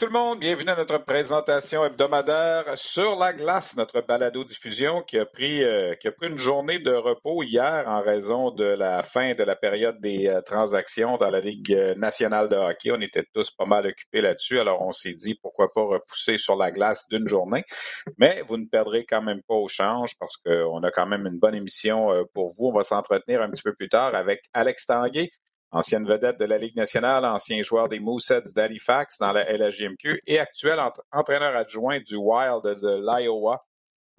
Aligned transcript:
Tout 0.00 0.06
le 0.06 0.12
monde, 0.12 0.38
bienvenue 0.38 0.70
à 0.70 0.76
notre 0.76 0.96
présentation 1.04 1.84
hebdomadaire 1.84 2.64
sur 2.74 3.16
la 3.16 3.34
glace, 3.34 3.76
notre 3.76 4.00
balado-diffusion 4.00 5.02
qui 5.02 5.18
a 5.18 5.26
pris 5.26 5.62
euh, 5.62 5.94
qui 5.94 6.08
a 6.08 6.12
pris 6.12 6.28
une 6.28 6.38
journée 6.38 6.78
de 6.78 6.94
repos 6.94 7.42
hier 7.42 7.84
en 7.86 8.00
raison 8.00 8.50
de 8.50 8.64
la 8.64 9.02
fin 9.02 9.34
de 9.34 9.42
la 9.42 9.56
période 9.56 10.00
des 10.00 10.26
euh, 10.26 10.40
transactions 10.40 11.18
dans 11.18 11.28
la 11.28 11.40
Ligue 11.40 11.76
nationale 11.98 12.48
de 12.48 12.56
hockey. 12.56 12.90
On 12.92 13.00
était 13.02 13.26
tous 13.34 13.50
pas 13.50 13.66
mal 13.66 13.86
occupés 13.86 14.22
là-dessus, 14.22 14.58
alors 14.58 14.80
on 14.80 14.92
s'est 14.92 15.12
dit 15.12 15.34
pourquoi 15.34 15.66
pas 15.74 15.82
repousser 15.82 16.38
sur 16.38 16.56
la 16.56 16.70
glace 16.70 17.06
d'une 17.10 17.28
journée. 17.28 17.64
Mais 18.16 18.42
vous 18.48 18.56
ne 18.56 18.64
perdrez 18.64 19.04
quand 19.04 19.20
même 19.20 19.42
pas 19.46 19.54
au 19.54 19.68
change 19.68 20.16
parce 20.18 20.38
qu'on 20.38 20.82
a 20.82 20.90
quand 20.90 21.06
même 21.06 21.26
une 21.26 21.38
bonne 21.38 21.54
émission 21.54 22.10
euh, 22.10 22.22
pour 22.32 22.54
vous. 22.54 22.68
On 22.68 22.72
va 22.72 22.84
s'entretenir 22.84 23.42
un 23.42 23.50
petit 23.50 23.62
peu 23.62 23.74
plus 23.74 23.90
tard 23.90 24.14
avec 24.14 24.44
Alex 24.54 24.86
Tanguay, 24.86 25.30
ancienne 25.72 26.06
vedette 26.06 26.38
de 26.38 26.44
la 26.44 26.58
Ligue 26.58 26.76
nationale, 26.76 27.24
ancien 27.24 27.62
joueur 27.62 27.88
des 27.88 28.00
Mooseheads 28.00 28.52
d'Halifax 28.54 29.18
dans 29.18 29.32
la 29.32 29.44
LHGMQ 29.52 30.22
et 30.26 30.38
actuel 30.38 30.80
entraîneur 31.12 31.56
adjoint 31.56 32.00
du 32.00 32.16
Wild 32.16 32.62
de 32.62 33.00
l'Iowa 33.06 33.64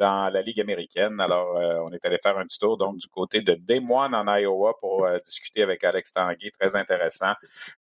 dans 0.01 0.33
la 0.33 0.41
Ligue 0.41 0.59
américaine. 0.59 1.19
Alors, 1.19 1.55
euh, 1.57 1.77
on 1.85 1.91
est 1.91 2.03
allé 2.05 2.17
faire 2.17 2.35
un 2.35 2.45
petit 2.45 2.57
tour 2.57 2.75
donc 2.75 2.97
du 2.97 3.07
côté 3.07 3.41
de 3.41 3.53
Des 3.53 3.79
Moines 3.79 4.15
en 4.15 4.25
Iowa 4.35 4.73
pour 4.79 5.05
euh, 5.05 5.19
discuter 5.19 5.61
avec 5.61 5.83
Alex 5.83 6.11
Tanguay. 6.11 6.49
Très 6.59 6.75
intéressant. 6.75 7.33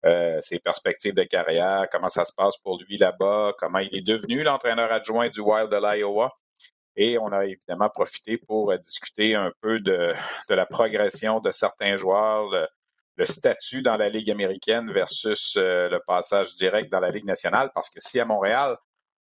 Euh, 0.05 0.41
ses 0.41 0.58
perspectives 0.58 1.14
de 1.14 1.22
carrière, 1.22 1.86
comment 1.92 2.08
ça 2.08 2.25
se 2.25 2.32
passe 2.32 2.56
pour 2.56 2.82
lui 2.82 2.97
là-bas, 2.97 3.53
comment 3.56 3.78
il 3.78 3.94
est 3.97 4.06
devenu 4.06 4.42
l'entraîneur 4.42 4.91
adjoint 4.91 5.28
du 5.28 5.41
Wild 5.41 5.70
de 5.70 5.77
l'Iowa. 5.77 6.32
Et 6.97 7.19
on 7.19 7.28
a 7.28 7.47
évidemment 7.47 7.88
profité 7.88 8.36
pour 8.36 8.77
discuter 8.77 9.36
un 9.36 9.53
peu 9.60 9.78
de, 9.78 10.12
la 10.48 10.66
progression 10.66 11.38
de 11.38 11.53
certains 11.53 11.97
joueurs, 11.97 12.69
statut 13.24 13.83
dans 13.83 13.97
la 13.97 14.08
Ligue 14.08 14.30
américaine 14.30 14.92
versus 14.92 15.56
euh, 15.56 15.88
le 15.88 16.00
passage 16.06 16.55
direct 16.56 16.91
dans 16.91 17.00
la 17.00 17.11
Ligue 17.11 17.27
nationale, 17.27 17.70
parce 17.75 17.91
que 17.91 18.00
si 18.00 18.20
à 18.20 18.25
Montréal, 18.25 18.77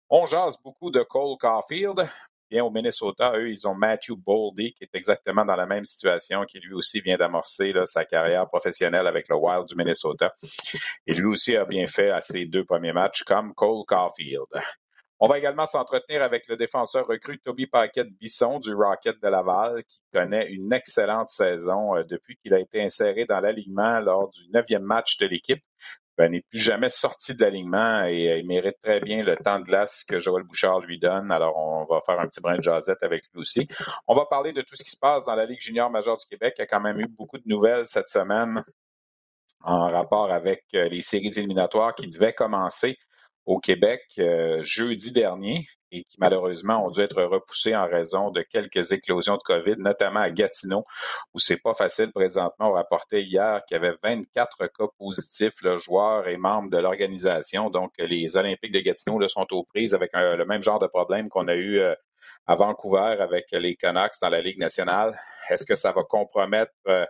on 0.10 0.26
jase 0.26 0.58
beaucoup 0.64 0.92
de 0.92 1.02
Cole 1.04 1.38
Caulfield, 1.40 2.08
bien 2.50 2.64
au 2.64 2.70
Minnesota, 2.70 3.34
eux, 3.36 3.50
ils 3.50 3.68
ont 3.68 3.76
Matthew 3.76 4.14
Boldy, 4.16 4.74
qui 4.74 4.84
est 4.84 4.96
exactement 4.96 5.44
dans 5.44 5.56
la 5.56 5.66
même 5.66 5.86
situation, 5.86 6.46
qui 6.46 6.60
lui 6.60 6.74
aussi 6.74 7.02
vient 7.02 7.18
d'amorcer 7.18 7.74
sa 7.86 8.06
carrière 8.06 8.48
professionnelle 8.48 9.08
avec 9.08 9.28
le 9.30 9.36
Wild 9.36 9.66
du 9.68 9.76
Minnesota. 9.76 10.34
Et 11.06 11.14
lui 11.14 11.26
aussi 11.26 11.56
a 11.56 11.66
bien 11.66 11.86
fait 11.88 12.10
à 12.10 12.22
ses 12.22 12.46
deux 12.46 12.64
premiers 12.64 12.94
matchs 12.94 13.24
comme 13.24 13.54
Cole 13.54 13.84
Caulfield. 13.86 14.48
On 15.20 15.28
va 15.28 15.40
également 15.40 15.66
s'entretenir 15.66 16.22
avec 16.22 16.48
le 16.48 16.58
défenseur 16.58 17.08
recru 17.08 17.40
Toby 17.40 17.66
Paquette-Bisson 17.66 18.60
du 18.60 18.74
Rocket 18.76 19.20
de 19.20 19.28
Laval, 19.28 19.84
qui 19.84 20.00
connaît 20.14 20.48
une 20.48 20.72
excellente 20.72 21.30
saison 21.30 21.96
euh, 21.96 22.04
depuis 22.04 22.38
qu'il 22.38 22.54
a 22.54 22.60
été 22.60 22.84
inséré 22.84 23.26
dans 23.26 23.40
l'alignement 23.40 24.00
lors 24.00 24.30
du 24.30 24.48
neuvième 24.54 24.84
match 24.84 25.18
de 25.18 25.26
l'équipe. 25.26 25.64
Il 26.20 26.32
n'est 26.32 26.42
plus 26.42 26.60
jamais 26.60 26.90
sorti 26.90 27.36
de 27.36 27.42
l'alignement 27.42 28.04
et 28.04 28.32
euh, 28.32 28.38
il 28.38 28.48
mérite 28.48 28.78
très 28.82 29.00
bien 29.00 29.24
le 29.24 29.36
temps 29.38 29.60
de 29.60 29.66
glace 29.66 30.04
que 30.04 30.20
Joël 30.20 30.44
Bouchard 30.44 30.82
lui 30.82 31.00
donne. 31.00 31.32
Alors, 31.32 31.58
on 31.58 31.86
va 31.86 32.00
faire 32.02 32.20
un 32.20 32.28
petit 32.28 32.42
brin 32.42 32.58
de 32.58 32.64
jasette 32.64 33.02
avec 33.02 33.24
lui 33.34 33.42
aussi. 33.42 33.68
On 34.08 34.16
va 34.16 34.26
parler 34.26 34.52
de 34.52 34.62
tout 34.62 34.76
ce 34.76 34.84
qui 34.84 34.92
se 34.92 34.98
passe 34.98 35.26
dans 35.26 35.36
la 35.36 35.46
Ligue 35.46 35.62
junior 35.62 35.90
majeure 35.90 36.18
du 36.18 36.26
Québec. 36.26 36.56
Il 36.58 36.62
y 36.62 36.64
a 36.64 36.68
quand 36.68 36.82
même 36.82 37.00
eu 37.00 37.08
beaucoup 37.08 37.38
de 37.38 37.48
nouvelles 37.48 37.86
cette 37.86 38.08
semaine 38.08 38.64
en 39.62 39.90
rapport 39.90 40.32
avec 40.32 40.64
euh, 40.76 40.88
les 40.90 41.02
séries 41.02 41.34
éliminatoires 41.38 41.96
qui 41.96 42.08
devaient 42.08 42.34
commencer 42.34 42.98
au 43.48 43.60
Québec 43.60 44.02
euh, 44.20 44.62
jeudi 44.62 45.12
dernier 45.14 45.66
et 45.92 46.04
qui 46.04 46.18
malheureusement 46.20 46.86
ont 46.86 46.92
dû 46.92 47.00
être 47.00 47.24
repoussés 47.24 47.74
en 47.74 47.88
raison 47.88 48.30
de 48.30 48.42
quelques 48.42 48.92
éclosions 48.92 49.38
de 49.38 49.42
COVID, 49.44 49.76
notamment 49.78 50.20
à 50.20 50.30
Gatineau, 50.30 50.84
où 51.34 51.40
c'est 51.40 51.56
pas 51.56 51.74
facile 51.74 52.12
présentement. 52.12 52.72
On 52.72 52.74
rapportait 52.74 53.24
hier 53.24 53.62
qu'il 53.66 53.76
y 53.76 53.78
avait 53.78 53.96
24 54.04 54.68
cas 54.68 54.88
positifs, 55.00 55.62
le 55.62 55.78
joueurs 55.78 56.28
et 56.28 56.36
membres 56.36 56.70
de 56.70 56.78
l'organisation. 56.78 57.70
Donc, 57.70 57.94
les 57.98 58.36
Olympiques 58.36 58.74
de 58.74 58.82
Gatineau 58.82 59.18
là, 59.18 59.30
sont 59.30 59.48
aux 59.52 59.64
prises 59.64 59.94
avec 59.94 60.12
le 60.14 60.46
même 60.46 60.62
genre 60.62 60.80
de 60.80 60.88
problème 60.88 61.30
qu'on 61.30 61.48
a 61.48 61.56
eu 61.56 61.80
euh, 61.80 61.96
à 62.48 62.56
Vancouver 62.56 63.16
avec 63.22 63.46
les 63.54 63.78
Canucks 63.78 64.20
dans 64.22 64.30
la 64.30 64.42
Ligue 64.42 64.60
nationale. 64.60 65.18
Est-ce 65.50 65.66
que 65.66 65.76
ça 65.76 65.94
va 65.94 66.04
compromettre 66.04 66.74
euh, 66.90 67.06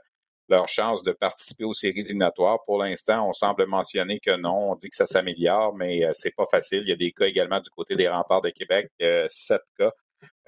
leur 0.50 0.68
chance 0.68 1.04
de 1.04 1.12
participer 1.12 1.64
aux 1.66 1.74
séries 1.74 2.00
éliminatoires. 2.00 2.60
Pour 2.66 2.80
l'instant, 2.80 3.28
on 3.28 3.34
semble 3.34 3.66
mentionner 3.66 4.20
que 4.20 4.36
non. 4.38 4.72
On 4.72 4.76
dit 4.76 4.90
que 4.90 4.96
ça 4.96 5.06
s'améliore, 5.06 5.76
mais 5.76 6.06
euh, 6.06 6.12
c'est 6.14 6.36
pas 6.36 6.46
facile. 6.46 6.82
Il 6.84 6.90
y 6.90 6.94
a 6.94 6.96
des 6.96 7.12
cas 7.12 7.26
également 7.26 7.60
du 7.60 7.70
côté 7.70 7.96
des 7.96 8.08
remparts 8.08 8.42
de 8.42 8.50
Québec, 8.50 8.90
euh, 9.02 9.26
sept 9.28 9.62
cas. 9.78 9.92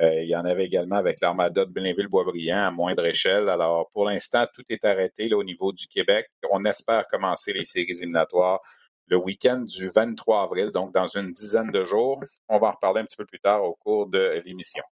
Euh, 0.02 0.24
il 0.24 0.30
y 0.30 0.36
en 0.36 0.46
avait 0.46 0.66
également 0.66 0.96
avec 0.96 1.20
l'armada 1.22 1.66
de 1.66 1.72
Blainville-Boisbriand 1.72 2.68
à 2.68 2.72
moindre 2.72 3.06
échelle. 3.06 3.50
Alors, 3.50 3.90
pour 3.90 4.06
l'instant, 4.06 4.46
tout 4.54 4.64
est 4.70 4.86
arrêté 4.86 5.32
au 5.34 5.44
niveau 5.44 5.74
du 5.74 5.88
Québec. 5.88 6.28
On 6.50 6.64
espère 6.66 7.06
commencer 7.08 7.54
les 7.54 7.66
séries 7.66 7.92
éliminatoires 7.92 8.62
le 9.08 9.18
week-end 9.18 9.60
du 9.60 9.90
23 9.90 10.44
avril, 10.44 10.72
donc 10.72 10.94
dans 10.94 11.08
une 11.08 11.34
dizaine 11.34 11.72
de 11.72 11.84
jours. 11.84 12.24
On 12.48 12.60
va 12.60 12.68
en 12.68 12.72
reparler 12.72 13.02
un 13.02 13.06
petit 13.06 13.18
peu 13.18 13.26
plus 13.26 13.40
tard 13.40 13.64
au 13.64 13.74
cours 13.74 14.08
de 14.08 14.40
l'émission. 14.46 14.84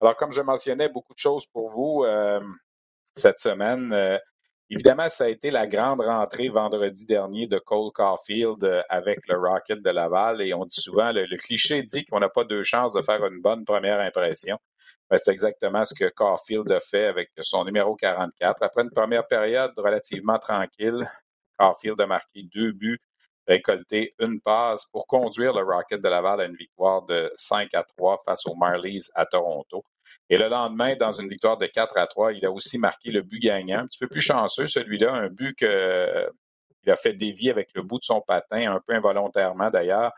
Alors, 0.00 0.16
comme 0.16 0.32
je 0.32 0.40
mentionnais, 0.40 0.88
beaucoup 0.88 1.12
de 1.12 1.18
choses 1.18 1.46
pour 1.46 1.70
vous 1.70 2.04
cette 3.14 3.38
semaine. 3.38 4.18
Évidemment, 4.72 5.08
ça 5.08 5.24
a 5.24 5.28
été 5.28 5.50
la 5.50 5.66
grande 5.66 6.00
rentrée 6.00 6.48
vendredi 6.48 7.04
dernier 7.04 7.48
de 7.48 7.58
Cole 7.58 7.90
Caulfield 7.92 8.62
euh, 8.62 8.82
avec 8.88 9.26
le 9.26 9.36
Rocket 9.36 9.82
de 9.82 9.90
Laval. 9.90 10.42
Et 10.42 10.54
on 10.54 10.64
dit 10.64 10.80
souvent, 10.80 11.10
le, 11.10 11.26
cliché 11.36 11.82
dit 11.82 12.04
qu'on 12.04 12.20
n'a 12.20 12.28
pas 12.28 12.44
deux 12.44 12.62
chances 12.62 12.92
de 12.92 13.02
faire 13.02 13.24
une 13.26 13.40
bonne 13.40 13.64
première 13.64 13.98
impression. 13.98 14.58
Ben, 15.10 15.18
c'est 15.18 15.32
exactement 15.32 15.84
ce 15.84 15.92
que 15.92 16.08
Caulfield 16.10 16.70
a 16.70 16.78
fait 16.78 17.06
avec 17.06 17.30
son 17.40 17.64
numéro 17.64 17.96
44. 17.96 18.62
Après 18.62 18.82
une 18.82 18.90
première 18.90 19.26
période 19.26 19.72
relativement 19.76 20.38
tranquille, 20.38 21.04
Caulfield 21.58 22.00
a 22.00 22.06
marqué 22.06 22.44
deux 22.44 22.70
buts, 22.70 23.00
récolté 23.48 24.14
une 24.20 24.40
passe 24.40 24.86
pour 24.92 25.08
conduire 25.08 25.52
le 25.52 25.64
Rocket 25.64 26.00
de 26.00 26.08
Laval 26.08 26.42
à 26.42 26.44
une 26.44 26.54
victoire 26.54 27.04
de 27.06 27.28
5 27.34 27.74
à 27.74 27.82
3 27.82 28.18
face 28.24 28.46
aux 28.46 28.54
Marlies 28.54 29.08
à 29.16 29.26
Toronto. 29.26 29.82
Et 30.30 30.38
le 30.38 30.48
lendemain, 30.48 30.94
dans 30.94 31.10
une 31.10 31.28
victoire 31.28 31.58
de 31.58 31.66
4 31.66 31.98
à 31.98 32.06
3, 32.06 32.32
il 32.34 32.46
a 32.46 32.52
aussi 32.52 32.78
marqué 32.78 33.10
le 33.10 33.22
but 33.22 33.40
gagnant. 33.40 33.80
Un 33.80 33.86
petit 33.86 33.98
peu 33.98 34.06
plus 34.06 34.20
chanceux, 34.20 34.68
celui-là, 34.68 35.12
un 35.12 35.28
but 35.28 35.56
que 35.58 36.30
il 36.84 36.90
a 36.90 36.96
fait 36.96 37.12
dévier 37.12 37.50
avec 37.50 37.70
le 37.74 37.82
bout 37.82 37.98
de 37.98 38.04
son 38.04 38.20
patin, 38.20 38.72
un 38.72 38.80
peu 38.80 38.94
involontairement 38.94 39.70
d'ailleurs, 39.70 40.12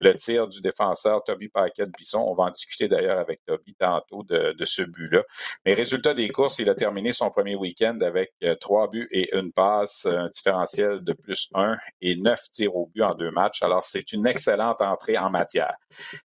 le 0.00 0.14
tir 0.14 0.48
du 0.48 0.60
défenseur 0.60 1.22
Toby 1.24 1.48
Paquette-Bisson. 1.48 2.18
On 2.18 2.34
va 2.34 2.44
en 2.44 2.50
discuter 2.50 2.88
d'ailleurs 2.88 3.18
avec 3.18 3.44
Toby 3.44 3.74
tantôt 3.74 4.22
de, 4.22 4.54
ce 4.64 4.82
but-là. 4.82 5.22
Mais 5.64 5.74
résultat 5.74 6.14
des 6.14 6.28
courses, 6.28 6.58
il 6.58 6.70
a 6.70 6.74
terminé 6.74 7.12
son 7.12 7.30
premier 7.30 7.56
week-end 7.56 7.98
avec 8.00 8.32
euh, 8.42 8.54
trois 8.56 8.88
buts 8.88 9.08
et 9.10 9.34
une 9.36 9.52
passe, 9.52 10.06
un 10.06 10.28
différentiel 10.28 11.02
de 11.02 11.12
plus 11.12 11.48
un 11.54 11.76
et 12.00 12.16
neuf 12.16 12.50
tirs 12.50 12.74
au 12.76 12.86
but 12.86 13.02
en 13.02 13.14
deux 13.14 13.30
matchs. 13.30 13.62
Alors, 13.62 13.82
c'est 13.82 14.12
une 14.12 14.26
excellente 14.26 14.80
entrée 14.80 15.18
en 15.18 15.30
matière. 15.30 15.76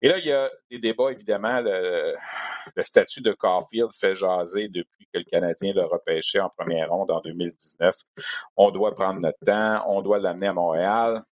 Et 0.02 0.08
là, 0.08 0.18
il 0.18 0.26
y 0.26 0.32
a 0.32 0.50
des 0.70 0.80
débats, 0.80 1.12
évidemment. 1.12 1.62
Le, 1.62 2.16
statut 2.80 3.22
de 3.22 3.34
Caulfield 3.34 3.92
fait 3.94 4.16
jaser 4.16 4.68
depuis 4.68 5.06
que 5.14 5.20
le 5.20 5.24
Canadien 5.24 5.74
l'a 5.76 5.86
repêché 5.86 6.40
en 6.40 6.50
première 6.50 6.90
ronde 6.90 7.12
en 7.12 7.22
2019. 7.22 7.96
On 8.58 8.72
doit 8.72 8.94
prendre 8.94 9.20
notre 9.20 9.38
temps, 9.46 9.71
on 9.88 10.02
doit 10.02 10.20
l'amener 10.20 10.48
à 10.48 10.54
Montréal. 10.54 11.24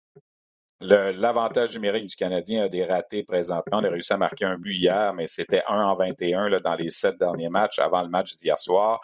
L'avantage 0.81 1.73
numérique 1.73 2.05
du 2.05 2.15
Canadien 2.15 2.63
a 2.63 2.69
des 2.69 2.85
ratés 2.85 3.23
présentement. 3.23 3.79
On 3.79 3.83
a 3.83 3.89
réussi 3.89 4.13
à 4.13 4.17
marquer 4.17 4.45
un 4.45 4.57
but 4.57 4.75
hier, 4.75 5.13
mais 5.13 5.27
c'était 5.27 5.61
1 5.67 5.83
en 5.83 5.93
21 5.93 6.47
là, 6.47 6.61
dans 6.61 6.75
les 6.75 6.89
sept 6.89 7.19
derniers 7.19 7.49
matchs 7.49 7.79
avant 7.79 8.01
le 8.01 8.07
match 8.07 8.37
d'hier 8.37 8.57
soir. 8.57 9.01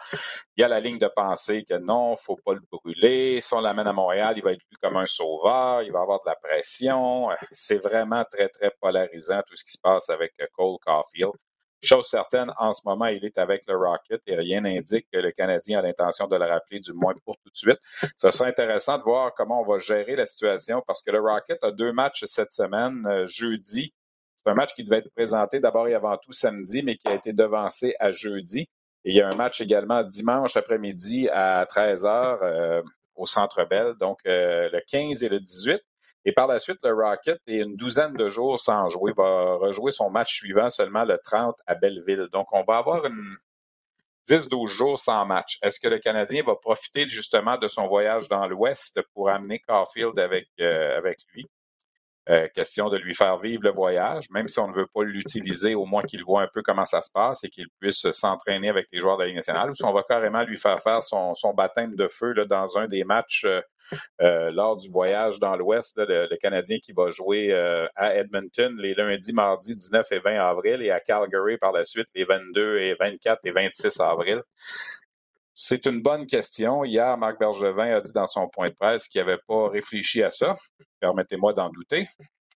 Il 0.56 0.62
y 0.62 0.64
a 0.64 0.68
la 0.68 0.80
ligne 0.80 0.98
de 0.98 1.10
pensée 1.14 1.64
que 1.64 1.78
non, 1.78 2.08
il 2.08 2.12
ne 2.12 2.16
faut 2.16 2.38
pas 2.42 2.54
le 2.54 2.62
brûler. 2.72 3.42
Si 3.42 3.52
on 3.52 3.60
l'amène 3.60 3.86
à 3.86 3.92
Montréal, 3.92 4.32
il 4.38 4.42
va 4.42 4.52
être 4.52 4.62
vu 4.70 4.78
comme 4.80 4.96
un 4.96 5.04
sauveur, 5.04 5.82
il 5.82 5.92
va 5.92 6.00
avoir 6.00 6.20
de 6.20 6.30
la 6.30 6.36
pression. 6.36 7.28
C'est 7.52 7.76
vraiment 7.76 8.24
très, 8.24 8.48
très 8.48 8.70
polarisant 8.80 9.42
tout 9.46 9.54
ce 9.54 9.64
qui 9.64 9.72
se 9.72 9.78
passe 9.78 10.08
avec 10.08 10.32
Cole 10.54 10.78
Caulfield. 10.82 11.34
Chose 11.82 12.06
certaine, 12.06 12.52
en 12.58 12.72
ce 12.72 12.80
moment, 12.84 13.06
il 13.06 13.24
est 13.24 13.38
avec 13.38 13.66
le 13.68 13.76
Rocket 13.76 14.22
et 14.26 14.34
rien 14.34 14.62
n'indique 14.62 15.06
que 15.12 15.18
le 15.18 15.30
Canadien 15.30 15.78
a 15.78 15.82
l'intention 15.82 16.26
de 16.26 16.36
le 16.36 16.44
rappeler, 16.44 16.80
du 16.80 16.92
moins 16.92 17.14
pour 17.24 17.36
tout 17.36 17.50
de 17.50 17.56
suite. 17.56 17.78
Ce 18.16 18.30
sera 18.30 18.48
intéressant 18.48 18.98
de 18.98 19.02
voir 19.02 19.32
comment 19.34 19.60
on 19.60 19.64
va 19.64 19.78
gérer 19.78 20.16
la 20.16 20.26
situation 20.26 20.82
parce 20.86 21.02
que 21.02 21.10
le 21.10 21.20
Rocket 21.20 21.62
a 21.62 21.70
deux 21.72 21.92
matchs 21.92 22.24
cette 22.24 22.50
semaine. 22.50 23.06
Euh, 23.06 23.26
jeudi, 23.26 23.92
c'est 24.36 24.48
un 24.50 24.54
match 24.54 24.74
qui 24.74 24.84
devait 24.84 24.98
être 24.98 25.12
présenté 25.12 25.60
d'abord 25.60 25.88
et 25.88 25.94
avant 25.94 26.16
tout 26.16 26.32
samedi, 26.32 26.82
mais 26.82 26.96
qui 26.96 27.08
a 27.08 27.14
été 27.14 27.32
devancé 27.32 27.94
à 27.98 28.10
jeudi. 28.10 28.68
Et 29.04 29.10
il 29.10 29.14
y 29.14 29.20
a 29.20 29.28
un 29.28 29.34
match 29.36 29.60
également 29.60 30.02
dimanche 30.02 30.56
après-midi 30.56 31.28
à 31.30 31.64
13h 31.64 32.38
euh, 32.42 32.82
au 33.14 33.26
Centre 33.26 33.64
Bell, 33.64 33.94
donc 34.00 34.20
euh, 34.26 34.68
le 34.72 34.80
15 34.86 35.22
et 35.24 35.28
le 35.28 35.40
18. 35.40 35.80
Et 36.26 36.32
par 36.32 36.48
la 36.48 36.58
suite, 36.58 36.80
le 36.82 36.92
Rocket 36.92 37.40
est 37.46 37.58
une 37.58 37.76
douzaine 37.76 38.14
de 38.14 38.28
jours 38.28 38.58
sans 38.58 38.90
jouer. 38.90 39.12
Va 39.16 39.54
rejouer 39.54 39.92
son 39.92 40.10
match 40.10 40.34
suivant 40.34 40.68
seulement 40.70 41.04
le 41.04 41.18
30 41.22 41.56
à 41.66 41.76
Belleville. 41.76 42.28
Donc, 42.32 42.48
on 42.52 42.64
va 42.64 42.78
avoir 42.78 43.06
une 43.06 43.36
10-12 44.28 44.66
jours 44.66 44.98
sans 44.98 45.24
match. 45.24 45.56
Est-ce 45.62 45.78
que 45.78 45.86
le 45.86 46.00
Canadien 46.00 46.42
va 46.42 46.56
profiter 46.56 47.08
justement 47.08 47.56
de 47.56 47.68
son 47.68 47.86
voyage 47.86 48.28
dans 48.28 48.44
l'Ouest 48.48 49.00
pour 49.14 49.30
amener 49.30 49.60
Caulfield 49.60 50.18
avec, 50.18 50.48
euh, 50.60 50.98
avec 50.98 51.20
lui? 51.32 51.46
Euh, 52.28 52.48
question 52.52 52.88
de 52.88 52.96
lui 52.96 53.14
faire 53.14 53.38
vivre 53.38 53.62
le 53.62 53.70
voyage, 53.70 54.24
même 54.30 54.48
si 54.48 54.58
on 54.58 54.66
ne 54.66 54.74
veut 54.74 54.88
pas 54.92 55.04
l'utiliser, 55.04 55.76
au 55.76 55.84
moins 55.84 56.02
qu'il 56.02 56.24
voit 56.24 56.42
un 56.42 56.48
peu 56.52 56.60
comment 56.60 56.84
ça 56.84 57.00
se 57.00 57.10
passe 57.12 57.44
et 57.44 57.48
qu'il 57.48 57.68
puisse 57.78 58.10
s'entraîner 58.10 58.68
avec 58.68 58.88
les 58.92 58.98
joueurs 58.98 59.16
de 59.16 59.22
la 59.22 59.26
Ligue 59.28 59.36
nationale, 59.36 59.70
ou 59.70 59.74
si 59.74 59.84
on 59.84 59.92
va 59.92 60.02
carrément 60.02 60.42
lui 60.42 60.56
faire 60.56 60.80
faire 60.80 61.04
son, 61.04 61.34
baptême 61.56 61.94
de 61.94 62.08
feu 62.08 62.32
là, 62.32 62.44
dans 62.44 62.78
un 62.78 62.88
des 62.88 63.04
matchs 63.04 63.44
euh, 63.44 63.60
euh, 64.20 64.50
lors 64.50 64.76
du 64.76 64.90
voyage 64.90 65.38
dans 65.38 65.54
l'Ouest, 65.56 65.98
le, 65.98 66.34
Canadien 66.38 66.78
qui 66.82 66.92
va 66.92 67.10
jouer 67.12 67.52
à 67.94 68.16
Edmonton 68.16 68.76
les 68.76 68.94
lundis, 68.94 69.32
mardis 69.32 69.76
19 69.76 70.10
et 70.10 70.18
20 70.18 70.40
avril 70.40 70.82
et 70.82 70.90
à 70.90 70.98
Calgary 70.98 71.56
par 71.58 71.70
la 71.70 71.84
suite 71.84 72.08
les 72.16 72.24
22 72.24 72.78
et 72.78 72.94
24 72.98 73.38
et 73.44 73.52
26 73.52 74.00
avril. 74.00 74.42
C'est 75.58 75.86
une 75.86 76.02
bonne 76.02 76.26
question. 76.26 76.84
Hier, 76.84 77.16
Marc 77.16 77.38
Bergevin 77.38 77.96
a 77.96 78.00
dit 78.02 78.12
dans 78.12 78.26
son 78.26 78.46
point 78.46 78.68
de 78.68 78.74
presse 78.74 79.08
qu'il 79.08 79.22
n'avait 79.22 79.40
pas 79.48 79.70
réfléchi 79.70 80.22
à 80.22 80.28
ça. 80.28 80.54
Permettez-moi 81.06 81.52
d'en 81.52 81.70
douter, 81.70 82.08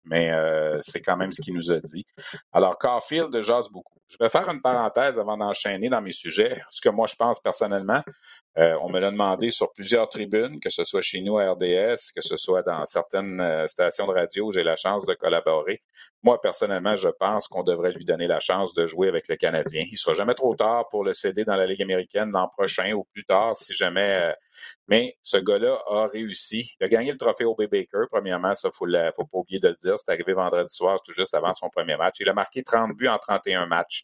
mais 0.05 0.31
euh, 0.31 0.77
c'est 0.79 1.01
quand 1.01 1.17
même 1.17 1.33
ce 1.33 1.41
qu'il 1.41 1.53
nous 1.53 1.69
a 1.69 1.81
dit. 1.81 2.05
Alors, 2.53 2.77
Caulfield 2.77 3.41
jase 3.41 3.67
beaucoup. 3.69 3.99
Je 4.09 4.15
vais 4.21 4.29
faire 4.29 4.47
une 4.47 4.61
parenthèse 4.61 5.19
avant 5.19 5.35
d'enchaîner 5.35 5.89
dans 5.89 6.01
mes 6.01 6.13
sujets. 6.13 6.61
Ce 6.69 6.79
que 6.79 6.87
moi, 6.87 7.07
je 7.07 7.15
pense 7.15 7.41
personnellement, 7.41 8.01
euh, 8.57 8.77
on 8.81 8.89
me 8.89 8.99
l'a 8.99 9.11
demandé 9.11 9.49
sur 9.51 9.73
plusieurs 9.73 10.07
tribunes, 10.07 10.59
que 10.61 10.69
ce 10.69 10.85
soit 10.85 11.01
chez 11.01 11.19
nous 11.19 11.37
à 11.37 11.51
RDS, 11.51 12.13
que 12.15 12.21
ce 12.21 12.37
soit 12.37 12.63
dans 12.63 12.85
certaines 12.85 13.41
euh, 13.41 13.67
stations 13.67 14.07
de 14.07 14.13
radio 14.13 14.47
où 14.47 14.51
j'ai 14.53 14.63
la 14.63 14.77
chance 14.77 15.05
de 15.05 15.13
collaborer. 15.13 15.83
Moi, 16.23 16.39
personnellement, 16.39 16.95
je 16.95 17.09
pense 17.09 17.47
qu'on 17.49 17.63
devrait 17.63 17.91
lui 17.91 18.05
donner 18.05 18.27
la 18.27 18.39
chance 18.39 18.73
de 18.73 18.87
jouer 18.87 19.09
avec 19.09 19.27
le 19.27 19.35
Canadien. 19.35 19.83
Il 19.85 19.91
ne 19.91 19.97
sera 19.97 20.13
jamais 20.13 20.35
trop 20.35 20.55
tard 20.55 20.87
pour 20.89 21.03
le 21.03 21.13
céder 21.13 21.43
dans 21.43 21.55
la 21.55 21.67
Ligue 21.67 21.81
américaine 21.81 22.31
l'an 22.31 22.47
prochain 22.47 22.93
ou 22.93 23.03
plus 23.13 23.25
tard, 23.25 23.55
si 23.57 23.73
jamais. 23.73 24.31
Euh, 24.31 24.33
mais 24.87 25.17
ce 25.21 25.37
gars-là 25.37 25.79
a 25.87 26.07
réussi. 26.07 26.71
Il 26.79 26.85
a 26.85 26.87
gagné 26.87 27.11
le 27.11 27.17
trophée 27.17 27.45
au 27.45 27.55
B. 27.55 27.63
Baker, 27.69 28.05
premièrement, 28.09 28.55
ça, 28.55 28.69
il 28.81 28.87
ne 28.87 29.11
faut 29.15 29.25
pas 29.25 29.37
oublier 29.37 29.59
de 29.59 29.67
le 29.67 29.75
dire. 29.75 29.99
C'est 29.99 30.11
arrivé 30.11 30.33
vendredi 30.33 30.73
soir, 30.73 30.99
tout 31.03 31.11
juste 31.11 31.35
avant 31.35 31.53
son 31.53 31.69
premier 31.69 31.97
match. 31.97 32.15
Il 32.19 32.29
a 32.29 32.33
marqué 32.33 32.63
30 32.63 32.95
buts 32.95 33.07
en 33.07 33.17
31 33.17 33.65
matchs. 33.65 33.96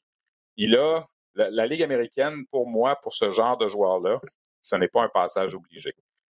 Il 0.57 0.75
a 0.75 1.05
la, 1.35 1.65
Ligue 1.65 1.83
américaine, 1.83 2.45
pour 2.51 2.67
moi, 2.67 2.95
pour 3.01 3.13
ce 3.13 3.31
genre 3.31 3.57
de 3.57 3.67
joueur-là, 3.67 4.19
ce 4.61 4.75
n'est 4.75 4.87
pas 4.87 5.03
un 5.03 5.09
passage 5.09 5.55
obligé. 5.55 5.93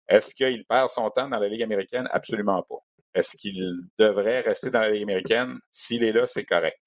Est-ce 0.09 0.35
qu'il 0.35 0.65
perd 0.67 0.89
son 0.89 1.11
temps 1.11 1.29
dans 1.29 1.39
la 1.39 1.49
Ligue 1.49 1.63
américaine? 1.63 2.09
Absolument 2.11 2.63
pas. 2.63 2.79
Est-ce 3.15 3.37
qu'il 3.37 3.57
devrait 3.99 4.41
rester 4.41 4.71
dans 4.71 4.81
la 4.81 4.91
Ligue 4.91 5.05
américaine? 5.05 5.59
S'il 5.73 6.05
est 6.05 6.13
là, 6.13 6.27
c'est 6.27 6.45
correct. 6.45 6.79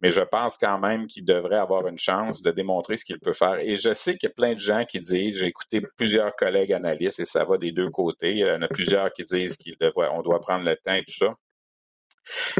Mais 0.00 0.08
je 0.08 0.22
pense 0.22 0.56
quand 0.56 0.78
même 0.78 1.06
qu'il 1.06 1.26
devrait 1.26 1.58
avoir 1.58 1.86
une 1.86 1.98
chance 1.98 2.40
de 2.40 2.50
démontrer 2.50 2.96
ce 2.96 3.04
qu'il 3.04 3.20
peut 3.20 3.34
faire. 3.34 3.58
Et 3.58 3.76
je 3.76 3.92
sais 3.92 4.16
qu'il 4.16 4.28
y 4.28 4.32
a 4.32 4.34
plein 4.34 4.54
de 4.54 4.58
gens 4.58 4.84
qui 4.86 4.98
disent, 4.98 5.38
j'ai 5.38 5.46
écouté 5.46 5.82
plusieurs 5.96 6.34
collègues 6.36 6.72
analystes 6.72 7.20
et 7.20 7.26
ça 7.26 7.44
va 7.44 7.58
des 7.58 7.70
deux 7.70 7.90
côtés. 7.90 8.30
Il 8.30 8.38
y 8.38 8.50
en 8.50 8.62
a 8.62 8.68
plusieurs 8.68 9.12
qui 9.12 9.24
disent 9.24 9.58
qu'on 9.58 10.22
doit 10.22 10.40
prendre 10.40 10.64
le 10.64 10.74
temps 10.76 10.94
et 10.94 11.04
tout 11.04 11.12
ça. 11.12 11.34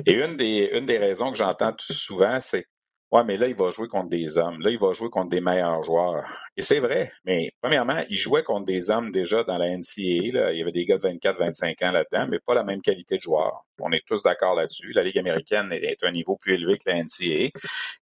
Et 0.05 0.13
une 0.13 0.37
des, 0.37 0.71
une 0.75 0.85
des 0.85 0.99
raisons 0.99 1.33
que 1.33 1.39
j'entends 1.39 1.75
souvent, 1.79 2.41
c'est 2.41 2.67
Ouais, 3.13 3.25
mais 3.25 3.37
là, 3.37 3.49
il 3.49 3.57
va 3.57 3.73
jouer 3.73 3.89
contre 3.89 4.09
des 4.09 4.39
hommes. 4.39 4.61
Là, 4.61 4.71
il 4.71 4.79
va 4.79 4.93
jouer 4.93 5.11
contre 5.11 5.31
des 5.31 5.41
meilleurs 5.41 5.83
joueurs. 5.83 6.25
Et 6.57 6.63
c'est 6.63 6.79
vrai. 6.79 7.11
Mais 7.25 7.51
premièrement, 7.61 8.05
il 8.09 8.17
jouait 8.17 8.45
contre 8.45 8.67
des 8.67 8.89
hommes 8.91 9.11
déjà 9.11 9.43
dans 9.43 9.59
la 9.59 9.67
NCAA. 9.69 10.33
Là. 10.33 10.53
Il 10.53 10.59
y 10.59 10.63
avait 10.63 10.71
des 10.71 10.85
gars 10.85 10.97
de 10.97 11.03
24, 11.03 11.39
25 11.39 11.83
ans 11.83 11.91
là-dedans, 11.91 12.29
mais 12.31 12.39
pas 12.39 12.55
la 12.55 12.63
même 12.63 12.81
qualité 12.83 13.17
de 13.17 13.23
joueur. 13.23 13.65
On 13.81 13.91
est 13.91 14.07
tous 14.07 14.23
d'accord 14.23 14.55
là-dessus. 14.55 14.93
La 14.93 15.03
Ligue 15.03 15.19
américaine 15.19 15.73
est, 15.73 16.05
un 16.05 16.13
niveau 16.13 16.37
plus 16.37 16.55
élevé 16.55 16.79
que 16.79 16.89
la 16.89 17.03
NCAA 17.03 17.51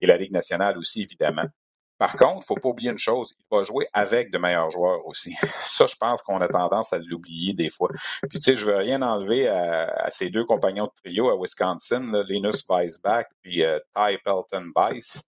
et 0.01 0.07
la 0.07 0.17
Ligue 0.17 0.33
nationale 0.33 0.77
aussi, 0.77 1.03
évidemment. 1.03 1.47
Par 1.99 2.15
contre, 2.15 2.47
faut 2.47 2.57
pas 2.57 2.69
oublier 2.69 2.91
une 2.91 2.99
chose, 2.99 3.35
il 3.39 3.45
va 3.51 3.63
jouer 3.63 3.89
avec 3.93 4.31
de 4.31 4.39
meilleurs 4.39 4.71
joueurs 4.71 5.07
aussi. 5.07 5.35
Ça, 5.65 5.87
je 5.87 5.97
pense 5.97 6.21
qu'on 6.23 6.41
a 6.41 6.49
tendance 6.49 6.93
à 6.93 6.99
l'oublier 6.99 7.55
des 7.55 7.71
fois. 7.71 7.89
Puis 8.29 8.39
tu 8.39 8.43
sais, 8.43 8.57
je 8.57 8.67
veux 8.67 8.77
rien 8.77 9.01
enlever 9.01 9.49
à, 9.49 10.11
ses 10.11 10.29
deux 10.29 10.45
compagnons 10.45 10.87
de 10.87 10.93
trio 11.03 11.31
à 11.31 11.37
Wisconsin, 11.41 12.23
Linus 12.29 12.67
Weisbach 12.69 13.27
puis 13.41 13.63
euh, 13.63 13.79
Ty 13.95 14.19
Pelton 14.25 14.73
Bice, 14.77 15.25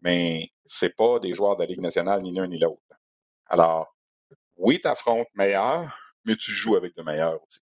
mais 0.00 0.50
c'est 0.64 0.94
pas 0.94 1.18
des 1.18 1.34
joueurs 1.34 1.56
de 1.56 1.62
la 1.62 1.66
Ligue 1.66 1.80
nationale 1.80 2.22
ni 2.22 2.32
l'un 2.32 2.46
ni 2.46 2.58
l'autre. 2.58 2.80
Alors, 3.46 3.94
oui, 4.56 4.80
tu 4.80 4.88
affrontes 4.88 5.28
meilleurs, 5.34 6.14
mais 6.24 6.36
tu 6.36 6.52
joues 6.52 6.76
avec 6.76 6.96
de 6.96 7.02
meilleurs 7.02 7.42
aussi. 7.42 7.60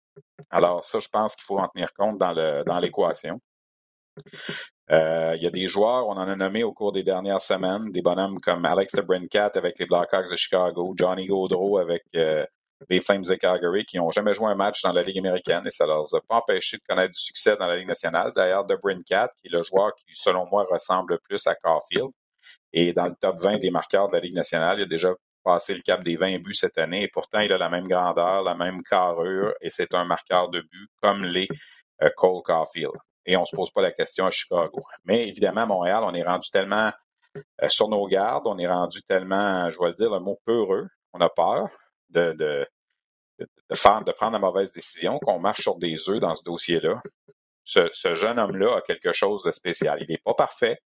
Alors 0.49 0.83
ça, 0.83 0.99
je 0.99 1.07
pense 1.07 1.35
qu'il 1.35 1.43
faut 1.43 1.59
en 1.59 1.67
tenir 1.67 1.93
compte 1.93 2.17
dans 2.17 2.79
l'équation. 2.81 3.39
Euh, 4.91 5.35
il 5.37 5.43
y 5.43 5.47
a 5.47 5.49
des 5.49 5.67
joueurs, 5.67 6.07
on 6.07 6.17
en 6.17 6.27
a 6.27 6.35
nommé 6.35 6.63
au 6.63 6.73
cours 6.73 6.91
des 6.91 7.03
dernières 7.03 7.39
semaines, 7.39 7.91
des 7.91 8.01
bonhommes 8.01 8.41
comme 8.41 8.65
Alex 8.65 8.95
Brincat 8.95 9.51
avec 9.55 9.79
les 9.79 9.85
Blackhawks 9.85 10.29
de 10.29 10.35
Chicago, 10.35 10.93
Johnny 10.97 11.27
Gaudreau 11.27 11.77
avec 11.77 12.03
euh, 12.17 12.45
les 12.89 12.99
Flames 12.99 13.21
de 13.21 13.35
Calgary, 13.35 13.85
qui 13.85 13.97
n'ont 13.97 14.11
jamais 14.11 14.33
joué 14.33 14.47
un 14.47 14.55
match 14.55 14.81
dans 14.81 14.91
la 14.91 15.01
Ligue 15.01 15.19
américaine 15.19 15.61
et 15.65 15.71
ça 15.71 15.85
ne 15.85 15.91
leur 15.91 16.01
a 16.13 16.21
pas 16.27 16.35
empêché 16.35 16.77
de 16.77 16.81
connaître 16.87 17.13
du 17.13 17.19
succès 17.19 17.55
dans 17.55 17.67
la 17.67 17.77
Ligue 17.77 17.87
nationale. 17.87 18.33
D'ailleurs, 18.35 18.65
de 18.65 18.75
Brincat, 18.75 19.29
qui 19.39 19.47
est 19.47 19.51
le 19.51 19.63
joueur 19.63 19.93
qui, 19.95 20.13
selon 20.13 20.45
moi, 20.51 20.67
ressemble 20.69 21.13
le 21.13 21.19
plus 21.19 21.45
à 21.47 21.55
Caulfield, 21.55 22.11
et 22.73 22.91
dans 22.91 23.05
le 23.05 23.13
top 23.19 23.39
20 23.39 23.59
des 23.59 23.71
marqueurs 23.71 24.09
de 24.09 24.13
la 24.13 24.19
Ligue 24.19 24.35
nationale, 24.35 24.79
il 24.79 24.83
a 24.83 24.87
déjà 24.87 25.13
passé 25.43 25.73
le 25.73 25.81
cap 25.81 26.03
des 26.03 26.17
20 26.17 26.39
buts 26.39 26.53
cette 26.53 26.77
année 26.77 27.03
et 27.03 27.07
pourtant 27.07 27.39
il 27.39 27.51
a 27.53 27.57
la 27.57 27.69
même 27.69 27.87
grandeur, 27.87 28.43
la 28.43 28.55
même 28.55 28.83
carrure 28.83 29.53
et 29.61 29.69
c'est 29.69 29.93
un 29.93 30.05
marqueur 30.05 30.49
de 30.49 30.61
but 30.61 30.89
comme 31.01 31.23
les 31.23 31.47
euh, 32.03 32.09
Cole 32.15 32.43
Caulfield 32.43 32.93
et 33.25 33.37
on 33.37 33.41
ne 33.41 33.45
se 33.45 33.55
pose 33.55 33.71
pas 33.71 33.81
la 33.81 33.91
question 33.91 34.25
à 34.25 34.31
Chicago. 34.31 34.81
Mais 35.05 35.27
évidemment, 35.27 35.61
à 35.61 35.65
Montréal, 35.65 36.03
on 36.03 36.13
est 36.13 36.23
rendu 36.23 36.49
tellement 36.49 36.91
euh, 37.37 37.69
sur 37.69 37.87
nos 37.87 38.05
gardes, 38.07 38.47
on 38.47 38.57
est 38.57 38.67
rendu 38.67 39.01
tellement, 39.03 39.69
je 39.69 39.79
vais 39.79 39.87
le 39.87 39.93
dire, 39.93 40.11
le 40.11 40.19
mot 40.19 40.39
peureux, 40.45 40.87
on 41.13 41.21
a 41.21 41.29
peur 41.29 41.69
de, 42.09 42.33
de, 42.33 42.67
de, 43.39 43.75
faire, 43.75 44.03
de 44.03 44.11
prendre 44.11 44.33
la 44.33 44.39
mauvaise 44.39 44.71
décision, 44.71 45.19
qu'on 45.19 45.39
marche 45.39 45.61
sur 45.61 45.77
des 45.77 46.09
œufs 46.09 46.19
dans 46.19 46.35
ce 46.35 46.43
dossier-là. 46.43 47.01
Ce, 47.63 48.15
jeune 48.15 48.39
homme-là 48.39 48.77
a 48.77 48.81
quelque 48.81 49.13
chose 49.13 49.43
de 49.43 49.51
spécial. 49.51 49.99
Il 50.01 50.11
n'est 50.11 50.21
pas 50.23 50.33
parfait. 50.33 50.79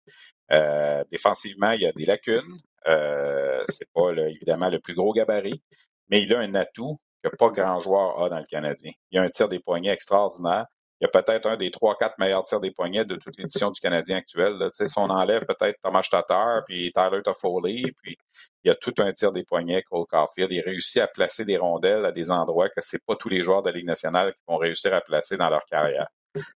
Euh, 0.51 1.03
défensivement, 1.11 1.71
il 1.71 1.81
y 1.81 1.85
a 1.85 1.93
des 1.93 2.05
lacunes. 2.05 2.59
Euh, 2.87 3.63
c'est 3.69 3.87
pas 3.93 4.11
évidemment 4.11 4.69
le 4.69 4.79
plus 4.79 4.93
gros 4.93 5.13
gabarit, 5.13 5.61
mais 6.09 6.21
il 6.21 6.33
a 6.33 6.39
un 6.39 6.53
atout 6.55 6.99
que 7.23 7.33
pas 7.37 7.49
grand 7.49 7.79
joueur 7.79 8.21
a 8.21 8.29
dans 8.29 8.39
le 8.39 8.45
Canadien. 8.45 8.91
Il 9.11 9.19
a 9.19 9.21
un 9.21 9.29
tir 9.29 9.47
des 9.47 9.59
poignets 9.59 9.91
extraordinaire 9.91 10.65
il 11.03 11.07
y 11.07 11.17
a 11.17 11.21
peut-être 11.21 11.47
un 11.47 11.57
des 11.57 11.69
trois, 11.69 11.97
quatre 11.97 12.17
meilleurs 12.17 12.45
tirs 12.45 12.61
des 12.61 12.71
poignets 12.71 13.03
de 13.03 13.17
toute 13.17 13.37
l'édition 13.37 13.69
du 13.71 13.81
Canadien 13.81 14.15
actuel. 14.15 14.69
Si 14.71 14.85
on 14.95 15.09
enlève 15.09 15.45
peut-être 15.45 15.77
Thomas 15.81 16.07
Tatar, 16.09 16.63
puis 16.65 16.93
Tyler 16.93 17.21
Toffoli, 17.21 17.91
puis 18.01 18.17
il 18.63 18.69
y 18.69 18.71
a 18.71 18.75
tout 18.75 18.93
un 18.99 19.11
tir 19.11 19.33
des 19.33 19.43
poignets, 19.43 19.81
Cole 19.81 20.05
Caulfield. 20.09 20.49
Il 20.53 20.61
réussit 20.61 21.01
à 21.01 21.07
placer 21.07 21.43
des 21.43 21.57
rondelles 21.57 22.05
à 22.05 22.13
des 22.13 22.31
endroits 22.31 22.69
que 22.69 22.79
c'est 22.79 23.03
pas 23.05 23.17
tous 23.17 23.27
les 23.27 23.43
joueurs 23.43 23.61
de 23.61 23.69
la 23.69 23.75
Ligue 23.75 23.85
nationale 23.85 24.31
qui 24.31 24.39
vont 24.47 24.55
réussir 24.55 24.93
à 24.93 25.01
placer 25.01 25.35
dans 25.35 25.49
leur 25.49 25.65
carrière. 25.65 26.07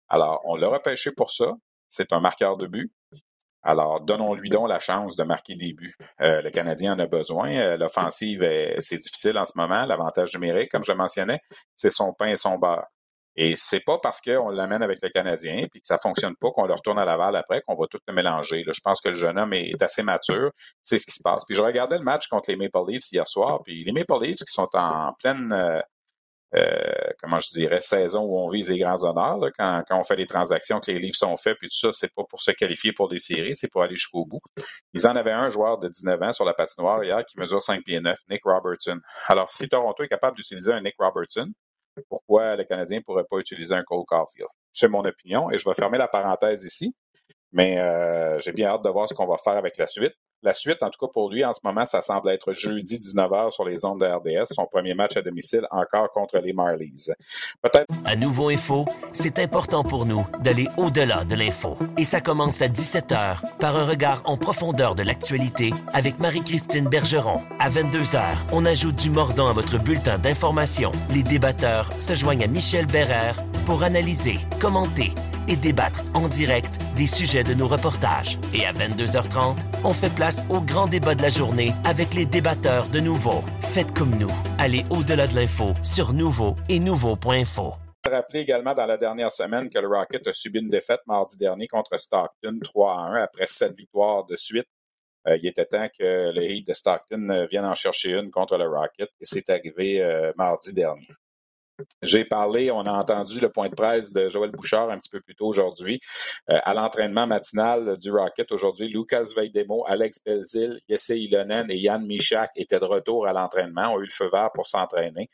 Alors, 0.09 0.41
on 0.45 0.55
l'a 0.55 0.69
repêché 0.69 1.11
pour 1.11 1.33
ça. 1.33 1.53
C'est 1.89 2.13
un 2.13 2.21
marqueur 2.21 2.57
de 2.57 2.69
but. 2.69 2.93
Alors, 3.65 4.01
donnons-lui 4.01 4.49
donc 4.49 4.69
la 4.69 4.79
chance 4.79 5.17
de 5.17 5.25
marquer 5.25 5.57
des 5.57 5.73
buts. 5.73 5.97
Euh, 6.21 6.41
le 6.41 6.51
Canadien 6.51 6.95
en 6.95 6.99
a 7.01 7.07
besoin. 7.07 7.53
Euh, 7.53 7.77
l'offensive, 7.77 8.49
c'est 8.79 8.99
difficile 8.99 9.37
en 9.39 9.45
ce 9.45 9.59
moment. 9.59 9.87
L'avantage 9.87 10.33
numérique, 10.35 10.71
comme 10.71 10.85
je 10.85 10.93
le 10.93 10.99
mentionnais, 10.99 11.41
c'est 11.75 11.91
son 11.91 12.13
pain 12.13 12.27
et 12.27 12.37
son 12.37 12.59
beurre. 12.59 12.87
Et 13.37 13.55
c'est 13.55 13.81
pas 13.81 13.99
parce 13.99 14.21
qu'on 14.21 14.49
l'amène 14.49 14.83
avec 14.83 15.03
le 15.03 15.11
Canadien 15.11 15.67
puis 15.71 15.81
que 15.81 15.87
ça 15.87 15.99
fonctionne 15.99 16.35
pas 16.37 16.51
qu'on 16.51 16.67
le 16.67 16.73
retourne 16.73 16.99
à 16.99 17.05
Laval 17.05 17.37
après 17.37 17.61
qu'on 17.63 17.75
va 17.75 17.87
tout 17.87 18.01
le 18.09 18.15
mélanger. 18.15 18.65
je 18.67 18.81
pense 18.83 19.01
que 19.01 19.11
le 19.11 19.15
jeune 19.15 19.39
homme 19.39 19.53
est 19.53 19.81
assez 19.83 20.03
mature. 20.03 20.51
C'est 20.83 20.99
ce 20.99 21.07
qui 21.07 21.13
se 21.13 21.23
passe. 21.23 21.45
Puis 21.45 21.55
je 21.55 21.63
regardais 21.63 21.99
le 21.99 22.05
match 22.05 22.29
contre 22.29 22.51
les 22.51 22.57
Maple 22.57 22.91
Leafs 22.91 23.13
hier 23.13 23.29
soir. 23.29 23.61
Puis 23.63 23.85
les 23.85 23.93
Maple 23.93 24.25
Leafs 24.25 24.39
qui 24.39 24.53
sont 24.53 24.69
en 24.73 25.13
pleine, 25.19 25.53
euh, 25.53 25.81
euh, 26.55 27.11
comment 27.21 27.39
je 27.39 27.51
dirais, 27.51 27.81
saison 27.81 28.23
où 28.23 28.39
on 28.39 28.49
vise 28.49 28.71
les 28.71 28.79
grands 28.79 29.05
honneurs. 29.05 29.39
quand, 29.59 29.85
on 29.91 30.03
fait 30.03 30.17
des 30.17 30.27
transactions 30.27 30.81
que 30.81 30.91
les 30.91 30.99
Leafs 30.99 31.17
sont 31.17 31.37
faits, 31.37 31.59
puis 31.59 31.69
tout 31.69 31.77
ça, 31.77 31.93
c'est 31.93 32.15
pas 32.15 32.23
pour 32.25 32.41
se 32.41 32.53
qualifier 32.53 32.93
pour 32.95 33.09
des 33.09 33.19
séries, 33.19 33.55
c'est 33.55 33.69
pour 33.69 33.83
aller 33.83 33.97
jusqu'au 33.97 34.25
bout. 34.25 34.41
Ils 34.95 35.07
en 35.07 35.15
avaient 35.15 35.33
un 35.33 35.51
joueur 35.51 35.79
de 35.79 35.89
19 35.89 36.23
ans 36.23 36.33
sur 36.33 36.47
la 36.47 36.55
patinoire 36.55 37.05
hier 37.05 37.23
qui 37.27 37.39
mesure 37.39 37.61
5 37.61 37.85
pieds 37.85 38.01
9, 38.01 38.19
Nick 38.31 38.41
Robertson. 38.45 38.99
Alors, 39.29 39.51
si 39.51 39.69
Toronto 39.69 40.03
est 40.03 40.09
capable 40.09 40.37
d'utiliser 40.37 40.73
un 40.73 40.81
Nick 40.81 40.95
Robertson, 40.99 41.53
pourquoi 42.09 42.57
le 42.57 42.65
Canadien 42.65 42.99
ne 42.99 43.03
pourrait 43.03 43.25
pas 43.29 43.39
utiliser 43.39 43.75
un 43.75 43.83
Cole 43.83 44.05
Caulfield. 44.07 44.49
C'est 44.73 44.89
mon 44.89 45.05
opinion 45.05 45.51
et 45.51 45.59
je 45.59 45.69
vais 45.69 45.75
fermer 45.75 45.99
la 45.99 46.09
parenthèse 46.09 46.65
ici. 46.65 46.95
Mais 47.53 47.79
euh, 47.79 48.39
j'ai 48.41 48.53
bien 48.53 48.69
hâte 48.69 48.83
de 48.83 48.91
voir 48.91 49.09
ce 49.09 49.15
qu'on 49.15 49.27
va 49.27 49.39
faire 49.39 49.57
avec 49.57 49.77
la 49.79 49.87
suite. 49.87 50.15
La 50.43 50.53
suite, 50.53 50.83
en 50.83 50.91
tout 50.91 51.05
cas 51.05 51.11
pour 51.11 51.31
lui, 51.31 51.45
en 51.45 51.53
ce 51.55 51.61
moment, 51.65 51.87
ça 51.87 52.03
semble 52.03 52.29
être 52.29 52.53
jeudi 52.53 52.99
19h 52.99 53.51
sur 53.51 53.65
les 53.65 53.87
ondes 53.87 54.01
de 54.01 54.07
RDS, 54.07 54.53
son 54.53 54.67
premier 54.67 54.95
match 54.95 55.17
à 55.17 55.23
domicile 55.23 55.67
encore 55.71 56.13
contre 56.13 56.39
les 56.39 56.53
Marlies. 56.53 57.07
Peut-être. 57.63 57.87
À 58.05 58.17
Nouveau 58.17 58.51
Info, 58.51 58.85
c'est 59.13 59.39
important 59.39 59.83
pour 59.83 60.05
nous 60.05 60.27
d'aller 60.41 60.69
au-delà 60.77 61.25
de 61.25 61.35
l'info. 61.35 61.79
Et 61.97 62.05
ça 62.05 62.21
commence 62.21 62.61
à 62.61 62.69
17h 62.69 63.57
par 63.59 63.77
un 63.77 63.87
regard 63.87 64.21
en 64.27 64.37
profondeur 64.37 64.95
de 64.95 65.03
l'actualité 65.03 65.73
avec 65.95 66.19
Marie-Christine 66.19 66.89
Bergeron. 66.89 67.41
À 67.59 67.71
22h, 67.71 68.21
on 68.53 68.67
ajoute 68.67 68.97
du 68.97 69.09
mordant 69.09 69.49
à 69.49 69.53
votre 69.53 69.79
bulletin 69.79 70.19
d'information. 70.19 70.93
Les 71.11 71.23
débatteurs 71.23 71.91
se 71.99 72.15
joignent 72.15 72.45
à 72.45 72.49
Michel 72.49 72.87
Bérère 72.87 73.43
pour 73.65 73.83
analyser, 73.83 74.39
commenter 74.61 75.13
et 75.49 75.57
débattre 75.57 76.03
en 76.15 76.29
direct 76.29 76.79
des 76.97 77.07
sujets 77.07 77.45
de 77.45 77.55
nos 77.55 77.69
reportages. 77.69 78.39
Et 78.53 78.67
à 78.67 78.73
22h30, 78.73 79.57
on 79.85 79.93
fait 79.93 80.13
place 80.13 80.26
au 80.51 80.61
grand 80.61 80.89
débat 80.89 81.15
de 81.15 81.23
la 81.23 81.29
journée 81.29 81.73
avec 81.85 82.15
les 82.15 82.27
débatteurs 82.27 82.89
de 82.89 83.01
Nouveau. 83.01 83.43
Faites 83.61 83.93
comme 83.93 84.15
nous. 84.17 84.33
Allez 84.59 84.85
au-delà 84.91 85.27
de 85.27 85.35
l'info 85.35 85.75
sur 85.83 86.13
Nouveau 86.13 86.57
et 86.69 86.81
Nouveau.info. 86.81 87.75
Rappeler 88.09 88.41
également 88.41 88.75
dans 88.75 88.87
la 88.87 88.97
dernière 88.99 89.33
semaine 89.33 89.69
que 89.69 89.79
le 89.79 89.89
Rocket 89.89 90.27
a 90.27 90.33
subi 90.33 90.61
une 90.61 90.71
défaite 90.71 91.01
mardi 91.07 91.37
dernier 91.37 91.67
contre 91.67 91.97
Stockton 91.99 92.59
3 92.63 92.93
à 92.93 93.01
1 93.09 93.15
après 93.23 93.47
sept 93.47 93.77
victoires 93.77 94.25
de 94.25 94.37
suite. 94.37 94.69
Euh, 95.27 95.37
il 95.37 95.47
était 95.47 95.65
temps 95.65 95.89
que 95.89 96.33
le 96.33 96.43
Heat 96.43 96.69
de 96.69 96.73
Stockton 96.73 97.47
vienne 97.51 97.65
en 97.65 97.75
chercher 97.75 98.13
une 98.13 98.31
contre 98.31 98.57
le 98.59 98.69
Rocket 98.69 99.11
et 99.21 99.25
c'est 99.25 99.51
arrivé 99.51 100.03
euh, 100.03 100.33
mardi 100.37 100.73
dernier. 100.73 101.09
J'ai 102.03 102.25
parlé, 102.25 102.71
on 102.71 102.81
a 102.81 102.93
entendu 102.93 103.39
le 103.39 103.51
point 103.51 103.69
de 103.69 103.75
presse 103.75 104.11
de 104.11 104.29
Joël 104.29 104.51
Bouchard 104.51 104.91
un 104.91 104.99
petit 104.99 105.11
peu 105.11 105.21
plus 105.21 105.35
tôt 105.35 105.47
aujourd'hui. 105.47 106.01
Euh, 106.51 106.59
à 106.63 106.73
l'entraînement 106.73 107.27
matinal 107.27 107.99
du 107.99 108.11
Rocket 108.11 108.51
aujourd'hui, 108.51 108.89
Lucas 108.89 109.29
Veidemo, 109.37 109.85
Alex 109.87 110.23
Belzil, 110.25 110.81
Jesse 110.89 111.11
Ilonen 111.11 111.71
et 111.71 111.77
Yann 111.77 112.07
Michak 112.07 112.51
étaient 112.57 112.81
de 112.81 112.85
retour 112.85 113.27
à 113.27 113.33
l'entraînement, 113.33 113.95
ont 113.95 114.01
eu 114.01 114.05
le 114.05 114.11
feu 114.11 114.29
vert 114.33 114.51
pour 114.55 114.67
s'entraîner. 114.67 115.29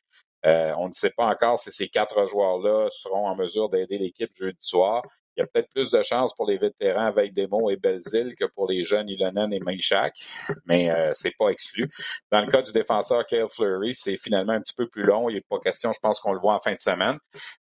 Euh, 0.45 0.73
on 0.79 0.89
ne 0.89 0.93
sait 0.93 1.13
pas 1.17 1.27
encore 1.27 1.59
si 1.59 1.71
ces 1.71 1.89
quatre 1.89 2.27
joueurs-là 2.27 2.89
seront 2.91 3.29
en 3.29 3.37
mesure 3.37 3.69
d'aider 3.69 3.99
l'équipe 3.99 4.35
jeudi 4.35 4.57
soir. 4.59 5.03
Il 5.37 5.41
y 5.41 5.43
a 5.43 5.47
peut-être 5.47 5.69
plus 5.71 5.91
de 5.91 6.03
chances 6.03 6.35
pour 6.35 6.47
les 6.47 6.59
vétérans 6.59 7.11
Veidemo 7.11 7.71
et 7.71 7.77
Belzil 7.77 8.35
que 8.37 8.45
pour 8.45 8.69
les 8.69 8.85
jeunes 8.85 9.09
Ilonen 9.09 9.53
et 9.53 9.61
Maishak, 9.61 10.15
mais 10.67 10.91
euh, 10.91 11.11
c'est 11.15 11.35
pas 11.39 11.49
exclu. 11.49 11.89
Dans 12.31 12.41
le 12.41 12.47
cas 12.47 12.63
du 12.63 12.73
défenseur 12.73 13.25
Kale 13.27 13.49
Fleury, 13.49 13.95
c'est 13.95 14.17
finalement 14.17 14.53
un 14.53 14.61
petit 14.61 14.75
peu 14.75 14.89
plus 14.89 15.05
long. 15.05 15.29
Il 15.29 15.35
n'est 15.35 15.45
pas 15.49 15.59
question, 15.59 15.93
je 15.93 16.01
pense 16.01 16.21
qu'on 16.21 16.33
le 16.33 16.41
voit 16.41 16.55
en 16.55 16.61
fin 16.61 16.75
de 16.75 16.81
semaine. 16.81 17.19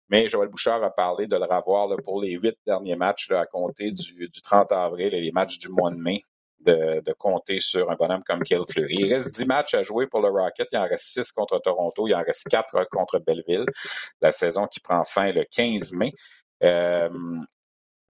Mais 0.10 0.28
Joël 0.28 0.50
Bouchard 0.50 0.84
a 0.84 0.92
parlé 0.92 1.28
de 1.28 1.36
le 1.36 1.46
revoir 1.46 1.88
pour 2.04 2.22
les 2.22 2.32
huit 2.32 2.58
derniers 2.66 2.96
matchs 2.96 3.30
là, 3.30 3.42
à 3.42 3.46
compter 3.46 3.92
du, 3.92 4.28
du 4.28 4.42
30 4.42 4.72
avril 4.72 5.14
et 5.14 5.22
les 5.22 5.32
matchs 5.32 5.58
du 5.58 5.70
mois 5.70 5.92
de 5.92 5.98
mai 5.98 6.22
de, 6.66 7.14
compter 7.18 7.60
sur 7.60 7.90
un 7.92 7.96
bonhomme 7.96 8.24
comme 8.24 8.44
Kill 8.44 8.62
Fleury. 8.70 8.96
Il 9.00 9.14
reste 9.14 9.36
10 9.36 9.46
matchs 9.46 9.74
à 9.74 9.84
jouer 9.84 10.08
pour 10.08 10.22
le 10.22 10.30
Rocket. 10.30 10.68
Il 10.72 10.78
en 10.78 10.84
reste 10.84 11.06
6 11.06 11.32
contre 11.32 11.60
Toronto. 11.60 12.08
Il 12.08 12.16
en 12.16 12.24
reste 12.24 12.48
4 12.50 12.88
contre 12.90 13.20
Belleville. 13.20 13.66
La 14.22 14.32
saison 14.32 14.68
qui 14.68 14.80
prend 14.80 15.04
fin 15.04 15.32
le 15.32 15.44
15 15.44 15.94
mai. 15.94 16.12
Euh, 16.64 17.10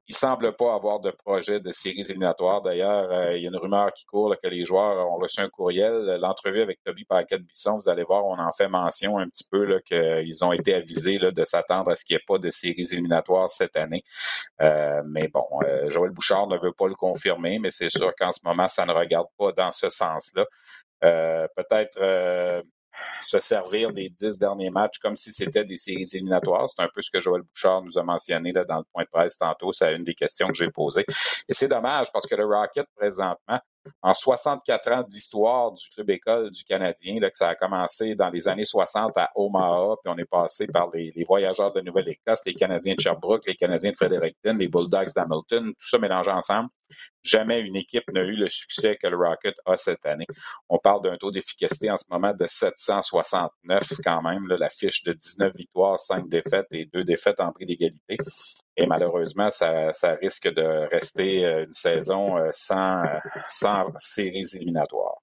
il 0.07 0.15
semble 0.15 0.55
pas 0.55 0.73
avoir 0.75 0.99
de 0.99 1.11
projet 1.11 1.59
de 1.59 1.71
séries 1.71 2.01
éliminatoires. 2.01 2.61
D'ailleurs, 2.61 3.11
euh, 3.11 3.37
il 3.37 3.43
y 3.43 3.45
a 3.45 3.49
une 3.49 3.57
rumeur 3.57 3.93
qui 3.93 4.05
court 4.05 4.35
que 4.41 4.49
les 4.49 4.65
joueurs 4.65 5.07
ont 5.09 5.17
reçu 5.17 5.41
un 5.41 5.49
courriel. 5.49 6.17
L'entrevue 6.19 6.61
avec 6.61 6.81
Toby 6.83 7.05
Paquette-Bisson, 7.05 7.77
vous 7.77 7.89
allez 7.89 8.03
voir, 8.03 8.25
on 8.25 8.37
en 8.37 8.51
fait 8.51 8.67
mention 8.67 9.17
un 9.17 9.27
petit 9.27 9.45
peu 9.49 9.79
qu'ils 9.85 10.43
ont 10.43 10.51
été 10.51 10.73
avisés 10.73 11.17
là, 11.17 11.31
de 11.31 11.43
s'attendre 11.45 11.91
à 11.91 11.95
ce 11.95 12.03
qu'il 12.03 12.15
n'y 12.15 12.19
ait 12.19 12.25
pas 12.27 12.39
de 12.39 12.49
séries 12.49 12.87
éliminatoires 12.91 13.49
cette 13.49 13.75
année. 13.75 14.03
Euh, 14.61 15.01
mais 15.05 15.27
bon, 15.27 15.47
euh, 15.63 15.89
Joël 15.89 16.11
Bouchard 16.11 16.47
ne 16.47 16.57
veut 16.57 16.73
pas 16.73 16.87
le 16.87 16.95
confirmer, 16.95 17.59
mais 17.59 17.69
c'est 17.69 17.89
sûr 17.89 18.11
qu'en 18.17 18.31
ce 18.31 18.39
moment, 18.43 18.67
ça 18.67 18.85
ne 18.85 18.93
regarde 18.93 19.27
pas 19.37 19.51
dans 19.51 19.71
ce 19.71 19.89
sens-là. 19.89 20.45
Peut-être 21.01 22.63
se 23.21 23.39
servir 23.39 23.91
des 23.91 24.09
dix 24.09 24.37
derniers 24.37 24.69
matchs 24.69 24.99
comme 24.99 25.15
si 25.15 25.31
c'était 25.31 25.63
des 25.63 25.77
séries 25.77 26.07
éliminatoires. 26.13 26.67
C'est 26.69 26.81
un 26.81 26.89
peu 26.93 27.01
ce 27.01 27.09
que 27.11 27.19
Joël 27.19 27.41
Bouchard 27.41 27.83
nous 27.83 27.97
a 27.97 28.03
mentionné 28.03 28.51
dans 28.51 28.77
le 28.77 28.85
point 28.91 29.03
de 29.03 29.09
presse 29.09 29.37
tantôt. 29.37 29.71
C'est 29.71 29.95
une 29.95 30.03
des 30.03 30.15
questions 30.15 30.47
que 30.47 30.53
j'ai 30.53 30.69
posées. 30.69 31.05
Et 31.47 31.53
c'est 31.53 31.67
dommage 31.67 32.11
parce 32.11 32.27
que 32.27 32.35
le 32.35 32.45
Rocket, 32.45 32.85
présentement, 32.95 33.59
en 34.01 34.13
64 34.13 34.91
ans 34.91 35.03
d'histoire 35.03 35.71
du 35.71 35.89
club 35.89 36.09
école 36.11 36.51
du 36.51 36.63
Canadien, 36.63 37.17
là, 37.19 37.29
que 37.29 37.37
ça 37.37 37.49
a 37.49 37.55
commencé 37.55 38.15
dans 38.15 38.29
les 38.29 38.47
années 38.47 38.65
60 38.65 39.17
à 39.17 39.31
Omaha, 39.35 39.95
puis 40.03 40.13
on 40.13 40.17
est 40.17 40.29
passé 40.29 40.67
par 40.67 40.89
les, 40.93 41.11
voyageurs 41.27 41.71
de 41.71 41.81
Nouvelle-Écosse, 41.81 42.41
les 42.45 42.53
Canadiens 42.53 42.95
de 42.95 43.01
Sherbrooke, 43.01 43.47
les 43.47 43.55
Canadiens 43.55 43.91
de 43.91 43.95
Fredericton, 43.95 44.55
les 44.57 44.67
Bulldogs 44.67 45.13
d'Hamilton, 45.15 45.73
tout 45.73 45.87
ça 45.87 45.97
mélangé 45.97 46.31
ensemble. 46.31 46.69
Jamais 47.23 47.59
une 47.59 47.75
équipe 47.75 48.11
n'a 48.11 48.21
eu 48.21 48.35
le 48.35 48.47
succès 48.47 48.95
que 48.95 49.07
le 49.07 49.17
Rocket 49.17 49.55
a 49.65 49.77
cette 49.77 50.05
année. 50.05 50.25
On 50.69 50.77
parle 50.77 51.03
d'un 51.03 51.17
taux 51.17 51.31
d'efficacité 51.31 51.91
en 51.91 51.97
ce 51.97 52.05
moment 52.09 52.33
de 52.33 52.45
769 52.47 53.83
quand 54.03 54.21
même, 54.21 54.47
la 54.47 54.69
fiche 54.69 55.03
de 55.03 55.13
19 55.13 55.53
victoires, 55.55 55.99
5 55.99 56.27
défaites 56.27 56.67
et 56.71 56.85
2 56.85 57.03
défaites 57.03 57.39
en 57.39 57.51
prix 57.51 57.65
d'égalité. 57.65 58.17
Et 58.77 58.87
malheureusement, 58.87 59.49
ça, 59.49 59.91
risque 60.21 60.47
de 60.47 60.87
rester 60.89 61.45
euh, 61.45 61.65
une 61.65 61.73
saison 61.73 62.37
euh, 62.37 62.49
sans, 62.51 63.03
sans 63.47 63.91
séries 63.97 64.45
éliminatoires. 64.55 65.19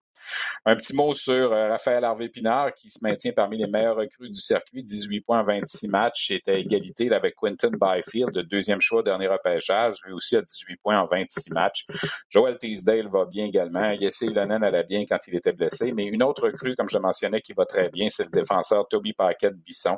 Un 0.64 0.76
petit 0.76 0.94
mot 0.94 1.12
sur 1.12 1.52
euh, 1.52 1.68
Raphaël 1.68 2.04
Harvey-Pinard 2.04 2.74
qui 2.74 2.90
se 2.90 2.98
maintient 3.02 3.32
parmi 3.32 3.58
les 3.58 3.66
meilleurs 3.66 3.96
recrues 3.96 4.30
du 4.30 4.40
circuit, 4.40 4.82
18 4.82 5.20
points 5.22 5.40
en 5.40 5.44
26 5.44 5.88
matchs, 5.88 6.30
est 6.30 6.48
à 6.48 6.54
égalité 6.54 7.12
avec 7.12 7.34
Quentin 7.36 7.70
Byfield, 7.70 8.34
le 8.34 8.42
deuxième 8.42 8.80
choix, 8.80 9.02
dernier 9.02 9.28
repêchage, 9.28 9.96
lui 10.04 10.12
aussi 10.12 10.36
à 10.36 10.42
18 10.42 10.76
points 10.82 11.00
en 11.00 11.06
26 11.06 11.50
matchs. 11.52 11.86
Joel 12.28 12.58
Teasdale 12.58 13.08
va 13.08 13.24
bien 13.24 13.46
également. 13.46 13.94
Jesse 14.00 14.22
Ilonen 14.22 14.62
allait 14.62 14.84
bien 14.84 15.04
quand 15.08 15.18
il 15.26 15.36
était 15.36 15.52
blessé, 15.52 15.92
mais 15.92 16.04
une 16.04 16.22
autre 16.22 16.44
recrue, 16.44 16.74
comme 16.76 16.88
je 16.88 16.98
mentionnais, 16.98 17.40
qui 17.40 17.52
va 17.52 17.64
très 17.64 17.88
bien, 17.88 18.08
c'est 18.08 18.24
le 18.24 18.30
défenseur 18.30 18.86
Toby 18.88 19.12
Paquette-Bisson, 19.12 19.96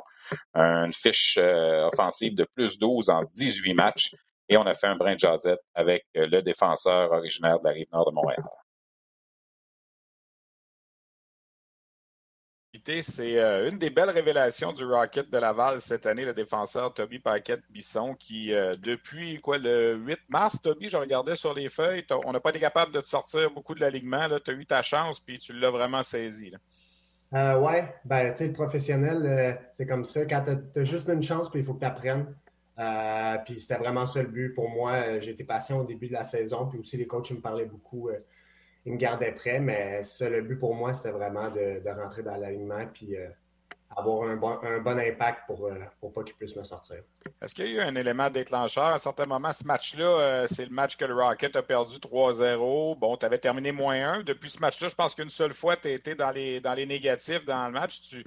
une 0.55 0.93
fiche 0.93 1.37
euh, 1.37 1.87
offensive 1.87 2.35
de 2.35 2.45
plus 2.55 2.77
12 2.77 3.09
en 3.09 3.23
18 3.23 3.73
matchs. 3.73 4.11
Et 4.49 4.57
on 4.57 4.65
a 4.65 4.73
fait 4.73 4.87
un 4.87 4.95
brin 4.95 5.13
de 5.13 5.19
jazette 5.19 5.61
avec 5.73 6.05
euh, 6.17 6.27
le 6.27 6.41
défenseur 6.41 7.11
originaire 7.11 7.59
de 7.59 7.65
la 7.65 7.71
rive 7.71 7.87
nord 7.93 8.09
de 8.09 8.13
Montréal. 8.13 8.43
C'est 12.83 13.39
euh, 13.39 13.69
une 13.69 13.77
des 13.77 13.91
belles 13.91 14.09
révélations 14.09 14.73
du 14.73 14.83
Rocket 14.83 15.29
de 15.29 15.37
Laval 15.37 15.79
cette 15.81 16.07
année, 16.07 16.25
le 16.25 16.33
défenseur 16.33 16.93
Toby 16.93 17.19
Paquette-Bisson, 17.19 18.15
qui, 18.15 18.53
euh, 18.53 18.75
depuis 18.75 19.39
quoi, 19.39 19.59
le 19.59 19.95
8 19.95 20.19
mars, 20.29 20.61
Toby, 20.61 20.89
je 20.89 20.97
regardais 20.97 21.35
sur 21.35 21.53
les 21.53 21.69
feuilles, 21.69 22.05
on 22.25 22.31
n'a 22.31 22.39
pas 22.39 22.49
été 22.49 22.59
capable 22.59 22.91
de 22.91 22.99
te 22.99 23.07
sortir 23.07 23.51
beaucoup 23.51 23.75
de 23.75 23.81
l'alignement. 23.81 24.27
Tu 24.43 24.51
as 24.51 24.53
eu 24.55 24.65
ta 24.65 24.81
chance, 24.81 25.19
puis 25.19 25.37
tu 25.37 25.53
l'as 25.53 25.69
vraiment 25.69 26.01
saisi. 26.01 26.51
Euh, 27.33 27.59
oui, 27.59 27.81
ben, 28.03 28.33
tu 28.33 28.47
le 28.47 28.53
professionnel, 28.53 29.59
c'est 29.71 29.85
comme 29.85 30.03
ça. 30.03 30.25
Quand 30.25 30.43
tu 30.73 30.79
as, 30.79 30.83
juste 30.83 31.07
une 31.09 31.23
chance, 31.23 31.49
puis 31.49 31.59
il 31.59 31.65
faut 31.65 31.75
que 31.75 31.81
tu 31.81 31.85
apprennes. 31.85 32.33
puis 33.45 33.59
c'était 33.59 33.77
vraiment 33.77 34.07
ça 34.07 34.23
le 34.23 34.27
but 34.27 34.55
pour 34.55 34.69
moi. 34.69 35.17
Été 35.17 35.43
patient 35.43 35.81
au 35.81 35.83
début 35.83 36.07
de 36.07 36.13
la 36.13 36.23
saison, 36.23 36.65
puis 36.65 36.79
aussi 36.79 36.97
les 36.97 37.07
coachs 37.07 37.29
me 37.31 37.41
parlaient 37.41 37.65
beaucoup 37.65 38.09
il 38.85 38.93
me 38.93 38.97
gardait 38.97 39.31
prêt, 39.31 39.59
mais 39.59 40.01
ça, 40.03 40.29
le 40.29 40.41
but 40.41 40.57
pour 40.57 40.75
moi, 40.75 40.93
c'était 40.93 41.11
vraiment 41.11 41.49
de, 41.49 41.81
rentrer 41.89 42.23
dans 42.23 42.35
l'alignement 42.35 42.85
puis 42.93 43.15
euh, 43.15 43.27
avoir 43.95 44.29
un 44.29 44.35
bon, 44.35 44.57
un 44.63 44.79
bon 44.79 44.97
impact 44.97 45.45
pour, 45.47 45.65
euh, 45.65 45.75
pour 45.99 46.13
pas 46.13 46.23
qu'il 46.23 46.35
puisse 46.35 46.55
me 46.55 46.63
sortir. 46.63 46.97
Est-ce 47.41 47.53
qu'il 47.53 47.65
y 47.65 47.79
a 47.79 47.83
eu 47.83 47.87
un 47.87 47.95
élément 47.95 48.29
déclencheur? 48.29 48.85
À 48.85 48.93
un 48.93 48.97
certain 48.97 49.25
moment, 49.25 49.51
ce 49.51 49.65
match-là, 49.65 50.05
euh, 50.05 50.47
c'est 50.47 50.65
le 50.65 50.71
match 50.71 50.95
que 50.95 51.05
le 51.05 51.13
Rocket 51.13 51.55
a 51.55 51.63
perdu 51.63 51.97
3-0. 51.99 52.97
Bon, 52.97 53.17
tu 53.17 53.25
avais 53.25 53.37
terminé 53.37 53.71
moins 53.71 54.19
1. 54.19 54.23
Depuis 54.23 54.49
ce 54.49 54.59
match-là, 54.59 54.87
je 54.87 54.95
pense 54.95 55.15
qu'une 55.15 55.29
seule 55.29 55.53
fois, 55.53 55.75
tu 55.75 55.89
as 55.89 55.91
été 55.91 56.15
dans 56.15 56.31
les, 56.31 56.59
dans 56.61 56.73
les 56.73 56.85
négatifs 56.85 57.45
dans 57.45 57.65
le 57.67 57.73
match. 57.73 58.01
Tu, 58.01 58.23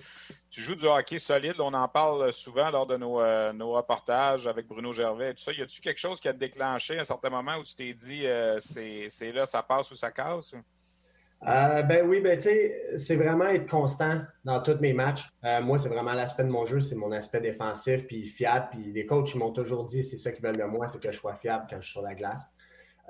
tu 0.51 0.61
joues 0.61 0.75
du 0.75 0.87
hockey 0.87 1.19
solide. 1.19 1.57
On 1.59 1.73
en 1.73 1.89
parle 1.89 2.33
souvent 2.33 2.71
lors 2.71 2.87
de 2.87 2.97
nos, 2.97 3.23
nos 3.53 3.73
reportages 3.73 4.47
avec 4.47 4.67
Bruno 4.67 4.93
Gervais 4.93 5.31
et 5.31 5.35
tout 5.35 5.43
ça. 5.43 5.53
Y 5.53 5.63
a-tu 5.63 5.81
quelque 5.81 6.01
chose 6.01 6.21
qui 6.21 6.29
a 6.29 6.33
déclenché 6.33 6.99
à 6.99 7.03
un 7.03 7.05
certain 7.05 7.31
moment 7.31 7.57
où 7.57 7.63
tu 7.63 7.75
t'es 7.75 7.95
dit 7.95 8.27
c'est 8.61 9.33
là, 9.33 9.47
ça 9.47 9.63
passe 9.63 9.91
ou 9.91 9.95
ça 9.95 10.11
casse? 10.11 10.55
Euh, 11.47 11.83
ben 11.83 12.07
oui, 12.09 12.21
ben 12.21 12.39
tu 12.39 12.49
sais, 12.49 12.97
c'est 12.97 13.17
vraiment 13.17 13.47
être 13.47 13.69
constant 13.69 14.23
dans 14.45 14.63
tous 14.63 14.79
mes 14.81 14.95
matchs. 14.95 15.29
Euh, 15.45 15.61
moi, 15.61 15.79
c'est 15.79 15.91
vraiment 15.91 16.15
l'aspect 16.15 16.45
de 16.45 16.49
mon 16.49 16.65
jeu, 16.65 16.81
c'est 16.81 16.95
mon 16.95 17.13
aspect 17.13 17.41
défensif, 17.41 18.07
puis 18.07 18.25
fiable. 18.25 18.69
Puis 18.71 18.93
les 18.93 19.05
coachs 19.05 19.35
m'ont 19.35 19.53
toujours 19.53 19.85
dit, 19.85 20.03
c'est 20.03 20.17
ça 20.17 20.33
qu'ils 20.33 20.43
veulent 20.43 20.57
de 20.57 20.65
moi, 20.65 20.89
c'est 20.89 21.01
que 21.01 21.11
je 21.11 21.19
sois 21.19 21.35
fiable 21.35 21.67
quand 21.69 21.77
je 21.81 21.85
suis 21.85 21.93
sur 21.93 22.03
la 22.03 22.15
glace. 22.15 22.49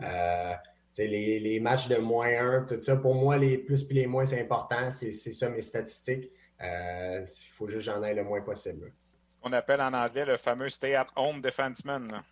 Euh, 0.03 0.53
les, 0.99 1.39
les, 1.39 1.61
matchs 1.61 1.87
de 1.87 1.97
moins 1.97 2.29
1, 2.29 2.63
tout 2.63 2.81
ça, 2.81 2.97
pour 2.97 3.15
moi, 3.15 3.37
les 3.37 3.59
plus 3.59 3.85
puis 3.85 3.97
les 3.97 4.07
moins, 4.07 4.25
c'est 4.25 4.41
important. 4.41 4.91
C'est 4.91 5.13
ça 5.13 5.49
mes 5.49 5.63
statistiques. 5.63 6.31
Il 6.61 7.25
faut 7.53 7.69
juste 7.69 7.87
que 7.87 7.93
j'en 7.93 8.03
aille 8.03 8.17
le 8.17 8.25
moins 8.25 8.41
possible. 8.41 8.93
On 9.43 9.53
appelle 9.53 9.81
en 9.81 9.93
anglais 9.93 10.25
le 10.25 10.37
fameux 10.37 10.69
stay-at-home 10.69 11.41
defenseman. 11.41 12.23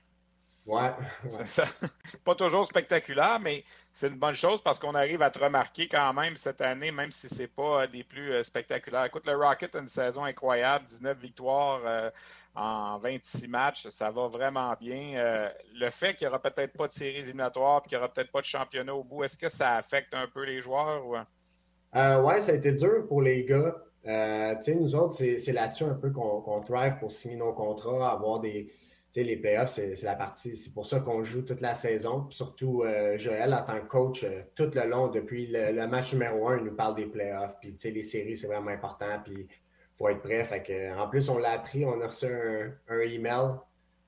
Ouais. 0.67 0.93
pas 2.25 2.35
toujours 2.35 2.65
spectaculaire, 2.65 3.41
mais 3.41 3.65
c'est 3.93 4.09
une 4.09 4.19
bonne 4.19 4.35
chose 4.35 4.63
parce 4.63 4.79
qu'on 4.79 4.95
arrive 4.95 5.21
à 5.23 5.31
te 5.31 5.41
remarquer 5.41 5.89
quand 5.89 6.13
même 6.13 6.37
cette 6.37 6.61
année, 6.61 6.93
même 6.93 7.11
si 7.11 7.29
ce 7.29 7.43
n'est 7.43 7.49
pas 7.49 7.87
des 7.87 8.05
plus 8.05 8.33
euh, 8.33 8.43
spectaculaires. 8.43 9.05
Écoute, 9.05 9.27
le 9.27 9.35
Rocket 9.35 9.75
a 9.75 9.81
une 9.81 9.89
saison 9.89 10.25
incroyable, 10.25 10.85
19 10.85 11.19
victoires 11.19 11.81
euh, 11.85 12.11
en 12.55 12.97
26 12.99 13.49
matchs, 13.49 13.89
ça 13.89 14.11
va 14.11 14.29
vraiment 14.29 14.75
bien. 14.79 15.15
Euh, 15.17 15.49
le 15.75 15.91
fait 15.91 16.15
qu'il 16.15 16.27
n'y 16.27 16.29
aura 16.29 16.41
peut-être 16.41 16.77
pas 16.77 16.87
de 16.87 16.93
séries 16.93 17.19
éliminatoires 17.19 17.83
et 17.85 17.89
qu'il 17.89 17.99
n'y 17.99 18.05
aura 18.05 18.13
peut-être 18.13 18.31
pas 18.31 18.41
de 18.41 18.47
championnat 18.47 18.95
au 18.95 19.03
bout, 19.03 19.25
est-ce 19.25 19.39
que 19.39 19.49
ça 19.49 19.75
affecte 19.75 20.15
un 20.15 20.29
peu 20.29 20.45
les 20.45 20.61
joueurs? 20.61 21.05
Ou... 21.07 21.15
ouais, 21.15 22.41
ça 22.41 22.53
a 22.53 22.55
été 22.55 22.71
dur 22.71 23.07
pour 23.09 23.21
les 23.21 23.45
gars. 23.45 23.75
nous 24.05 24.95
autres, 24.95 25.15
c'est 25.17 25.53
là-dessus 25.53 25.85
un 25.85 25.95
peu 25.95 26.11
qu'on 26.13 26.61
thrive 26.61 26.99
pour 26.99 27.11
signer 27.11 27.37
nos 27.37 27.53
contrats, 27.53 28.13
avoir 28.13 28.39
des 28.39 28.71
les 29.15 29.37
playoffs, 29.37 29.71
c'est 29.71 30.03
la 30.03 30.15
partie. 30.15 30.57
C'est 30.57 30.73
pour 30.73 30.87
ça 30.87 31.01
qu'on 31.01 31.23
joue 31.23 31.43
toute 31.43 31.61
la 31.61 31.75
saison. 31.75 32.31
surtout, 32.31 32.83
euh, 32.83 33.19
Joël, 33.19 33.53
en 33.53 33.63
tant 33.63 33.81
que 33.81 33.87
coach, 33.87 34.25
euh, 34.25 34.43
tout 34.55 34.71
le 34.75 34.89
long, 34.89 35.09
depuis 35.09 35.47
le, 35.47 35.87
match 35.87 36.15
numéro 36.15 36.49
un, 36.49 36.59
il 36.59 36.65
nous 36.65 36.75
parle 36.75 36.95
des 36.95 37.07
playoffs. 37.07 37.59
Puis, 37.61 37.77
les 37.85 38.03
séries, 38.03 38.37
c'est 38.37 38.47
vraiment 38.47 38.71
important. 38.71 39.21
Puis, 39.23 39.47
il 39.49 39.97
faut 39.99 40.09
être 40.09 40.23
prêt. 40.23 40.43
Fait 40.45 40.63
que, 40.63 40.99
en 40.99 41.09
plus, 41.09 41.29
on 41.29 41.39
l'a 41.39 41.53
appris. 41.53 41.85
On 41.85 42.01
a 42.01 42.07
reçu 42.07 42.27
un, 42.27 43.01
email 43.01 43.57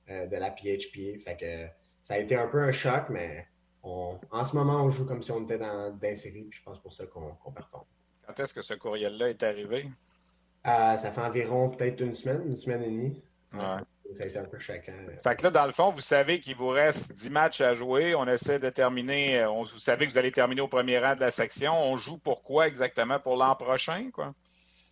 euh, 0.09 0.25
de 0.25 0.35
la 0.37 0.49
PHPA. 0.49 1.19
Fait 1.23 1.37
que, 1.39 1.67
ça 2.01 2.15
a 2.15 2.17
été 2.17 2.35
un 2.35 2.47
peu 2.47 2.59
un 2.59 2.71
choc, 2.71 3.05
mais 3.09 3.47
en 3.83 4.43
ce 4.43 4.55
moment, 4.55 4.83
on 4.83 4.89
joue 4.89 5.05
comme 5.05 5.21
si 5.21 5.31
on 5.31 5.43
était 5.43 5.59
dans, 5.59 5.91
dans 5.91 6.07
une 6.07 6.15
série. 6.15 6.47
je 6.49 6.63
pense 6.63 6.79
pour 6.81 6.91
ça 6.91 7.05
qu'on 7.05 7.51
performe. 7.51 7.85
Quand 8.25 8.39
est-ce 8.39 8.53
que 8.53 8.61
ce 8.61 8.73
courriel-là 8.73 9.29
est 9.29 9.43
arrivé? 9.43 9.87
ça 10.63 10.97
fait 10.97 11.21
environ 11.21 11.69
peut-être 11.69 12.01
une 12.01 12.15
semaine, 12.15 12.41
une 12.47 12.57
semaine 12.57 12.81
et 12.81 12.89
demie. 12.89 13.21
Ça 14.13 14.23
a 14.23 14.27
été 14.27 14.37
un 14.37 14.45
peu 14.45 14.59
chacun. 14.59 14.93
Fait 15.21 15.35
que 15.35 15.43
là, 15.43 15.51
dans 15.51 15.65
le 15.65 15.71
fond, 15.71 15.89
vous 15.89 16.01
savez 16.01 16.39
qu'il 16.39 16.55
vous 16.55 16.69
reste 16.69 17.13
10 17.13 17.29
matchs 17.31 17.61
à 17.61 17.73
jouer. 17.73 18.15
On 18.15 18.27
essaie 18.27 18.59
de 18.59 18.69
terminer. 18.69 19.39
Euh, 19.39 19.49
on, 19.49 19.63
vous 19.63 19.79
savez 19.79 20.05
que 20.05 20.11
vous 20.11 20.17
allez 20.17 20.31
terminer 20.31 20.61
au 20.61 20.67
premier 20.67 20.99
rang 20.99 21.15
de 21.15 21.21
la 21.21 21.31
section. 21.31 21.73
On 21.73 21.97
joue 21.97 22.17
pour 22.17 22.41
quoi 22.41 22.67
exactement? 22.67 23.19
Pour 23.19 23.35
l'an 23.35 23.55
prochain, 23.55 24.09
quoi? 24.13 24.33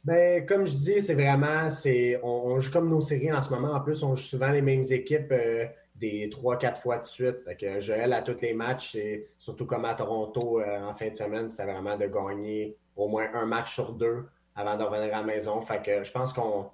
Ben, 0.03 0.45
comme 0.45 0.65
je 0.65 0.73
dis, 0.73 1.01
c'est 1.01 1.13
vraiment, 1.13 1.69
c'est, 1.69 2.19
on, 2.23 2.59
joue 2.59 2.71
comme 2.71 2.89
nos 2.89 2.99
séries 2.99 3.31
en 3.31 3.41
ce 3.41 3.49
moment. 3.49 3.73
En 3.73 3.79
plus, 3.79 4.03
on 4.03 4.15
joue 4.15 4.25
souvent 4.25 4.51
les 4.51 4.61
mêmes 4.61 4.83
équipes 4.89 5.31
euh, 5.31 5.65
des 5.95 6.29
3-4 6.29 6.75
fois 6.75 6.97
de 6.97 7.05
suite. 7.05 7.43
Fait 7.45 7.55
que 7.55 7.79
Joël, 7.79 8.11
à 8.11 8.21
tous 8.21 8.41
les 8.41 8.53
matchs, 8.53 8.95
et 8.95 9.29
surtout 9.37 9.65
comme 9.65 9.85
à 9.85 9.93
Toronto 9.93 10.59
euh, 10.59 10.81
en 10.81 10.93
fin 10.93 11.07
de 11.07 11.13
semaine, 11.13 11.47
c'était 11.47 11.71
vraiment 11.71 11.97
de 11.97 12.07
gagner 12.07 12.75
au 12.97 13.07
moins 13.07 13.27
un 13.33 13.45
match 13.45 13.73
sur 13.73 13.93
deux 13.93 14.25
avant 14.55 14.75
de 14.75 14.83
revenir 14.83 15.13
à 15.15 15.19
la 15.19 15.23
maison. 15.23 15.61
Fait 15.61 15.81
que 15.81 16.03
je 16.03 16.11
pense 16.11 16.33
qu'on 16.33 16.69